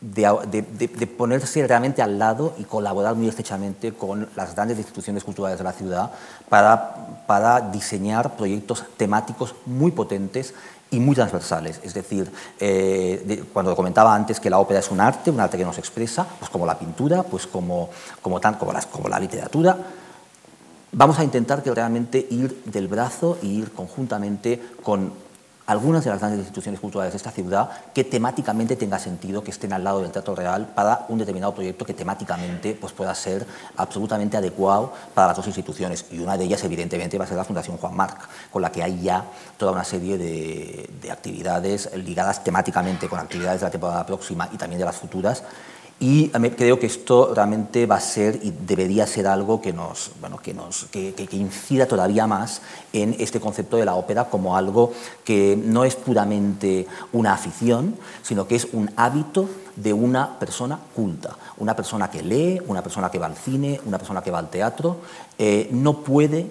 [0.00, 5.64] de, ponerse realmente al lado y colaborar muy estrechamente con las grandes instituciones culturales de
[5.64, 6.10] la ciudad
[6.48, 10.54] para, para diseñar proyectos temáticos muy potentes
[10.90, 11.80] y muy transversales.
[11.82, 15.64] Es decir, eh, cuando comentaba antes que la ópera es un arte, un arte que
[15.64, 17.90] nos expresa, pues como la pintura, pues como,
[18.22, 19.76] como, tan, como, las, como la literatura,
[20.92, 25.12] vamos a intentar que realmente ir del brazo y ir conjuntamente con
[25.68, 29.74] algunas de las grandes instituciones culturales de esta ciudad que temáticamente tenga sentido que estén
[29.74, 33.46] al lado del Teatro Real para un determinado proyecto que temáticamente pues, pueda ser
[33.76, 36.06] absolutamente adecuado para las dos instituciones.
[36.10, 38.16] Y una de ellas, evidentemente, va a ser la Fundación Juan Marc,
[38.50, 39.26] con la que hay ya
[39.58, 44.56] toda una serie de, de actividades ligadas temáticamente con actividades de la temporada próxima y
[44.56, 45.42] también de las futuras
[46.00, 50.38] y creo que esto realmente va a ser y debería ser algo que, nos, bueno,
[50.38, 52.62] que, nos, que, que, incida todavía más
[52.92, 54.92] en este concepto de la ópera como algo
[55.24, 61.36] que no es puramente una afición, sino que es un hábito de una persona culta,
[61.56, 64.50] una persona que lee, una persona que va al cine, una persona que va al
[64.50, 64.98] teatro.
[65.36, 66.46] Eh, no puede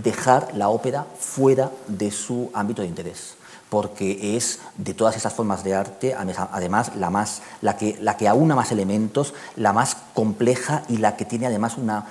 [0.00, 3.39] dejar la ópera fuera de su ámbito de interés
[3.70, 8.28] porque es de todas esas formas de arte, además, la, más, la, que, la que
[8.28, 12.04] aúna más elementos, la más compleja y la que tiene además una,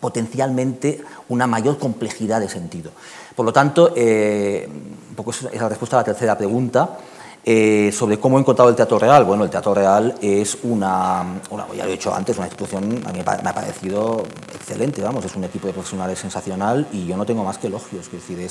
[0.00, 2.90] potencialmente una mayor complejidad de sentido.
[3.36, 6.98] Por lo tanto, eh, un poco es la respuesta a la tercera pregunta.
[7.42, 9.24] Eh, sobre cómo he encontrado el Teatro Real.
[9.24, 11.40] Bueno, el Teatro Real es una,
[11.74, 15.34] ya lo he dicho antes, una institución, a mí me ha parecido excelente, vamos, es
[15.34, 18.46] un equipo de profesionales sensacional y yo no tengo más que elogios, es decir,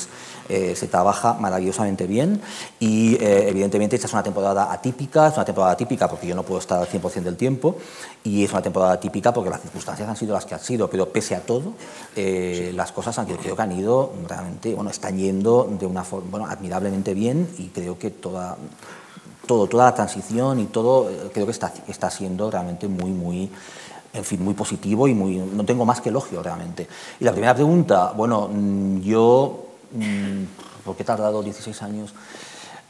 [0.49, 2.41] eh, se trabaja maravillosamente bien
[2.79, 6.41] y eh, evidentemente esta es una temporada atípica, es una temporada atípica porque yo no
[6.41, 7.77] puedo estar al 100% del tiempo
[8.23, 11.09] y es una temporada atípica porque las circunstancias han sido las que han sido, pero
[11.09, 11.73] pese a todo,
[12.15, 16.47] las cosas han, creo que han ido realmente, bueno, están yendo de una forma, bueno,
[16.47, 18.57] admirablemente bien y creo que toda
[19.49, 23.49] todo, toda la transición y todo, eh, creo que está, está siendo realmente muy, muy,
[24.13, 26.87] en fin, muy positivo y muy, no tengo más que elogio realmente.
[27.19, 32.13] Y la primera pregunta, bueno, mm, yo, mm, ¿por qué he tardado 16 años?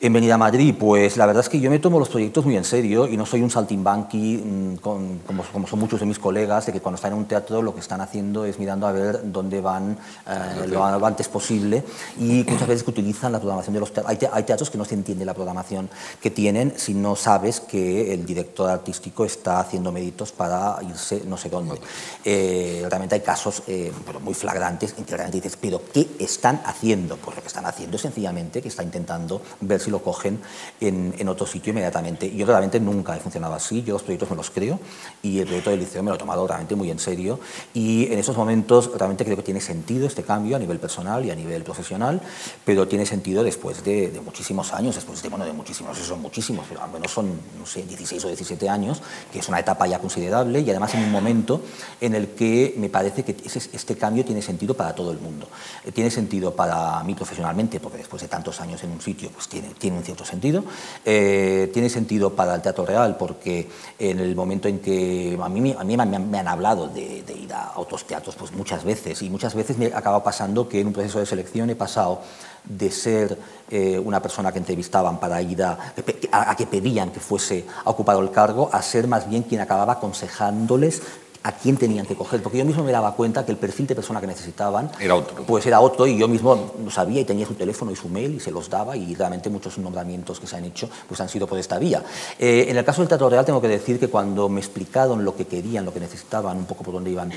[0.02, 2.56] En venir a Madrid, pues la verdad es que yo me tomo los proyectos muy
[2.56, 6.68] en serio y no soy un saltimbanqui mm, como, como, son muchos de mis colegas,
[6.68, 9.30] de que cuando están en un teatro lo que están haciendo es mirando a ver
[9.30, 11.84] dónde van eh, lo antes posible
[12.18, 14.18] y muchas veces que utilizan la programación de los teatros.
[14.32, 15.90] Hay, teatros que no se entiende la programación
[16.22, 21.36] que tienen si no sabes que el director artístico está haciendo méritos para irse no
[21.36, 21.78] sé dónde.
[22.24, 26.62] Eh, realmente hay casos eh, pero muy flagrantes en que realmente dices, pero ¿qué están
[26.64, 27.18] haciendo?
[27.18, 30.40] Pues lo que están haciendo es sencillamente que está intentando ver si lo cogen
[30.80, 32.34] en, otro sitio inmediatamente.
[32.36, 34.80] Yo realmente nunca he funcionado así, yo los proyectos me los creo
[35.22, 37.40] y el proyecto del liceo me lo he tomado realmente muy en serio
[37.74, 41.32] y en esos momentos realmente creo que tiene sentido este cambio a nivel personal y
[41.32, 42.22] a nivel profesional,
[42.66, 46.66] pero tiene sentido después de, muchísimos años, después de, bueno, de muchísimos, no son muchísimos,
[46.68, 47.28] pero al menos son,
[47.60, 49.02] no sé, 16 o 17 años,
[49.32, 51.62] que es una etapa ya considerable y además en un momento
[52.02, 55.48] en el que me parece que este cambio tiene sentido para todo el mundo.
[55.86, 59.48] Eh, tiene sentido para mí profesionalmente, porque después de tantos años en un sitio, pues
[59.48, 60.64] tiene, tiene en cierto sentido.
[61.06, 65.76] Eh, tiene sentido para el teatro real porque en el momento en que a mí,
[65.78, 69.56] a mí me, han, hablado de, ir a otros teatros pues muchas veces y muchas
[69.56, 72.22] veces me acaba pasando que en un proceso de selección he pasado
[72.66, 73.38] de ser
[73.72, 75.94] eh, una persona que entrevistaban para ir a,
[76.32, 79.62] a, a, que pedían que fuese a ocupar el cargo, a ser más bien quien
[79.62, 81.02] acababa aconsejándoles
[81.44, 83.96] a quién tenían que coger, porque yo mismo me daba cuenta que el perfil de
[83.96, 85.44] persona que necesitaban era otro.
[85.46, 88.36] Pues era otro y yo mismo lo sabía y tenía su teléfono y su mail
[88.36, 91.48] y se los daba y realmente muchos nombramientos que se han hecho pues han sido
[91.48, 92.04] por esta vía.
[92.38, 95.36] Eh, en el caso del Teatro Real tengo que decir que cuando me explicaron lo
[95.36, 97.32] que querían, lo que necesitaban, un poco por dónde iban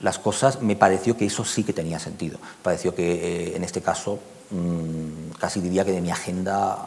[0.00, 2.38] las cosas, me pareció que eso sí que tenía sentido.
[2.62, 4.18] Pareció que eh, en este caso
[4.50, 6.78] mm, casi diría que de mi agenda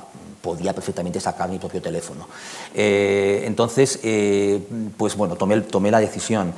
[0.44, 2.28] podía perfectamente sacar mi propio teléfono.
[2.76, 4.62] Eh, entonces, eh,
[4.98, 6.54] pues bueno, tomé, la decisión.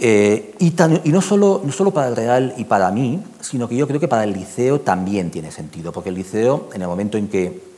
[0.00, 0.74] Eh, y,
[1.04, 4.00] y, no, solo, no solo para el Real y para mí, sino que yo creo
[4.00, 7.73] que para el liceo también tiene sentido, porque el liceo, en el momento en que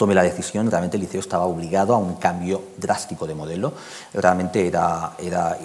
[0.00, 3.74] tomé la decisión, realmente el liceo estaba obligado a un cambio drástico de modelo.
[4.14, 5.58] Realmente era, era,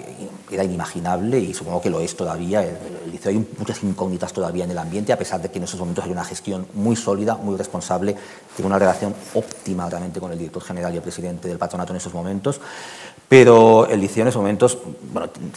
[0.50, 2.62] era inimaginable y supongo que lo es todavía.
[2.62, 2.76] El,
[3.10, 6.04] liceo hay muchas incógnitas todavía en el ambiente, a pesar de que en esos momentos
[6.04, 8.14] hay una gestión muy sólida, muy responsable,
[8.54, 11.96] tiene una relación óptima realmente con el director general y el presidente del patronato en
[11.96, 12.60] esos momentos.
[13.30, 14.76] Pero el liceo en esos momentos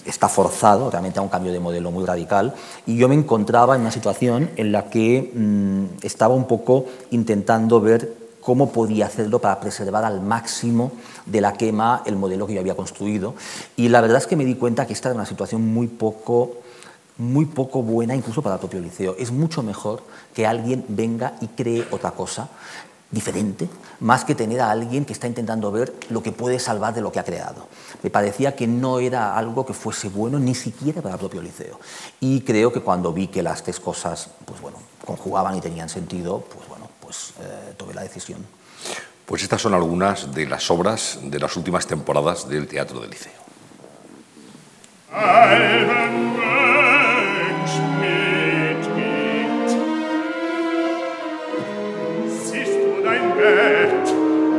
[0.05, 2.53] está forzado realmente a un cambio de modelo muy radical
[2.85, 7.81] y yo me encontraba en una situación en la que mm, estaba un poco intentando
[7.81, 10.91] ver cómo podía hacerlo para preservar al máximo
[11.25, 13.35] de la quema el modelo que yo había construido.
[13.75, 16.57] Y la verdad es que me di cuenta que esta era una situación muy poco,
[17.17, 19.15] muy poco buena incluso para el propio liceo.
[19.17, 20.01] Es mucho mejor
[20.33, 22.49] que alguien venga y cree otra cosa
[23.11, 23.67] diferente,
[24.01, 27.11] más que tener a alguien que está intentando ver lo que puede salvar de lo
[27.11, 27.67] que ha creado.
[28.03, 31.79] Me parecía que no era algo que fuese bueno ni siquiera para el propio liceo.
[32.19, 36.43] Y creo que cuando vi que las tres cosas pues bueno, conjugaban y tenían sentido,
[36.53, 36.68] pues
[37.09, 38.45] pues eh, tomé la decisión.
[39.25, 43.31] Pues estas son algunas de las obras de las últimas temporadas del Teatro del Liceo.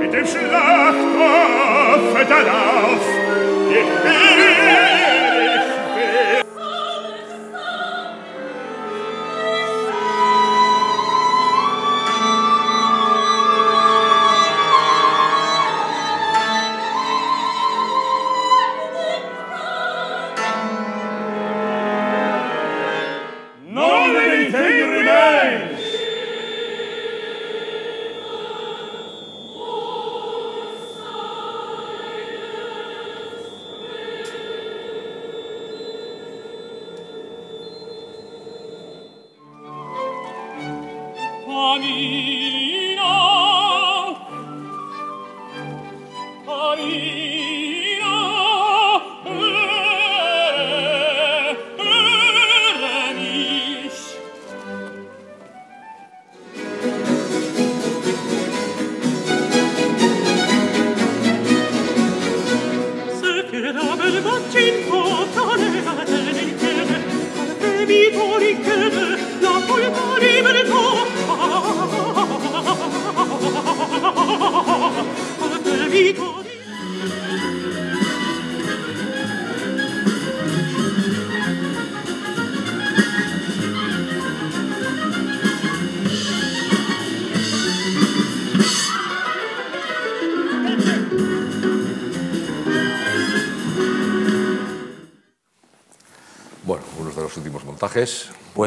[0.01, 3.05] mit dem Schlachtkopf darauf,
[3.69, 5.10] montajes.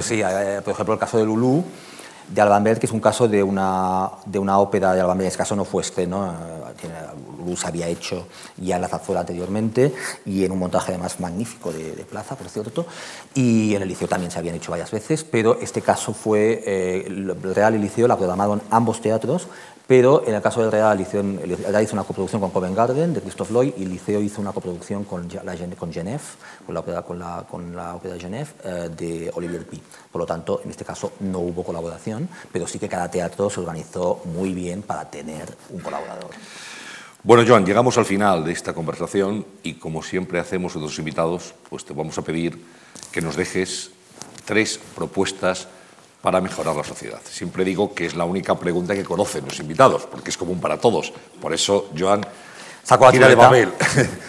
[0.03, 1.63] Pues sí, eh, por ejemplo, el caso de Lulú,
[2.27, 5.27] de Alban Berg, que es un caso de una, de una ópera de Alban Berg.
[5.27, 6.29] En este caso no fue este, ¿no?
[7.37, 8.27] Lulú se había hecho
[8.57, 9.93] ya en la zarzuela anteriormente
[10.25, 12.85] y en un montaje además magnífico de, plaza, por cierto.
[13.33, 17.05] Y en el Liceo también se habían hecho varias veces, pero este caso fue, eh,
[17.07, 19.47] el Real y Liceo la programaron ambos teatros
[19.85, 23.21] pero en el caso del Real, el Real hizo una coproducción con Covent Garden de
[23.21, 26.21] Christophe Lloyd y el Liceo hizo una coproducción con, la, con Genève,
[26.65, 27.19] con la ópera, con
[27.75, 29.81] la, ópera de Genève eh, de Olivier Pi.
[30.11, 33.59] Por lo tanto, en este caso no hubo colaboración, pero sí que cada teatro se
[33.59, 36.31] organizó muy bien para tener un colaborador.
[37.25, 41.85] Bueno, Joan, llegamos al final de esta conversación y como siempre hacemos los invitados, pues
[41.85, 42.61] te vamos a pedir
[43.11, 43.91] que nos dejes
[44.45, 45.67] tres propuestas
[46.23, 47.19] para mejorar la sociedad.
[47.29, 50.77] Siempre digo que es la única pregunta que conocen los invitados, porque es común para
[50.77, 51.11] todos.
[51.41, 52.25] Por eso, Joan,
[52.81, 53.51] sacó la chuleta.
[53.51, 53.69] De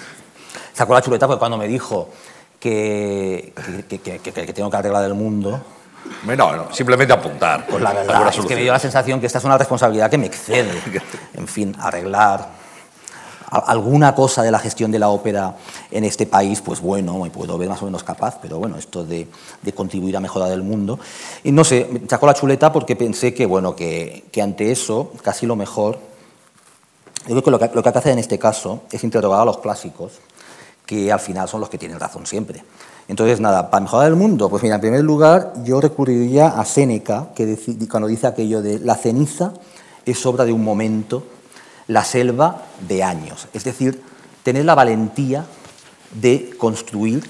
[0.75, 2.11] sacó la chuleta porque cuando me dijo
[2.59, 3.55] que,
[3.89, 5.63] que, que, que tengo que arreglar el mundo,
[6.25, 7.65] no, no, simplemente apuntar.
[7.69, 10.19] Pues la verdad es que me dio la sensación que esta es una responsabilidad que
[10.19, 10.73] me excede.
[11.35, 12.64] En fin, arreglar
[13.51, 15.57] alguna cosa de la gestión de la ópera
[15.91, 19.05] en este país, pues bueno, me puedo ver más o menos capaz, pero bueno, esto
[19.05, 19.29] de,
[19.75, 20.99] contribuir a mejorar el mundo.
[21.43, 25.47] Y no sé, me sacó la chuleta porque pensé que, bueno, que, ante eso, casi
[25.47, 25.99] lo mejor,
[27.27, 29.41] yo creo que lo, que lo que hay que hacer en este caso es interrogar
[29.41, 30.13] a los clásicos,
[30.85, 32.63] que al final son los que tienen razón siempre.
[33.07, 37.29] Entonces, nada, para mejorar el mundo, pues mira, en primer lugar, yo recurriría a Séneca,
[37.35, 37.59] que
[37.91, 39.53] cuando dice aquello de la ceniza
[40.07, 41.23] es obra de un momento
[41.87, 43.49] la selva de años.
[43.53, 44.03] Es decir,
[44.43, 45.45] tener la valentía
[46.13, 47.29] de construir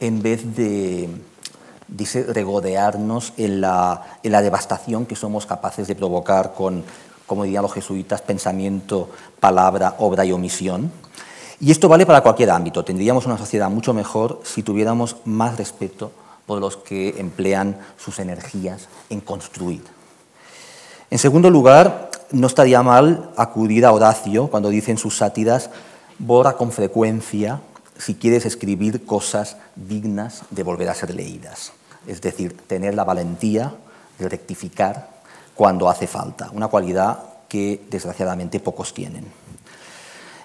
[0.00, 1.08] en vez de,
[2.28, 6.84] regodearnos en la, en la, devastación que somos capaces de provocar con,
[7.26, 9.10] como dirían los jesuitas, pensamiento,
[9.40, 10.90] palabra, obra y omisión.
[11.60, 12.84] Y esto vale para cualquier ámbito.
[12.84, 16.12] Tendríamos una sociedad mucho mejor si tuviéramos más respeto
[16.46, 19.82] por los que emplean sus energías en construir.
[21.10, 25.70] En segundo lugar, no estaría mal acudir a Horacio cuando dice en sus sátiras,
[26.18, 27.60] borra con frecuencia
[27.96, 31.72] si quieres escribir cosas dignas de volver a ser leídas.
[32.06, 33.74] Es decir, tener la valentía
[34.18, 35.08] de rectificar
[35.54, 37.18] cuando hace falta, una cualidad
[37.48, 39.26] que desgraciadamente pocos tienen.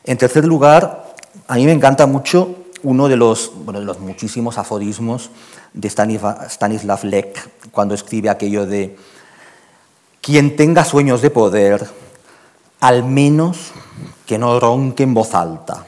[0.03, 1.15] En tercer lugar,
[1.47, 5.29] a mí me encanta mucho uno de los, bueno, de los muchísimos aforismos
[5.73, 8.97] de Stanislav Lek cuando escribe aquello de
[10.23, 11.85] quien tenga sueños de poder,
[12.79, 13.73] al menos
[14.25, 15.85] que no ronque en voz alta.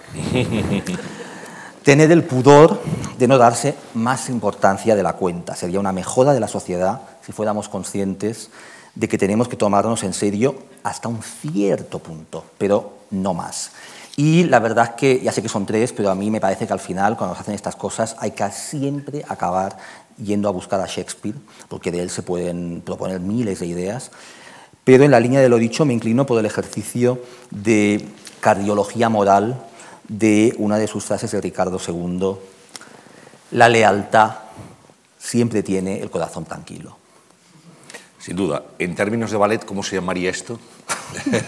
[1.83, 2.81] Tener el pudor
[3.17, 5.55] de no darse más importancia de la cuenta.
[5.55, 8.49] Sería una mejora de la sociedad si fuéramos conscientes
[8.93, 13.71] de que tenemos que tomarnos en serio hasta un cierto punto, pero no más.
[14.17, 16.67] Y la verdad es que, ya sé que son tres, pero a mí me parece
[16.67, 19.77] que al final, cuando se hacen estas cosas, hay que siempre acabar
[20.17, 21.35] yendo a buscar a Shakespeare,
[21.67, 24.11] porque de él se pueden proponer miles de ideas,
[24.83, 27.19] pero en la línea de lo dicho me inclino por el ejercicio
[27.49, 28.05] de
[28.39, 29.61] cardiología moral
[30.07, 32.35] de una de sus frases de Ricardo II,
[33.51, 34.35] la lealtad
[35.17, 36.97] siempre tiene el corazón tranquilo.
[38.19, 38.63] Sin duda.
[38.79, 40.59] En términos de ballet, ¿cómo se llamaría esto?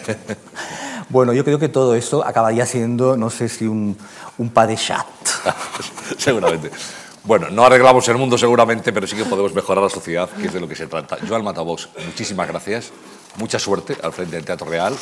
[1.10, 3.98] bueno, yo creo que todo esto acabaría siendo, no sé si un,
[4.38, 5.06] un pas de chat.
[6.18, 6.72] Seguramente.
[7.28, 10.54] Bueno, no arreglamos el mundo seguramente, pero sí que podemos mejorar la sociedad, que es
[10.54, 11.18] de lo que se trata.
[11.28, 12.94] Joan Matavox, muchísimas gracias.
[13.36, 14.95] Mucha suerte al frente del Teatro Real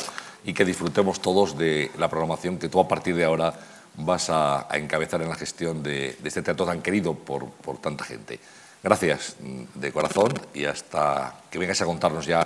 [0.44, 3.54] y que disfrutemos todos de la programación que tú a partir de ahora
[3.98, 8.40] vas a, encabezar en la gestión de, este teatro tan querido por, por tanta gente.
[8.82, 12.44] Gracias mm, de corazón y hasta que vengas a contarnos ya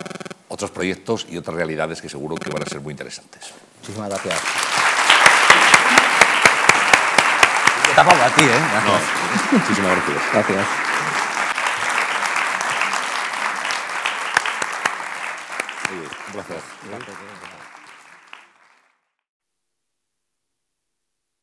[0.48, 3.54] otros proyectos y otras realidades que seguro que van a ser muy interesantes.
[3.80, 4.99] Muchísimas gracias.
[8.00, 8.60] Te a ti, ¿eh?
[8.86, 10.22] No, muchísimas gracias.
[10.32, 10.66] Gracias.
[15.84, 16.08] gracias.
[16.32, 16.79] gracias.